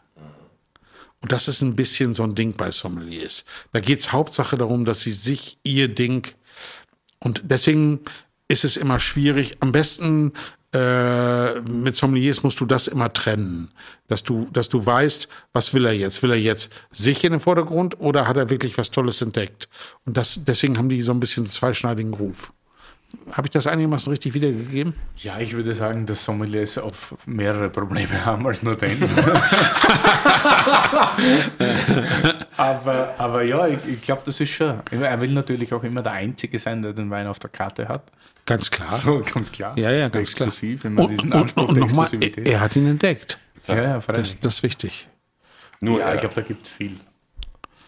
[1.20, 3.44] Und das ist ein bisschen so ein Ding bei Sommeliers.
[3.72, 6.26] Da geht's Hauptsache darum, dass sie sich ihr Ding
[7.20, 8.00] und deswegen
[8.48, 9.56] ist es immer schwierig.
[9.60, 10.32] Am besten
[10.74, 13.70] äh, mit Sommeliers musst du das immer trennen,
[14.08, 16.22] dass du, dass du weißt, was will er jetzt?
[16.22, 19.68] Will er jetzt sich in den Vordergrund oder hat er wirklich was Tolles entdeckt?
[20.04, 22.52] Und das, deswegen haben die so ein bisschen zweischneidigen Ruf.
[23.32, 24.94] Habe ich das einigermaßen richtig wiedergegeben?
[25.16, 28.96] Ja, ich würde sagen, dass Sommeliers auf mehrere Probleme haben als nur den.
[32.56, 34.80] aber, aber ja, ich, ich glaube, das ist schon.
[34.90, 38.02] Er will natürlich auch immer der Einzige sein, der den Wein auf der Karte hat.
[38.46, 38.90] Ganz klar.
[38.90, 39.76] So, ganz klar.
[39.78, 40.48] Ja, ja, ganz klar.
[40.48, 43.38] Exklusiv, wenn man Und, diesen und, Anspruch und der nochmal, Exklusivität er hat ihn entdeckt.
[43.66, 44.40] Ja, ja, Das, freilich.
[44.40, 45.08] das ist wichtig.
[45.80, 46.14] Nur ja, er.
[46.14, 46.96] ich glaube, da gibt es viel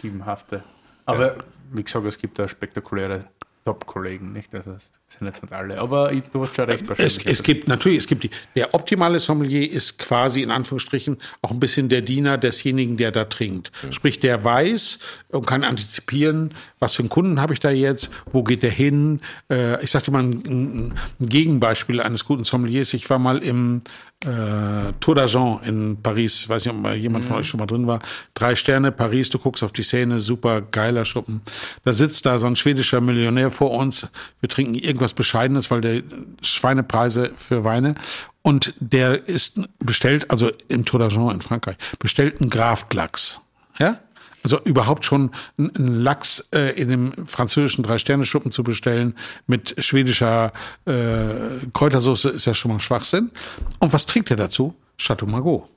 [0.03, 0.63] Diebenhafte.
[1.07, 1.37] Aber
[1.73, 3.21] wie gesagt, es gibt da spektakuläre
[3.65, 4.55] Top-Kollegen, nicht?
[4.55, 5.78] Also, das sind jetzt nicht alle.
[5.78, 7.27] Aber ich, du hast schon recht Es, wahrscheinlich.
[7.27, 11.61] es gibt natürlich, es gibt die, der optimale Sommelier ist quasi in Anführungsstrichen auch ein
[11.61, 13.73] bisschen der Diener desjenigen, der da trinkt.
[13.91, 18.43] Sprich, der weiß und kann antizipieren, was für einen Kunden habe ich da jetzt, wo
[18.43, 19.20] geht der hin.
[19.51, 22.93] Äh, ich sagte mal ein, ein Gegenbeispiel eines guten Sommeliers.
[22.93, 23.81] Ich war mal im
[24.25, 26.49] äh, Tour d'Argent in Paris.
[26.49, 28.01] Weiß nicht, ob mal jemand von euch schon mal drin war.
[28.35, 31.43] Drei Sterne Paris, du guckst auf die Szene, super geiler Schuppen.
[31.85, 34.09] Da sitzt da so ein schwedischer Millionär vor uns.
[34.41, 36.03] Wir trinken irgendwas Bescheidenes, weil der
[36.43, 37.95] Schweinepreise für Weine.
[38.43, 43.41] Und der ist bestellt, also im Tour d'Argent in Frankreich, bestellt einen Graf Lachs.
[43.79, 44.01] Ja?
[44.45, 49.16] Also überhaupt schon einen Lachs äh, in dem französischen Drei-Sterne-Schuppen zu bestellen
[49.47, 50.53] mit schwedischer
[50.85, 53.31] äh, Kräutersoße ist ja schon mal Schwachsinn.
[53.79, 54.75] Und was trinkt er dazu?
[54.99, 55.69] Chateau Margaux.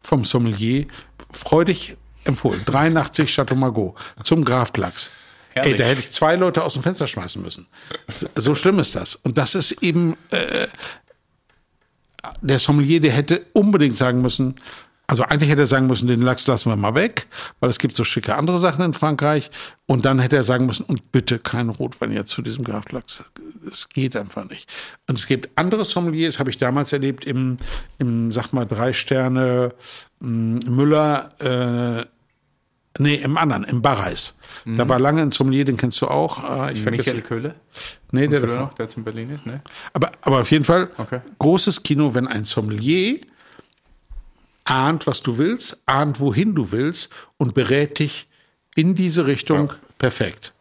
[0.00, 0.86] Vom Sommelier
[1.30, 2.62] freudig empfohlen.
[2.64, 5.10] 83 Chateau Margaux zum Graf Lachs.
[5.54, 5.78] Ey, Herrlich.
[5.78, 7.66] da hätte ich zwei Leute aus dem Fenster schmeißen müssen.
[8.36, 9.16] So schlimm ist das.
[9.16, 10.66] Und das ist eben äh,
[12.40, 14.54] der Sommelier, der hätte unbedingt sagen müssen,
[15.08, 17.26] Also eigentlich hätte er sagen müssen, den Lachs lassen wir mal weg,
[17.60, 19.50] weil es gibt so schicke andere Sachen in Frankreich.
[19.86, 23.22] Und dann hätte er sagen müssen, und bitte kein Rotwein jetzt zu diesem Graflachs.
[23.70, 24.72] Es geht einfach nicht.
[25.08, 27.56] Und es gibt andere Sommeliers, habe ich damals erlebt, im,
[27.98, 29.74] im sag mal, drei Sterne
[30.20, 32.06] mh, Müller, äh,
[33.02, 34.38] nee, im anderen, im Barreis.
[34.64, 36.68] Da war lange ein Sommelier, den kennst du auch.
[36.68, 37.54] Äh, ich vergesse- Michael Köhle?
[38.12, 38.56] Nee, der davor.
[38.56, 39.62] noch, der jetzt in Berlin ist, ne?
[39.92, 41.20] Aber, aber auf jeden Fall Okay.
[41.38, 43.18] großes Kino, wenn ein Sommelier
[44.64, 48.28] ahnt, was du willst, ahnt, wohin du willst und berät dich
[48.74, 50.52] in diese Richtung perfekt.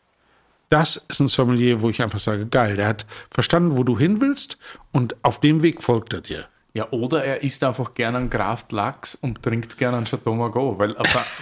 [0.70, 4.22] Das ist ein Sommelier, wo ich einfach sage, geil, der hat verstanden, wo du hin
[4.22, 4.58] willst
[4.92, 6.48] und auf dem Weg folgt er dir.
[6.74, 10.80] Ja, oder er isst einfach gerne einen Kraft Lachs und trinkt gerne einen Chateau Margaux,
[10.80, 10.92] weil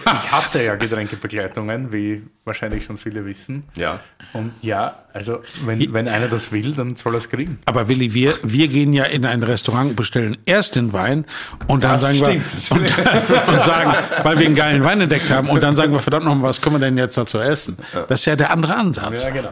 [0.06, 3.64] ich hasse ja Getränkebegleitungen, wie wahrscheinlich schon viele wissen.
[3.76, 4.00] Ja.
[4.34, 7.60] Und ja, also wenn, wenn einer das will, dann soll er es kriegen.
[7.66, 11.26] Aber Willi, wir, wir gehen ja in ein Restaurant, bestellen erst den Wein
[11.68, 12.98] und dann Das sagen stimmt.
[12.98, 13.08] wir
[13.48, 13.94] und, und sagen,
[14.24, 16.78] weil wir einen geilen Wein entdeckt haben und dann sagen wir verdammt nochmal, was können
[16.78, 17.78] wir denn jetzt dazu essen?
[18.08, 19.28] Das ist ja der andere Ansatz.
[19.32, 19.52] genau.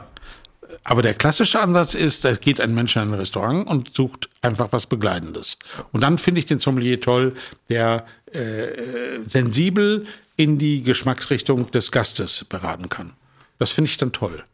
[0.89, 4.69] Aber der klassische Ansatz ist, da geht ein Mensch in ein Restaurant und sucht einfach
[4.71, 5.57] was Begleitendes.
[5.91, 7.35] Und dann finde ich den Sommelier toll,
[7.69, 10.05] der äh, sensibel
[10.37, 13.11] in die Geschmacksrichtung des Gastes beraten kann.
[13.59, 14.45] Das finde ich dann toll.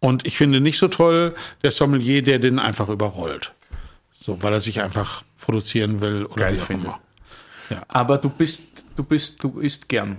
[0.00, 3.52] Und ich finde nicht so toll der Sommelier, der den einfach überrollt.
[4.18, 6.86] So, weil er sich einfach produzieren will oder Geil wie auch finde.
[6.86, 7.00] immer.
[7.88, 10.16] Aber du bist, du bist, du isst gern.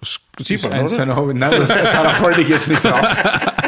[0.00, 0.98] Das sieht ist man, eins oder?
[0.98, 1.34] seiner Hobby.
[1.34, 3.00] Nein, das, wollte ich jetzt nicht drauf.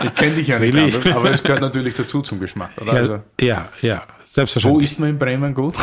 [0.05, 0.93] Ich kenne dich ja nicht, Really?
[0.95, 2.71] anders, aber es gehört natürlich dazu zum Geschmack.
[2.81, 2.93] Oder?
[2.93, 4.85] Ja, Also, ja, ja, wo selbstverständlich.
[4.91, 5.75] isst man in Bremen gut?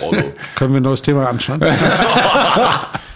[0.54, 1.60] Können wir ein neues Thema anschauen?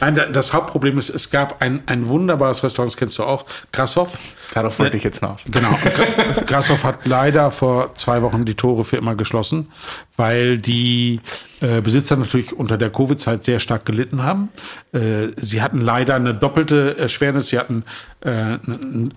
[0.00, 3.44] Nein, da- das Hauptproblem ist, es gab ein, ein wunderbares Restaurant, das kennst du auch,
[3.72, 4.18] Grashoff.
[4.54, 5.42] Darauf wollte ich jetzt hinaus.
[5.50, 5.70] Genau.
[5.70, 9.68] Und Gra- Grashoff hat leider vor zwei Wochen die Tore für immer geschlossen,
[10.16, 11.20] weil die
[11.60, 14.50] äh, Besitzer natürlich unter der Covid-Zeit sehr stark gelitten haben.
[14.92, 17.48] Äh, sie hatten leider eine doppelte Erschwernis.
[17.48, 17.84] Sie hatten
[18.20, 18.58] äh,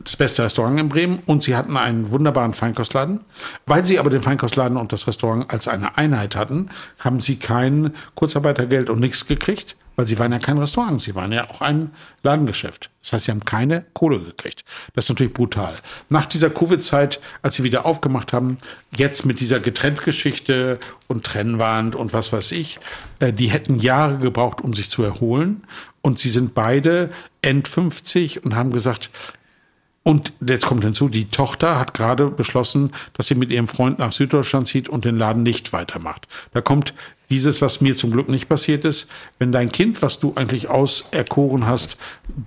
[0.03, 3.21] das beste Restaurant in Bremen und sie hatten einen wunderbaren Feinkostladen.
[3.65, 6.69] Weil sie aber den Feinkostladen und das Restaurant als eine Einheit hatten,
[6.99, 11.33] haben sie kein Kurzarbeitergeld und nichts gekriegt weil sie waren ja kein Restaurant, sie waren
[11.33, 11.91] ja auch ein
[12.23, 12.89] Ladengeschäft.
[13.01, 14.63] Das heißt, sie haben keine Kohle gekriegt.
[14.93, 15.75] Das ist natürlich brutal.
[16.07, 18.59] Nach dieser Covid-Zeit, als sie wieder aufgemacht haben,
[18.95, 22.79] jetzt mit dieser Getrenntgeschichte und Trennwand und was weiß ich,
[23.19, 25.65] äh, die hätten Jahre gebraucht, um sich zu erholen.
[26.01, 27.09] Und sie sind beide
[27.41, 29.09] End 50 und haben gesagt,
[30.03, 34.13] und jetzt kommt hinzu, die Tochter hat gerade beschlossen, dass sie mit ihrem Freund nach
[34.13, 36.25] Süddeutschland zieht und den Laden nicht weitermacht.
[36.53, 36.93] Da kommt
[37.29, 39.07] dieses, was mir zum Glück nicht passiert ist,
[39.37, 41.97] wenn dein Kind, was du eigentlich auserkoren hast,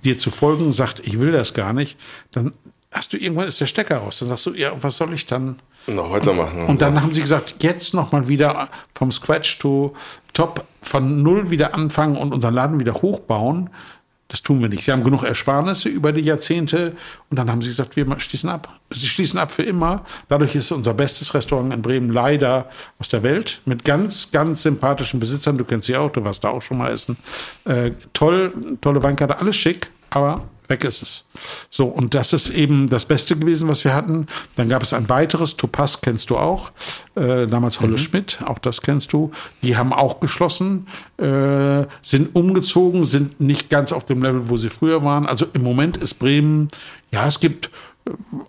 [0.03, 1.97] dir zu folgen, sagt, ich will das gar nicht,
[2.31, 2.53] dann
[2.91, 4.19] hast du irgendwann ist der Stecker raus.
[4.19, 5.59] Dann sagst du, ja, und was soll ich dann?
[5.87, 6.65] Noch weitermachen.
[6.67, 9.93] Und dann haben sie gesagt, jetzt nochmal wieder vom Scratch to
[10.33, 13.69] Top von Null wieder anfangen und unseren Laden wieder hochbauen.
[14.33, 14.83] Das tun wir nicht.
[14.83, 16.93] Sie haben genug Ersparnisse über die Jahrzehnte
[17.29, 18.79] und dann haben sie gesagt, wir schließen ab.
[18.89, 20.01] Sie schließen ab für immer.
[20.27, 25.19] Dadurch ist unser bestes Restaurant in Bremen leider aus der Welt mit ganz, ganz sympathischen
[25.19, 25.59] Besitzern.
[25.59, 27.15] Du kennst sie auch, du warst da auch schon mal essen.
[27.65, 28.51] Äh, toll,
[28.81, 31.25] tolle Weinkarte, alles schick, aber weg ist es.
[31.69, 34.27] So, und das ist eben das Beste gewesen, was wir hatten.
[34.55, 36.71] Dann gab es ein weiteres, Topaz kennst du auch,
[37.15, 39.31] äh, damals Holle Schmidt, auch das kennst du.
[39.61, 40.87] Die haben auch geschlossen,
[41.17, 45.25] äh, sind umgezogen, sind nicht ganz auf dem Level, wo sie früher waren.
[45.25, 46.67] Also im Moment ist Bremen,
[47.11, 47.69] ja, es gibt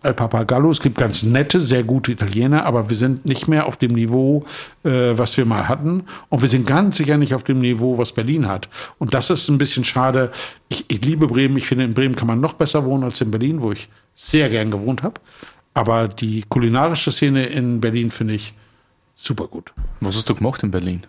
[0.02, 3.76] El Papagallo, es gibt ganz nette, sehr gute Italiener, aber wir sind nicht mehr auf
[3.76, 4.44] dem Niveau,
[4.82, 6.05] äh, was wir mal hatten.
[6.28, 8.68] Und wir sind ganz sicher nicht auf dem Niveau, was Berlin hat.
[8.98, 10.32] Und das ist ein bisschen schade.
[10.68, 11.56] Ich, ich liebe Bremen.
[11.56, 14.51] Ich finde, in Bremen kann man noch besser wohnen als in Berlin, wo ich sehr
[14.51, 15.20] gern gewohnt habe.
[15.72, 18.55] Aber die kulinarische Szene in Berlin finde ich
[19.14, 19.72] super gut.
[20.01, 21.02] Was hast du gemacht in Berlin?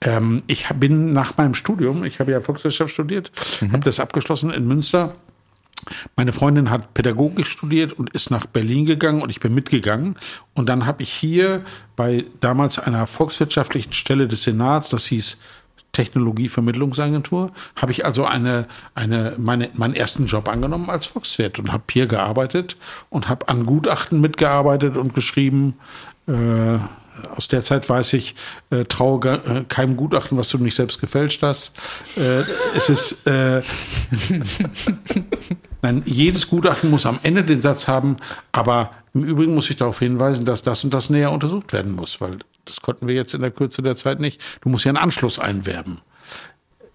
[0.00, 3.32] Ähm, ich bin nach meinem Studium, ich habe ja Volkswirtschaft studiert,
[3.72, 5.14] habe das abgeschlossen in Münster.
[6.16, 10.16] Meine Freundin hat Pädagogik studiert und ist nach Berlin gegangen und ich bin mitgegangen.
[10.54, 11.62] Und dann habe ich hier
[11.96, 15.38] bei damals einer volkswirtschaftlichen Stelle des Senats, das hieß
[15.94, 21.84] Technologievermittlungsagentur, habe ich also eine, eine, meine, meinen ersten Job angenommen als Volkswirt und habe
[21.90, 22.76] hier gearbeitet
[23.08, 25.74] und habe an Gutachten mitgearbeitet und geschrieben.
[26.26, 26.78] Äh,
[27.36, 28.34] aus der Zeit weiß ich,
[28.70, 31.72] äh, traue äh, keinem Gutachten, was du nicht selbst gefälscht hast.
[32.16, 32.42] Äh,
[32.76, 33.62] es ist, äh,
[35.84, 38.16] nein, jedes Gutachten muss am Ende den Satz haben,
[38.52, 42.20] aber im Übrigen muss ich darauf hinweisen, dass das und das näher untersucht werden muss,
[42.20, 42.32] weil
[42.64, 44.40] das konnten wir jetzt in der Kürze der Zeit nicht.
[44.62, 46.00] Du musst ja einen Anschluss einwerben.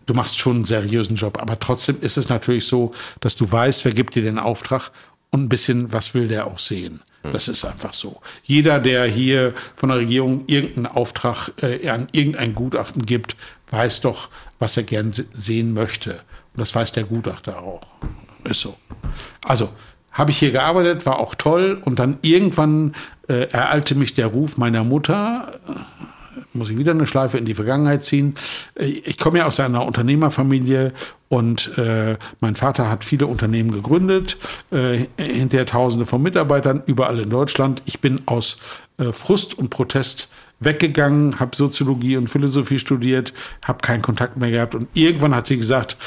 [0.06, 3.86] Du machst schon einen seriösen Job, aber trotzdem ist es natürlich so, dass du weißt,
[3.86, 4.92] wer gibt dir den Auftrag
[5.30, 7.02] und ein bisschen, was will der auch sehen.
[7.22, 8.22] Das ist einfach so.
[8.44, 13.36] Jeder, der hier von der Regierung irgendeinen Auftrag äh, an irgendein Gutachten gibt,
[13.72, 16.12] weiß doch, was er gern se- sehen möchte.
[16.12, 17.82] Und das weiß der Gutachter auch.
[18.44, 18.76] Ist so.
[19.44, 19.70] Also,
[20.12, 21.82] habe ich hier gearbeitet, war auch toll.
[21.84, 22.96] Und dann irgendwann
[23.28, 25.60] äh, ereilte mich der Ruf meiner Mutter,
[26.54, 28.36] muss ich wieder eine Schleife in die Vergangenheit ziehen.
[28.76, 30.94] Äh, Ich komme ja aus einer Unternehmerfamilie
[31.30, 34.38] und äh, mein Vater hat viele Unternehmen gegründet,
[34.72, 37.84] äh, hinterher Tausende von Mitarbeitern überall in Deutschland.
[37.86, 38.58] Ich bin aus
[38.98, 40.30] äh, Frust und Protest
[40.60, 43.34] weggegangen, habe Soziologie und Philosophie studiert,
[43.64, 45.98] habe keinen Kontakt mehr gehabt und irgendwann hat sie gesagt,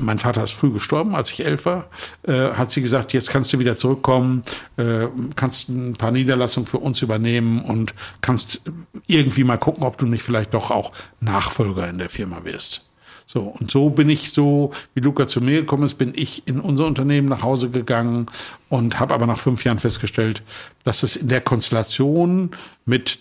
[0.00, 1.88] mein Vater ist früh gestorben, als ich elf war,
[2.22, 4.42] äh, hat sie gesagt, jetzt kannst du wieder zurückkommen,
[4.76, 5.06] äh,
[5.36, 8.60] kannst ein paar Niederlassungen für uns übernehmen und kannst
[9.06, 12.86] irgendwie mal gucken, ob du nicht vielleicht doch auch Nachfolger in der Firma wirst.
[13.32, 16.58] So, und so bin ich so, wie Luca zu mir gekommen ist, bin ich in
[16.58, 18.26] unser Unternehmen nach Hause gegangen
[18.68, 20.42] und habe aber nach fünf Jahren festgestellt,
[20.82, 22.50] dass es in der Konstellation
[22.86, 23.20] mit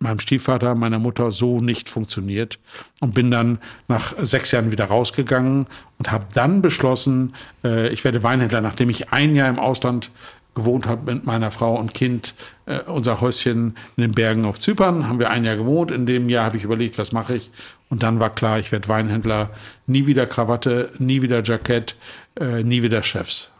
[0.00, 2.58] meinem Stiefvater, meiner Mutter so nicht funktioniert
[3.00, 5.66] und bin dann nach sechs Jahren wieder rausgegangen
[5.98, 10.10] und habe dann beschlossen, äh, ich werde Weinhändler, nachdem ich ein Jahr im Ausland
[10.54, 12.34] gewohnt habe mit meiner Frau und Kind.
[12.66, 15.90] Äh, unser Häuschen in den Bergen auf Zypern haben wir ein Jahr gewohnt.
[15.90, 17.50] In dem Jahr habe ich überlegt, was mache ich.
[17.88, 19.50] Und dann war klar, ich werde Weinhändler.
[19.86, 21.96] Nie wieder Krawatte, nie wieder Jackett,
[22.38, 23.50] äh, nie wieder Chefs.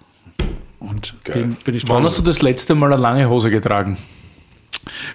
[0.78, 3.98] Und dem bin ich Wann hast du das letzte Mal eine lange Hose getragen?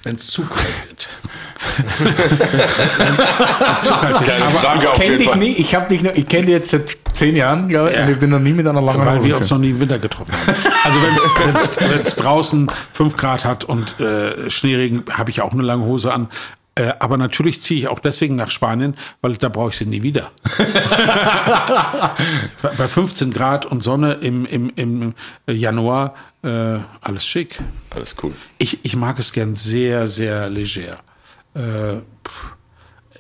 [0.04, 1.08] Wenn es zu kalt wird.
[3.60, 4.26] Wenn's zu kalt wird.
[4.26, 7.36] Keine Aber Kenn dich nie, ich habe dich noch, ich kenne dich jetzt seit zehn
[7.36, 8.04] Jahren, glaube ich, Ja.
[8.06, 9.28] und ich bin noch nie mit einer langen weil Hose.
[9.28, 10.56] wir uns noch nie im Winter getroffen haben.
[10.84, 11.00] Also
[11.80, 16.14] wenn es draußen fünf Grad hat und äh, Schneeregen, habe ich auch eine lange Hose
[16.14, 16.30] an.
[16.78, 20.04] Äh, aber natürlich ziehe ich auch deswegen nach Spanien, weil da brauche ich sie nie
[20.04, 20.32] wieder.
[22.62, 25.14] Bei 15 Grad und Sonne im, im, im
[25.48, 27.62] Januar, äh, alles schick.
[27.92, 28.34] Alles cool.
[28.58, 31.00] Ich, ich mag es gern sehr, sehr leger.
[31.54, 32.00] Äh,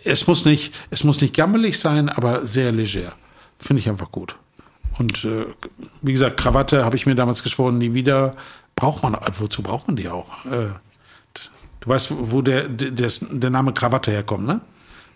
[0.03, 3.13] es, muss nicht, es muss nicht gammelig sein, aber sehr leger.
[3.57, 4.35] Finde ich einfach gut.
[4.97, 5.45] Und äh,
[6.01, 8.35] wie gesagt, Krawatte habe ich mir damals geschworen, nie wieder.
[8.75, 10.45] Braucht man, wozu braucht man die auch?
[10.45, 10.67] Äh,
[11.85, 14.61] du weißt, wo der, der, der Name Krawatte herkommt, ne?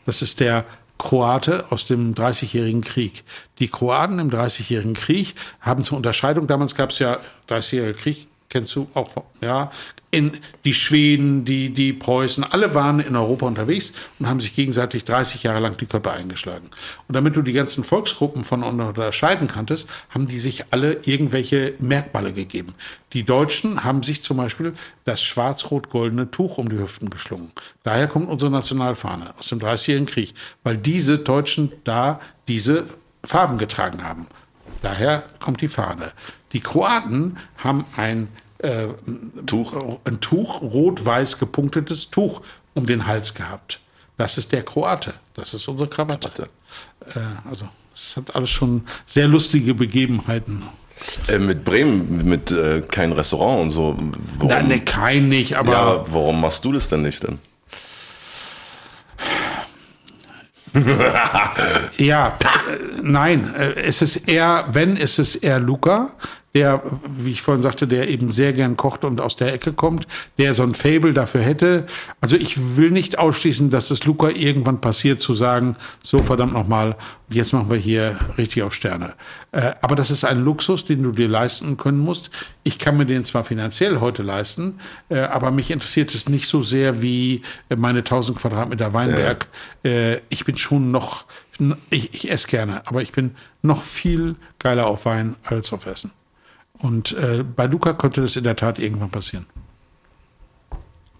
[0.05, 0.65] Das ist der
[0.97, 3.23] Kroate aus dem Dreißigjährigen Krieg.
[3.59, 8.75] Die Kroaten im Dreißigjährigen Krieg haben zur Unterscheidung, damals gab es ja Dreißigjähriger Krieg, kennst
[8.75, 9.71] du auch, von- ja,
[10.11, 10.31] in
[10.65, 15.43] die Schweden, die, die Preußen, alle waren in Europa unterwegs und haben sich gegenseitig 30
[15.43, 16.67] Jahre lang die Köpfe eingeschlagen.
[17.07, 22.33] Und damit du die ganzen Volksgruppen voneinander unterscheiden kanntest, haben die sich alle irgendwelche Merkmale
[22.33, 22.73] gegeben.
[23.13, 24.73] Die Deutschen haben sich zum Beispiel
[25.05, 27.51] das schwarz-rot-goldene Tuch um die Hüften geschlungen.
[27.83, 32.85] Daher kommt unsere Nationalfahne aus dem Dreißigjährigen Krieg, weil diese Deutschen da diese
[33.23, 34.25] Farben getragen haben.
[34.81, 36.13] Daher kommt die Fahne.
[36.53, 38.27] Die Kroaten haben ein
[38.59, 38.87] äh,
[39.45, 39.99] Tuch.
[40.03, 42.41] ein Tuch, rot-weiß gepunktetes Tuch
[42.73, 43.79] um den Hals gehabt.
[44.17, 45.13] Das ist der Kroate.
[45.33, 46.49] Das ist unsere Krawatte.
[47.15, 47.19] Äh,
[47.49, 50.63] also, es hat alles schon sehr lustige Begebenheiten.
[51.27, 53.97] Äh, mit Bremen, mit äh, kein Restaurant und so.
[54.37, 57.39] Warum, Nein, ne, kein nicht, aber, ja, aber warum machst du das denn nicht denn?
[61.97, 66.11] Ja, äh, nein, äh, es ist eher, wenn, es ist eher Luca,
[66.55, 70.07] der, wie ich vorhin sagte, der eben sehr gern kocht und aus der Ecke kommt,
[70.37, 71.85] der so ein Fable dafür hätte.
[72.21, 76.95] Also ich will nicht ausschließen, dass es Luca irgendwann passiert, zu sagen, so verdammt nochmal,
[77.29, 79.13] jetzt machen wir hier richtig auf Sterne.
[79.51, 82.31] Äh, aber das ist ein Luxus, den du dir leisten können musst.
[82.63, 86.63] Ich kann mir den zwar finanziell heute leisten, äh, aber mich interessiert es nicht so
[86.63, 87.43] sehr wie
[87.75, 89.47] meine 1000 Quadratmeter Weinberg.
[89.83, 91.25] Äh, ich bin schon noch,
[91.91, 96.11] ich, ich esse gerne, aber ich bin noch viel geiler auf Wein als auf Essen.
[96.79, 99.45] Und äh, bei Luca könnte das in der Tat irgendwann passieren.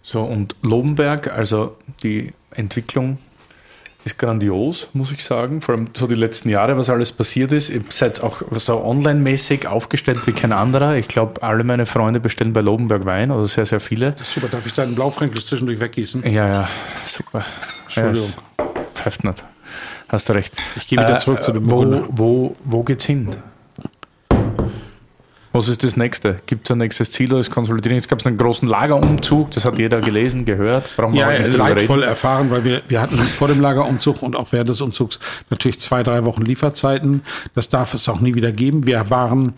[0.02, 3.20] So, und Lobenberg, also die Entwicklung
[4.06, 5.62] ist grandios, muss ich sagen.
[5.62, 7.70] Vor allem so die letzten Jahre, was alles passiert ist.
[7.70, 10.96] Ihr seid auch so online-mäßig aufgestellt wie kein anderer.
[10.96, 14.16] Ich glaube, alle meine Freunde bestellen bei Lobenberg Wein, also sehr, sehr viele.
[14.24, 16.24] Super, darf ich da einen Blaufränkisch zwischendurch weggießen?
[16.32, 16.70] Ja, ja,
[17.06, 17.46] super.
[17.84, 18.30] Entschuldigung.
[18.58, 18.66] Ja,
[18.96, 19.44] pfeift nicht.
[20.08, 20.54] Hast du recht.
[20.78, 22.08] Ich gehe wieder zurück zu dem wo, Burgunder.
[22.10, 23.36] wo, wo geht's hin?
[25.60, 26.38] Was ist das nächste?
[26.46, 27.98] Gibt es ein nächstes Ziel als Konsolidierung?
[27.98, 30.90] Jetzt gab es einen großen Lagerumzug, das hat jeder gelesen, gehört.
[30.96, 32.10] Brauchen wir Ja, nicht leidvoll reden.
[32.12, 35.20] erfahren, weil wir, wir hatten vor dem Lagerumzug und auch während des Umzugs
[35.50, 37.24] natürlich zwei, drei Wochen Lieferzeiten.
[37.56, 38.86] Das darf es auch nie wieder geben.
[38.86, 39.54] Wir waren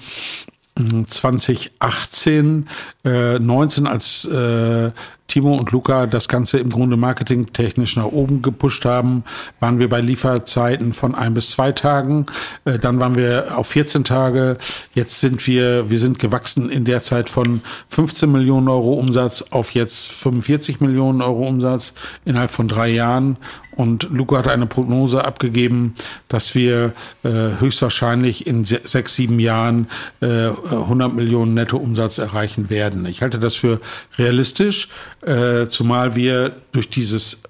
[0.75, 2.67] 2018,
[3.03, 4.91] äh, 19, als äh,
[5.31, 9.23] Timo und Luca das Ganze im Grunde marketingtechnisch nach oben gepusht haben,
[9.61, 12.25] waren wir bei Lieferzeiten von ein bis zwei Tagen.
[12.65, 14.57] Äh, dann waren wir auf 14 Tage.
[14.93, 19.71] Jetzt sind wir, wir sind gewachsen in der Zeit von 15 Millionen Euro Umsatz auf
[19.71, 21.93] jetzt 45 Millionen Euro Umsatz
[22.25, 23.37] innerhalb von drei Jahren.
[23.75, 25.95] Und Luca hat eine Prognose abgegeben,
[26.27, 26.93] dass wir
[27.23, 27.29] äh,
[27.59, 29.87] höchstwahrscheinlich in se sechs, sieben Jahren
[30.21, 33.05] äh, 100 Millionen Nettoumsatz erreichen werden.
[33.05, 33.79] Ich halte das für
[34.17, 34.89] realistisch,
[35.21, 37.43] äh, zumal wir durch dieses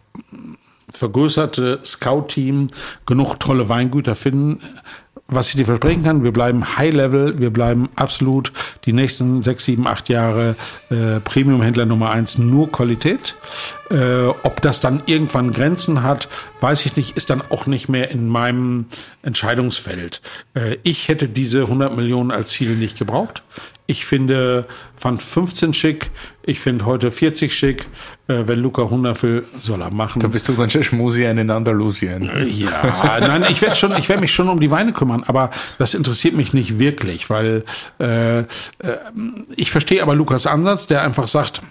[0.92, 2.68] vergrößerte Scout-Team
[3.06, 4.62] genug tolle Weingüter finden,
[5.32, 8.52] was ich dir versprechen kann, wir bleiben High Level, wir bleiben absolut
[8.86, 10.56] die nächsten sechs, sieben, acht Jahre
[10.90, 13.36] äh, Premium-Händler Nummer eins, nur Qualität.
[13.90, 16.28] Äh, ob das dann irgendwann Grenzen hat,
[16.60, 18.86] weiß ich nicht, ist dann auch nicht mehr in meinem
[19.24, 20.22] Entscheidungsfeld.
[20.54, 23.44] Äh, ich hätte diese 100 Millionen als Ziel nicht gebraucht.
[23.88, 26.12] Ich finde, fand 15 schick.
[26.44, 27.88] Ich finde heute 40 schick.
[28.28, 30.22] Äh, wenn Luca 100 will, soll er machen.
[30.22, 32.30] Da bist du dann schon Schmusi in Andalusien.
[32.48, 35.94] Ja, nein, ich werde schon, ich werde mich schon um die Weine kümmern, aber das
[35.94, 37.64] interessiert mich nicht wirklich, weil
[38.00, 38.46] äh, äh,
[39.56, 41.62] ich verstehe aber Lukas Ansatz, der einfach sagt,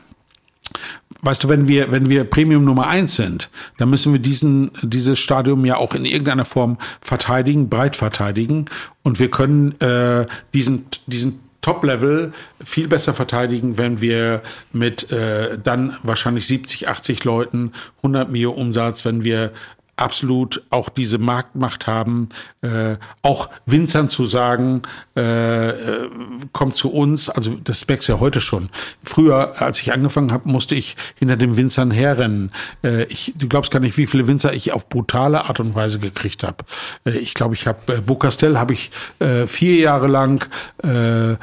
[1.23, 5.19] Weißt du, wenn wir, wenn wir Premium Nummer eins sind, dann müssen wir diesen, dieses
[5.19, 8.67] Stadium ja auch in irgendeiner Form verteidigen, breit verteidigen.
[9.03, 12.33] Und wir können äh, diesen, diesen Top-Level
[12.65, 14.43] viel besser verteidigen, wenn wir
[14.73, 19.53] mit äh, dann wahrscheinlich 70, 80 Leuten 100 Mio Umsatz, wenn wir
[20.01, 22.29] absolut auch diese Marktmacht haben,
[22.63, 24.83] äh, auch Winzern zu sagen,
[25.17, 26.09] äh, äh,
[26.53, 28.71] kommt zu uns, also das merkst du ja heute schon.
[29.05, 32.51] Früher, als ich angefangen habe, musste ich hinter den Winzern herrennen.
[32.83, 35.99] Äh, ich, du glaubst gar nicht, wie viele Winzer ich auf brutale Art und Weise
[35.99, 36.65] gekriegt habe.
[37.05, 40.49] Äh, ich glaube, ich habe äh, Bocastel habe ich äh, vier Jahre lang
[40.83, 41.37] äh, äh,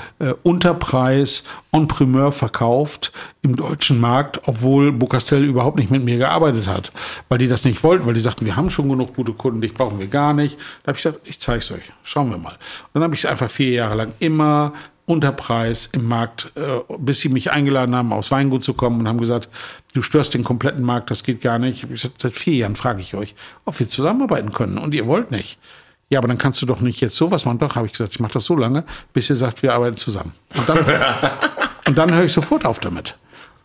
[0.43, 3.11] Unterpreis en primeur verkauft
[3.47, 6.91] im deutschen Markt, obwohl Bocastel überhaupt nicht mit mir gearbeitet hat,
[7.29, 9.73] weil die das nicht wollten, weil die sagten, wir haben schon genug gute Kunden, dich
[9.73, 10.57] brauchen wir gar nicht.
[10.83, 12.53] Da habe ich gesagt, ich zeige es euch, schauen wir mal.
[12.53, 14.73] Und dann habe ich es einfach vier Jahre lang immer
[15.05, 19.07] unter Preis im Markt, äh, bis sie mich eingeladen haben, aufs Weingut zu kommen und
[19.07, 19.47] haben gesagt,
[19.93, 21.83] du störst den kompletten Markt, das geht gar nicht.
[21.83, 23.33] Ich gesagt, seit vier Jahren frage ich euch,
[23.63, 25.59] ob wir zusammenarbeiten können und ihr wollt nicht.
[26.09, 27.59] Ja, aber dann kannst du doch nicht jetzt sowas machen.
[27.59, 28.83] Doch, habe ich gesagt, ich mache das so lange,
[29.13, 30.33] bis ihr sagt, wir arbeiten zusammen.
[30.57, 30.77] Und dann,
[31.87, 33.15] und dann höre ich sofort auf damit.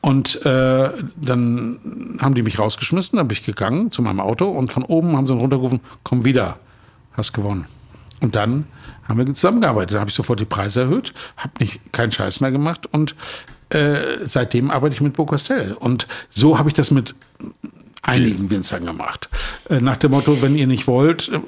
[0.03, 4.73] Und äh, dann haben die mich rausgeschmissen, dann bin ich gegangen zu meinem Auto und
[4.73, 6.59] von oben haben sie dann runtergerufen, komm wieder,
[7.13, 7.67] hast gewonnen.
[8.21, 8.67] Und dann
[9.07, 9.93] haben wir zusammengearbeitet.
[9.93, 13.15] Dann habe ich sofort die Preise erhöht, habe nicht keinen Scheiß mehr gemacht und
[13.71, 15.75] äh, seitdem arbeite ich mit Bocastel.
[15.79, 17.15] Und so habe ich das mit
[18.03, 19.29] einigen Winzern gemacht.
[19.71, 21.39] Äh, nach dem Motto, wenn ihr nicht wollt, äh,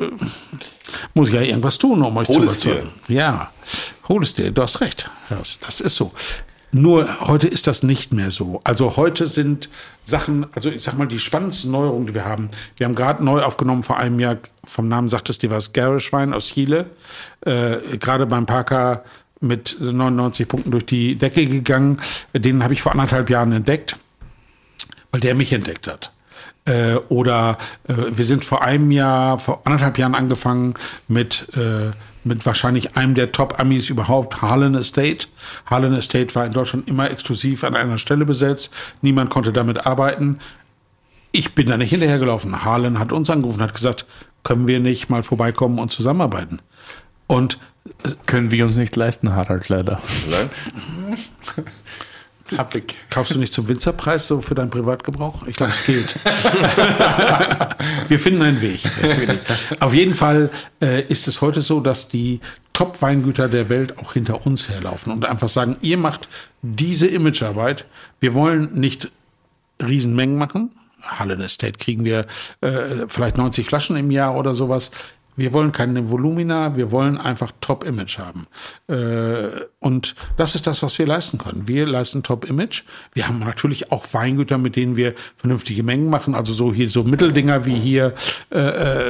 [1.14, 2.90] muss ich ja irgendwas tun, um euch Hol zu überzeugen.
[3.09, 3.51] Ja,
[4.09, 4.52] hol es dir.
[4.52, 5.10] Du hast recht.
[5.60, 6.12] Das ist so.
[6.74, 8.60] Nur heute ist das nicht mehr so.
[8.64, 9.68] Also heute sind
[10.05, 12.48] Sachen, also ich sag mal, die spannendsten Neuerungen, die wir haben.
[12.76, 16.34] Wir haben gerade neu aufgenommen vor einem Jahr, vom Namen sagt es dir was, Garishwein
[16.34, 16.86] aus Chile.
[17.42, 19.05] Äh, gerade beim Parker
[19.38, 22.01] mit 99 Punkten durch die Decke gegangen.
[22.32, 23.96] Den habe ich vor anderthalb Jahren entdeckt,
[25.12, 26.10] weil der mich entdeckt hat.
[26.64, 27.56] Äh, oder
[27.86, 30.74] äh, wir sind vor einem Jahr, vor anderthalb Jahren angefangen
[31.06, 31.92] mit, äh,
[32.24, 35.26] mit wahrscheinlich einem der Top-Amis überhaupt, Harlan Estate.
[35.66, 38.74] Harlan Estate war in Deutschland immer exklusiv an einer Stelle besetzt.
[39.02, 40.38] Niemand konnte damit arbeiten.
[41.32, 42.64] Ich bin da nicht hinterhergelaufen.
[42.64, 44.06] Harlan hat uns angerufen, hat gesagt,
[44.42, 46.60] können wir nicht mal vorbeikommen und zusammenarbeiten?
[47.26, 47.59] Und
[48.26, 50.01] Können wir uns nicht leisten, Harald, leider.
[50.30, 50.51] Nein?
[52.59, 52.97] Ich.
[53.10, 55.47] Kaufst du nicht zum Winzerpreis so für deinen Privatgebrauch?
[55.47, 56.14] Ich glaube, es gilt.
[58.09, 58.81] Wir finden einen Weg.
[59.81, 60.51] Auf jeden Fall
[60.81, 62.40] äh, ist es heute so, dass die
[62.72, 66.28] Top-Weingüter der Welt auch hinter uns herlaufen und einfach sagen, ihr macht
[66.62, 67.85] diese Imagearbeit.
[68.20, 69.10] Wir wollen nicht
[69.82, 70.70] Riesenmengen machen.
[71.02, 72.26] Hallen Estate kriegen wir
[72.62, 74.90] äh, vielleicht 90 Flaschen im Jahr oder sowas.
[75.36, 78.47] Wir wollen keine Volumina, wir wollen einfach Top-Image haben.
[78.89, 81.66] Äh, und das ist das, was wir leisten können.
[81.66, 82.85] Wir leisten Top-Image.
[83.12, 86.35] Wir haben natürlich auch Weingüter, mit denen wir vernünftige Mengen machen.
[86.35, 88.15] Also so hier so Mitteldinger wie hier
[88.51, 88.59] äh,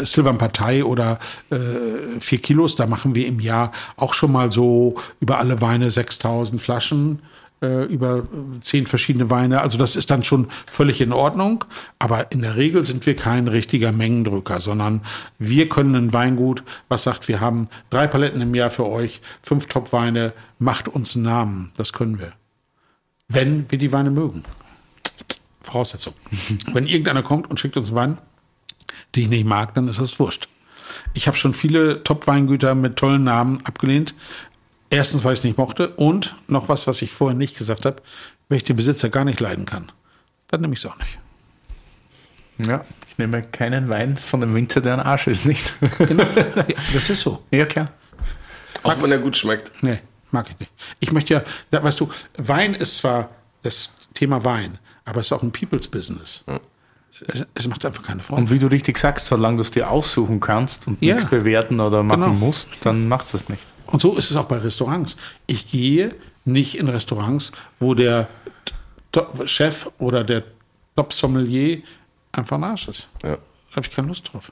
[0.01, 1.19] äh, Silvan Partei oder
[1.51, 2.77] äh, vier Kilos.
[2.77, 7.21] Da machen wir im Jahr auch schon mal so über alle Weine 6000 Flaschen
[7.65, 8.25] äh, über
[8.61, 9.63] zehn verschiedene Weine.
[9.63, 11.65] Also das ist dann schon völlig in Ordnung.
[11.99, 15.01] Aber in der Regel sind wir kein richtiger Mengendrücker, sondern
[15.39, 19.67] wir können ein Weingut, was sagt, wir haben drei Paletten im Jahr für euch, fünf
[19.67, 21.73] Top-Weine, macht uns einen Namen.
[21.77, 22.33] Das können wir.
[23.29, 24.45] Wenn wir die Weine mögen.
[25.63, 26.15] Voraussetzung.
[26.73, 28.19] Wenn irgendeiner kommt und schickt uns einen Wein,
[29.15, 30.49] den ich nicht mag, dann ist das wurscht.
[31.15, 34.15] Ich habe schon viele Top-Weingüter mit tollen Namen abgelehnt,
[34.91, 37.97] Erstens, weil ich es nicht mochte und noch was, was ich vorher nicht gesagt habe,
[38.49, 39.91] wenn ich den Besitzer gar nicht leiden kann,
[40.49, 41.19] dann nehme ich es auch nicht.
[42.59, 45.75] Ja, ich nehme keinen Wein von dem Winzer, der ein Arsch ist, nicht?
[45.99, 46.25] Genau.
[46.95, 47.43] Das ist so.
[47.51, 47.91] ja, klar.
[48.85, 49.73] Auch wenn er gut schmeckt.
[49.83, 49.99] Nee,
[50.31, 50.71] mag ich nicht.
[51.01, 53.31] Ich möchte ja, da, weißt du, Wein ist zwar
[53.63, 56.45] das Thema Wein, aber es ist auch ein People's Business.
[57.29, 58.43] Es, es macht einfach keine Freude.
[58.43, 61.15] Und wie du richtig sagst, solange du es dir aussuchen kannst und Ja.
[61.15, 62.35] nichts bewerten oder machen Genau.
[62.35, 63.63] musst, dann machst du es nicht.
[63.95, 65.17] Und so ist es auch bei Restaurants.
[65.47, 68.27] Ich gehe nicht in Restaurants, wo der
[69.13, 70.43] Top- Chef oder der
[70.97, 71.81] Top-Sommelier
[72.33, 73.09] einfach ein Arsch ist.
[73.23, 74.51] Ja, Da habe ich keine Lust drauf.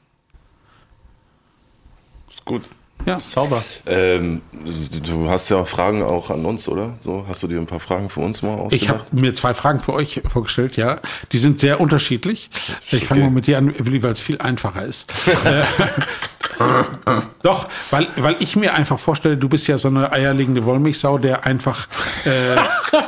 [2.31, 2.63] ist gut.
[3.07, 3.19] Ja.
[3.21, 3.65] Sauber.
[3.87, 4.43] Ähm,
[5.05, 6.95] du- hast ja Fragen auch an uns, oder?
[7.01, 9.13] So, hast du dir ein paar Fragen für uns mal Ich habe ausgedacht?
[9.13, 11.01] mir zwei Fragen für euch vorgestellt, ja.
[11.33, 12.51] Die sind sehr unterschiedlich.
[12.91, 13.31] Ich fange okay.
[13.31, 15.13] mal mit dir an, Willi, weil es viel einfacher ist.
[16.59, 21.19] Äh, Doch, weil, weil ich mir einfach vorstelle, du bist ja so eine eierlegende Wollmilchsau,
[21.19, 21.89] der einfach.
[22.25, 22.57] Äh,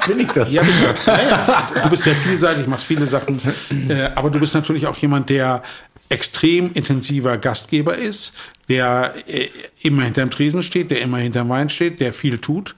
[0.09, 0.53] Bin ich das?
[0.53, 1.11] ja, bist du.
[1.11, 1.69] Ja, ja.
[1.83, 3.41] Du bist sehr vielseitig, machst viele Sachen.
[3.89, 5.63] Äh, aber du bist natürlich auch jemand, der
[6.09, 8.35] extrem intensiver Gastgeber ist,
[8.69, 9.49] der äh,
[9.83, 12.75] immer hinterm Tresen steht, der immer hinterm Wein steht, der viel tut.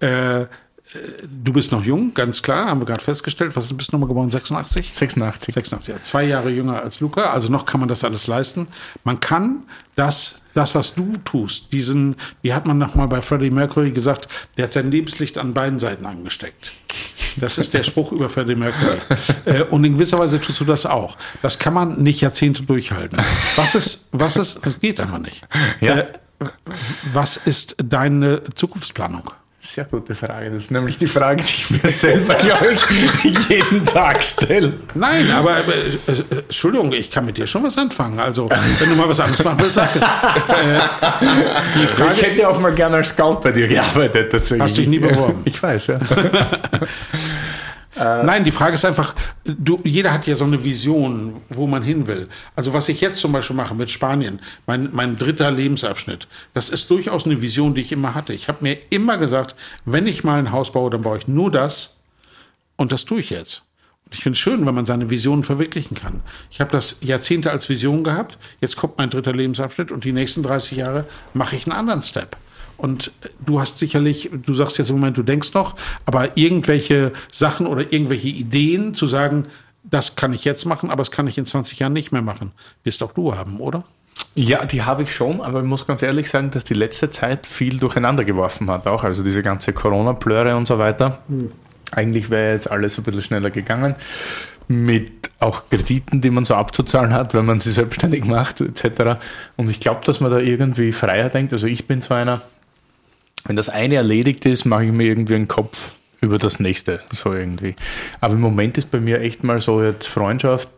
[0.00, 0.46] Äh,
[1.44, 3.54] Du bist noch jung, ganz klar, haben wir gerade festgestellt.
[3.54, 4.28] Was bist du nochmal geboren?
[4.28, 4.92] 86?
[4.92, 5.54] 86.
[5.54, 6.02] 86, ja.
[6.02, 8.66] Zwei Jahre jünger als Luca, also noch kann man das alles leisten.
[9.04, 9.62] Man kann
[9.94, 14.64] das, das was du tust, diesen, wie hat man nochmal bei Freddie Mercury gesagt, der
[14.64, 16.72] hat sein Lebenslicht an beiden Seiten angesteckt.
[17.36, 18.98] Das ist der Spruch über Freddie Mercury.
[19.44, 21.16] Äh, Und in gewisser Weise tust du das auch.
[21.42, 23.18] Das kann man nicht Jahrzehnte durchhalten.
[23.56, 25.46] Was ist, was ist, das geht einfach nicht.
[25.80, 25.98] Ja.
[25.98, 26.12] Äh,
[27.12, 29.30] Was ist deine Zukunftsplanung?
[29.62, 30.50] Sehr gute Frage.
[30.50, 34.72] Das ist nämlich die Frage, die ich mir selber, glaube ich, jeden Tag stelle.
[34.94, 38.18] Nein, aber äh, äh, Entschuldigung, ich kann mit dir schon was anfangen.
[38.18, 40.02] Also, wenn du mal was anderes machen willst, sag es.
[40.02, 40.80] Äh,
[41.76, 44.32] die Ich Frage, hätte auch mal gerne als Scout bei dir gearbeitet.
[44.32, 44.62] Tatsächlich.
[44.62, 45.42] Hast dich nie beworben?
[45.44, 46.00] Ich weiß, ja.
[48.00, 49.14] nein, die Frage ist einfach,
[49.44, 52.28] du, jeder hat ja so eine Vision, wo man hin will.
[52.56, 56.90] Also, was ich jetzt zum Beispiel mache mit Spanien, mein, mein dritter Lebensabschnitt, das ist
[56.90, 58.32] durchaus eine Vision, die ich immer hatte.
[58.32, 59.54] Ich habe mir immer gesagt,
[59.84, 61.98] wenn ich mal ein Haus baue, dann baue ich nur das
[62.76, 63.64] und das tue ich jetzt.
[64.06, 66.22] Und ich finde es schön, wenn man seine Visionen verwirklichen kann.
[66.50, 68.38] Ich habe das Jahrzehnte als Vision gehabt.
[68.60, 72.36] Jetzt kommt mein dritter Lebensabschnitt und die nächsten 30 Jahre mache ich einen anderen Step.
[72.80, 73.12] Und
[73.44, 75.76] du hast sicherlich, du sagst jetzt im Moment, du denkst noch,
[76.06, 79.44] aber irgendwelche Sachen oder irgendwelche Ideen zu sagen,
[79.82, 82.52] das kann ich jetzt machen, aber das kann ich in 20 Jahren nicht mehr machen,
[82.84, 83.84] wirst auch du haben, oder?
[84.34, 87.46] Ja, die habe ich schon, aber ich muss ganz ehrlich sagen, dass die letzte Zeit
[87.46, 88.86] viel durcheinander geworfen hat.
[88.86, 91.18] Auch also diese ganze Corona-Plöre und so weiter.
[91.92, 93.96] Eigentlich wäre jetzt alles ein bisschen schneller gegangen.
[94.68, 99.18] Mit auch Krediten, die man so abzuzahlen hat, wenn man sie selbstständig macht, etc.
[99.56, 101.52] Und ich glaube, dass man da irgendwie freier denkt.
[101.52, 102.42] Also ich bin so einer,
[103.44, 107.32] wenn das eine erledigt ist, mache ich mir irgendwie einen Kopf über das nächste, so
[107.32, 107.74] irgendwie.
[108.20, 110.68] Aber im Moment ist bei mir echt mal so jetzt Freundschaft,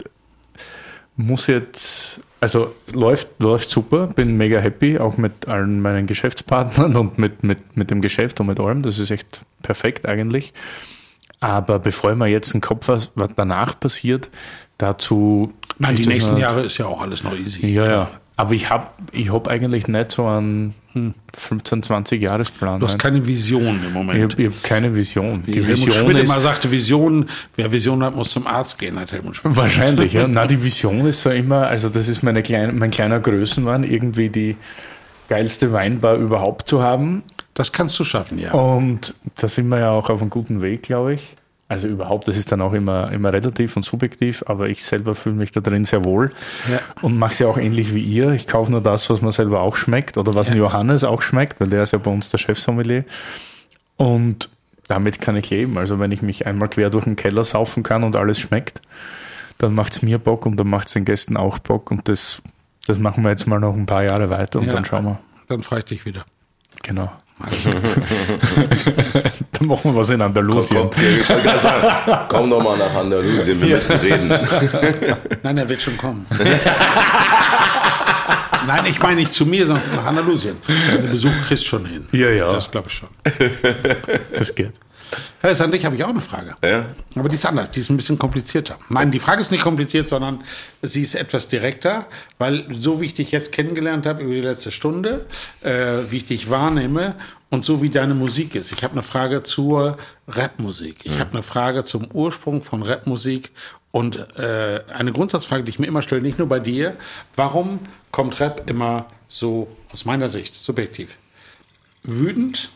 [1.16, 7.18] muss jetzt, also läuft, läuft super, bin mega happy, auch mit allen meinen Geschäftspartnern und
[7.18, 8.82] mit, mit, mit dem Geschäft und mit allem.
[8.82, 10.52] Das ist echt perfekt eigentlich.
[11.40, 14.30] Aber bevor ich mir jetzt einen Kopf was, was danach passiert,
[14.78, 15.52] dazu.
[15.78, 17.66] Nein, die nächsten Jahre ist ja auch alles noch easy.
[17.66, 18.10] Ja, ja.
[18.36, 20.74] Aber ich habe ich hab eigentlich nicht so einen
[21.36, 22.80] 15, 20 Jahresplan.
[22.80, 24.32] Du hast keine Vision im ich Moment.
[24.32, 25.42] habe hab keine Vision.
[25.46, 28.98] Die Helmut Vision Schmidt ist immer sagte, Vision, wer Vision hat, muss zum Arzt gehen,
[28.98, 29.56] hat Helmut Schmidt.
[29.56, 30.12] wahrscheinlich.
[30.14, 30.26] Ja.
[30.28, 34.28] Na, die Vision ist so immer, also das ist meine kleine, mein kleiner Größenwahn, irgendwie
[34.28, 34.56] die
[35.28, 37.22] geilste Weinbar überhaupt zu haben.
[37.54, 38.52] Das kannst du schaffen, ja.
[38.52, 41.36] Und da sind wir ja auch auf einem guten Weg, glaube ich.
[41.72, 45.36] Also überhaupt, das ist dann auch immer, immer relativ und subjektiv, aber ich selber fühle
[45.36, 46.28] mich da drin sehr wohl
[46.70, 46.80] Ja.
[47.00, 48.30] und mache es ja auch ähnlich wie ihr.
[48.32, 51.60] Ich kaufe nur das, was mir selber auch schmeckt oder was dem Johannes auch schmeckt,
[51.60, 53.04] weil der ist ja bei uns der Chefsommelier.
[53.96, 54.50] Und
[54.88, 55.78] damit kann ich leben.
[55.78, 58.82] Also wenn ich mich einmal quer durch den Keller saufen kann und alles schmeckt,
[59.58, 62.42] dann macht es mir Bock und dann macht es den Gästen auch Bock und das,
[62.86, 64.72] das machen wir jetzt mal noch ein paar Jahre weiter und Ja.
[64.74, 65.18] dann schauen wir.
[65.48, 66.24] Dann frage ich dich wieder.
[66.82, 67.10] Genau.
[69.52, 70.88] dann machen wir was in Andalusien.
[70.90, 71.86] Komm, gerade sagen,
[72.28, 74.28] komm doch mal nach Andalusien, wir müssen reden.
[75.42, 76.24] Nein, er wird schon kommen.
[78.66, 80.56] Nein, ich meine nicht zu mir, sondern nach Andalusien.
[80.92, 82.06] Den Besuch kriegst schon hin.
[82.12, 82.52] Ja, ja.
[82.52, 83.08] Das glaube ich schon.
[84.38, 84.72] Das geht.
[85.40, 86.54] Herr an dich habe ich auch eine Frage.
[86.62, 86.86] Ja?
[87.16, 88.78] Aber die ist anders, die ist ein bisschen komplizierter.
[88.88, 90.42] Nein, die Frage ist nicht kompliziert, sondern
[90.82, 92.06] sie ist etwas direkter,
[92.38, 95.26] weil so wie ich dich jetzt kennengelernt habe über die letzte Stunde,
[95.62, 97.14] äh, wie ich dich wahrnehme
[97.50, 98.72] und so wie deine Musik ist.
[98.72, 99.98] Ich habe eine Frage zur
[100.28, 101.04] Rapmusik.
[101.04, 103.50] Ich habe eine Frage zum Ursprung von Rapmusik
[103.90, 106.96] und äh, eine Grundsatzfrage, die ich mir immer stelle, nicht nur bei dir.
[107.36, 107.78] Warum
[108.10, 111.16] kommt Rap immer so, aus meiner Sicht, subjektiv,
[112.02, 112.70] wütend,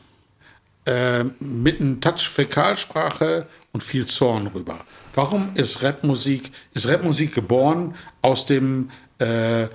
[0.86, 4.80] äh, mit einem Touch Fäkalsprache und viel Zorn rüber.
[5.14, 9.66] Warum ist Rapmusik, ist Rapmusik geboren aus dem äh,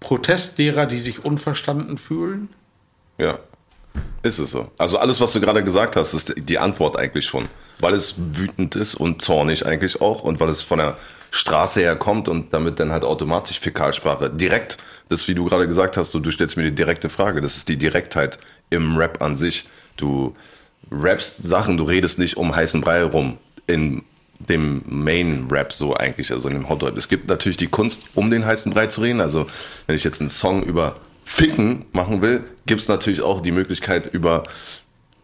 [0.00, 2.48] Protest derer, die sich unverstanden fühlen?
[3.18, 3.38] Ja.
[4.22, 4.70] Ist es so.
[4.78, 7.48] Also alles, was du gerade gesagt hast, ist die Antwort eigentlich schon.
[7.78, 10.96] Weil es wütend ist und zornig eigentlich auch und weil es von der
[11.30, 14.78] Straße her kommt und damit dann halt automatisch Fäkalsprache direkt,
[15.08, 17.68] das wie du gerade gesagt hast, so, du stellst mir die direkte Frage, das ist
[17.68, 18.38] die Direktheit
[18.70, 19.66] im Rap an sich.
[19.96, 20.34] Du
[20.90, 24.02] rappst Sachen, du redest nicht um heißen Brei rum in
[24.38, 26.96] dem Main-Rap so eigentlich, also in dem Hot-Rap.
[26.96, 29.20] Es gibt natürlich die Kunst, um den heißen Brei zu reden.
[29.20, 29.46] Also
[29.86, 34.12] wenn ich jetzt einen Song über Ficken machen will, gibt es natürlich auch die Möglichkeit,
[34.12, 34.44] über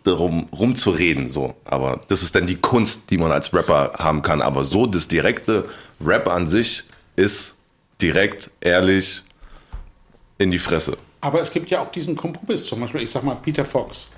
[0.05, 1.31] darum rumzureden.
[1.31, 1.55] So.
[1.65, 4.41] Aber das ist dann die Kunst, die man als Rapper haben kann.
[4.41, 5.69] Aber so das direkte
[6.05, 6.85] Rap an sich
[7.17, 7.55] ist
[8.01, 9.23] direkt, ehrlich,
[10.39, 10.97] in die Fresse.
[11.21, 12.65] Aber es gibt ja auch diesen Kompromiss.
[12.67, 14.11] Zum Beispiel, ich sag mal, Peter Fox.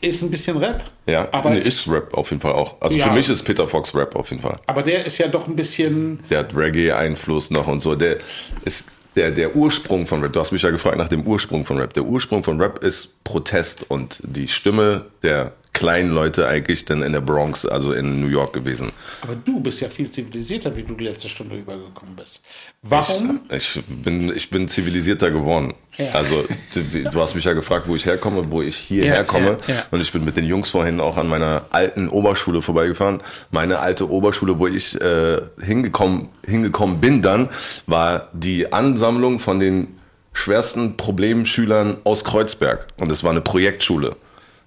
[0.00, 0.82] Ist ein bisschen Rap.
[1.06, 2.76] Ja, aber, nee, ist Rap auf jeden Fall auch.
[2.80, 3.06] Also Ja.
[3.08, 4.58] für mich ist Peter Fox Rap auf jeden Fall.
[4.66, 6.20] aber der ist ja doch ein bisschen.
[6.30, 7.94] Der hat Reggae-Einfluss noch und so.
[7.94, 8.18] Der
[8.64, 10.32] ist der, der Ursprung von Rap.
[10.32, 11.94] Du hast mich ja gefragt nach dem Ursprung von Rap.
[11.94, 17.12] Der Ursprung von Rap ist Protest und die Stimme der kleinen Leute eigentlich dann in
[17.12, 18.92] der Bronx, also in New York gewesen.
[19.20, 22.42] Aber du bist ja viel zivilisierter, wie du die letzte Stunde übergekommen bist.
[22.80, 23.40] Warum?
[23.50, 25.74] Ich bin, ich bin zivilisierter geworden.
[25.96, 26.06] Ja.
[26.14, 26.44] Also,
[26.74, 29.58] du, du hast mich ja gefragt, wo ich herkomme, wo ich hierher Ja, komme.
[29.66, 29.84] ja.
[29.90, 33.18] Und ich bin mit den Jungs vorhin auch an meiner alten Oberschule vorbeigefahren.
[33.50, 37.50] Meine alte Oberschule, wo ich äh, hingekommen, hingekommen bin dann,
[37.86, 39.88] war die Ansammlung von den
[40.32, 42.86] schwersten Problemschülern aus Kreuzberg.
[42.96, 44.16] Und es war eine Projektschule.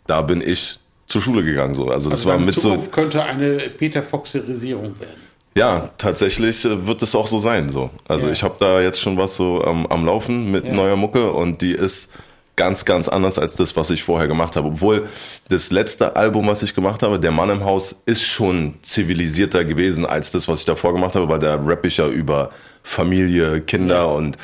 [0.05, 1.73] Da bin ich zur Schule gegangen.
[1.73, 1.89] So.
[1.89, 2.61] Also das Also war mit so.
[2.61, 5.21] Zukunft könnte eine Peter Foxerisierung werden.
[5.55, 7.69] Ja, tatsächlich äh, wird es auch so sein.
[7.69, 7.89] So.
[8.07, 8.31] Also Ja.
[8.31, 10.73] ich habe da jetzt schon was so am, am Laufen mit Ja.
[10.73, 12.11] neuer Mucke und die ist
[12.55, 14.67] ganz, ganz anders als das, was ich vorher gemacht habe.
[14.67, 15.07] Obwohl
[15.49, 20.05] das letzte Album, was ich gemacht habe, Der Mann im Haus, ist schon zivilisierter gewesen
[20.05, 22.49] als das, was ich davor gemacht habe, weil da rapp ich ja über
[22.87, 24.37] Familie, Kinder und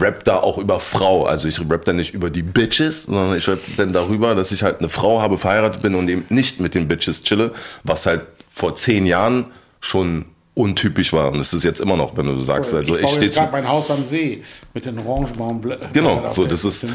[0.00, 1.26] rap da auch über Frau.
[1.26, 4.62] Also ich rap da nicht über die Bitches, sondern ich rap dann darüber, dass ich
[4.62, 7.52] halt eine Frau habe, verheiratet bin und eben nicht mit den Bitches chille,
[7.84, 9.46] was halt vor zehn Jahren
[9.80, 10.24] schon
[10.54, 11.30] untypisch war.
[11.32, 13.68] Und es ist jetzt immer noch, wenn du sagst, also ich ich stehe gerade mein
[13.68, 14.42] Haus am See
[14.72, 15.92] mit den Orangenbaumblättern.
[15.92, 16.86] Genau, so, das ist-.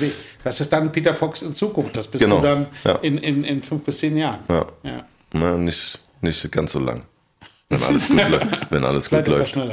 [0.43, 1.95] Das ist dann Peter Fox in Zukunft.
[1.95, 2.95] Das bist Genau, du dann ja.
[3.03, 4.39] in, in, in fünf bis zehn Jahren.
[4.49, 4.65] Ja.
[4.83, 5.05] ja.
[5.33, 6.99] Na, nicht, nicht ganz so lang.
[7.69, 9.55] Wenn alles gut, läuft- wenn alles gut läuft.
[9.57, 9.65] ja.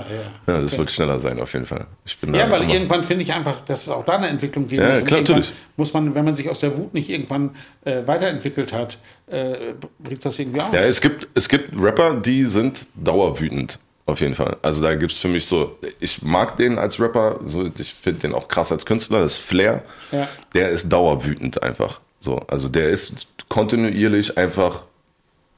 [0.48, 1.86] Ja, das wird schneller sein, auf jeden Fall.
[2.04, 4.82] Ich bin Ja, weil irgendwann finde ich einfach, dass es auch da eine Entwicklung geben
[4.82, 5.04] Ja, muss.
[5.04, 5.52] Klar, natürlich.
[5.76, 7.50] Muss man, wenn man sich aus der Wut nicht irgendwann
[7.84, 8.98] äh, weiterentwickelt hat,
[9.28, 10.72] äh, bringt das irgendwie auf.
[10.74, 13.78] Ja, es gibt, es gibt Rapper, die sind dauerwütend.
[14.06, 14.56] Auf jeden Fall.
[14.60, 18.34] Also da gibt's für mich so, ich mag den als Rapper, so, ich finde den
[18.34, 19.82] auch krass als Künstler, das Flair.
[20.12, 20.28] Ja.
[20.52, 22.00] Der ist dauerwütend einfach.
[22.20, 24.82] So, also der ist kontinuierlich einfach,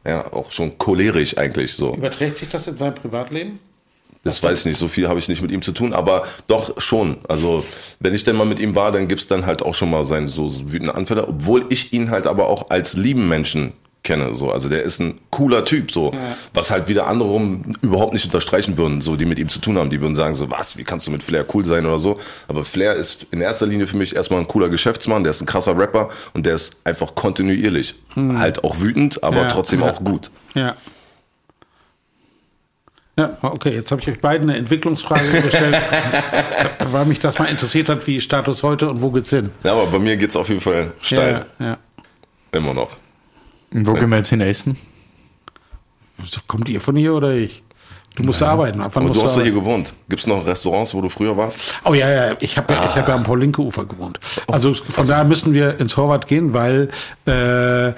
[0.07, 1.95] ja, auch schon cholerisch eigentlich so.
[1.95, 3.59] Überträgt sich das in sein Privatleben?
[4.27, 6.81] Das weiß ich nicht, so viel habe ich nicht mit ihm zu tun, aber doch
[6.81, 7.19] schon.
[7.29, 7.65] Also,
[8.01, 10.27] wenn ich denn mal mit ihm war, dann gibt's dann halt auch schon mal seine
[10.27, 13.73] so wütende Anfälle, obwohl ich ihn halt aber auch als lieben Menschen
[14.07, 14.35] kenne.
[14.35, 14.51] So.
[14.51, 16.13] Also der ist ein cooler Typ, so,
[16.55, 19.77] was halt wieder andere rum überhaupt nicht unterstreichen würden, so die mit ihm zu tun
[19.77, 19.91] haben.
[19.91, 22.15] Die würden sagen, so, was, wie kannst du mit Flair cool sein oder so.
[22.49, 25.47] Aber Flair ist in erster Linie für mich erstmal ein cooler Geschäftsmann, der ist ein
[25.47, 27.97] krasser Rapper und der ist einfach kontinuierlich.
[28.17, 29.91] Halt auch wütend, aber Ja, trotzdem ja.
[29.91, 30.31] auch gut.
[30.55, 30.77] Ja.
[33.19, 35.75] Ja, okay, jetzt habe ich euch beiden eine Entwicklungsfrage gestellt,
[36.93, 39.51] weil mich das mal interessiert hat, wie Status heute und wo geht's hin?
[39.65, 41.47] Ja, aber bei mir geht's auf jeden Fall steil.
[41.59, 41.79] Ja, ja.
[42.53, 42.91] Immer noch.
[43.73, 44.77] Und wo gehen wir jetzt hin essen?
[46.47, 47.63] Kommt ihr von hier oder ich?
[48.17, 48.81] Du musst arbeiten.
[48.81, 49.93] Ab Aber musst du hast ja hier gewohnt.
[50.09, 51.77] Gibt's noch Restaurants, wo du früher warst?
[51.85, 54.19] Oh ja, ja, ich habe ja, ich hab ja am Paul-Linke-Ufer gewohnt.
[54.49, 56.89] Also von daher müssen wir ins Horvath gehen, weil
[57.27, 57.93] äh, äh,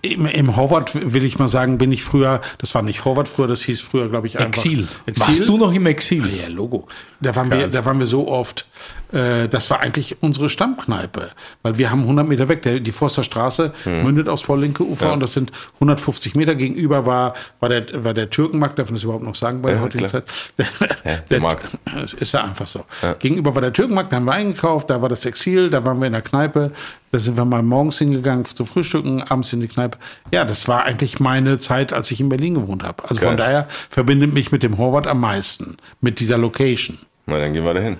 [0.00, 3.46] im, im Horvath, will ich mal sagen, bin ich früher, das war nicht Horvath früher,
[3.46, 4.88] das hieß früher, glaube ich, einfach Exil.
[5.04, 5.26] Exil.
[5.26, 6.26] Warst du noch im Exil?
[6.26, 6.88] Ja, Logo.
[7.20, 8.66] Da waren, wir, da waren wir so oft.
[9.12, 11.30] Äh, das war eigentlich unsere Stammkneipe.
[11.62, 15.20] Weil wir haben 100 Meter weg, der, die Forster Straße mündet aufs Paul-Linke Ufer und
[15.20, 16.54] das sind 150 Meter.
[16.54, 19.78] Gegenüber war, war, der, war der Türkenmarkt, darf man das überhaupt noch sagen bei der
[19.78, 20.22] Ja, heutigen klar.
[20.26, 21.24] Zeit?
[21.30, 21.68] der Markt.
[21.94, 22.84] Das Ist ja einfach so.
[23.18, 26.06] Gegenüber war der Türkenmarkt, da haben wir eingekauft, da war das Exil, da waren wir
[26.06, 26.72] in der Kneipe,
[27.10, 29.98] da sind wir mal morgens hingegangen zu frühstücken, abends in die Kneipe.
[30.32, 33.02] Ja, das war eigentlich meine Zeit, als ich in Berlin gewohnt habe.
[33.04, 33.36] Also von Geil.
[33.36, 36.98] daher verbindet mich mit dem Horvath am meisten, mit dieser Location.
[37.26, 37.96] Na, dann gehen wir dahin.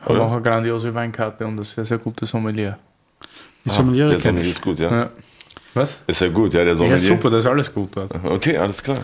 [0.00, 2.78] Haben auch eine grandiose Weinkarte und ein sehr, sehr gutes Sommelier.
[3.64, 4.56] Die Sommeliere Der kenne Sommelier ich.
[4.56, 4.90] ist gut, ja.
[4.90, 5.10] Ja.
[5.74, 5.98] Was?
[6.06, 6.98] Ist ja gut, ja, der Ja, Sommelier.
[7.00, 8.10] super, das ist alles gut dort.
[8.24, 8.98] Okay, alles klar.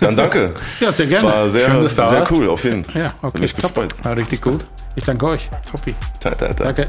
[0.00, 0.54] Dann danke.
[0.80, 1.28] Ja, sehr gerne.
[1.28, 2.32] War sehr, Schön, dass du da sehr warst.
[2.32, 3.02] cool, auf jeden Fall.
[3.02, 4.04] Ja, okay, Hat mich top.
[4.04, 4.64] War richtig gut.
[4.96, 5.48] Ich danke euch.
[5.70, 5.94] Toppi.
[6.18, 6.64] Ta, ta, ta.
[6.64, 6.88] Danke.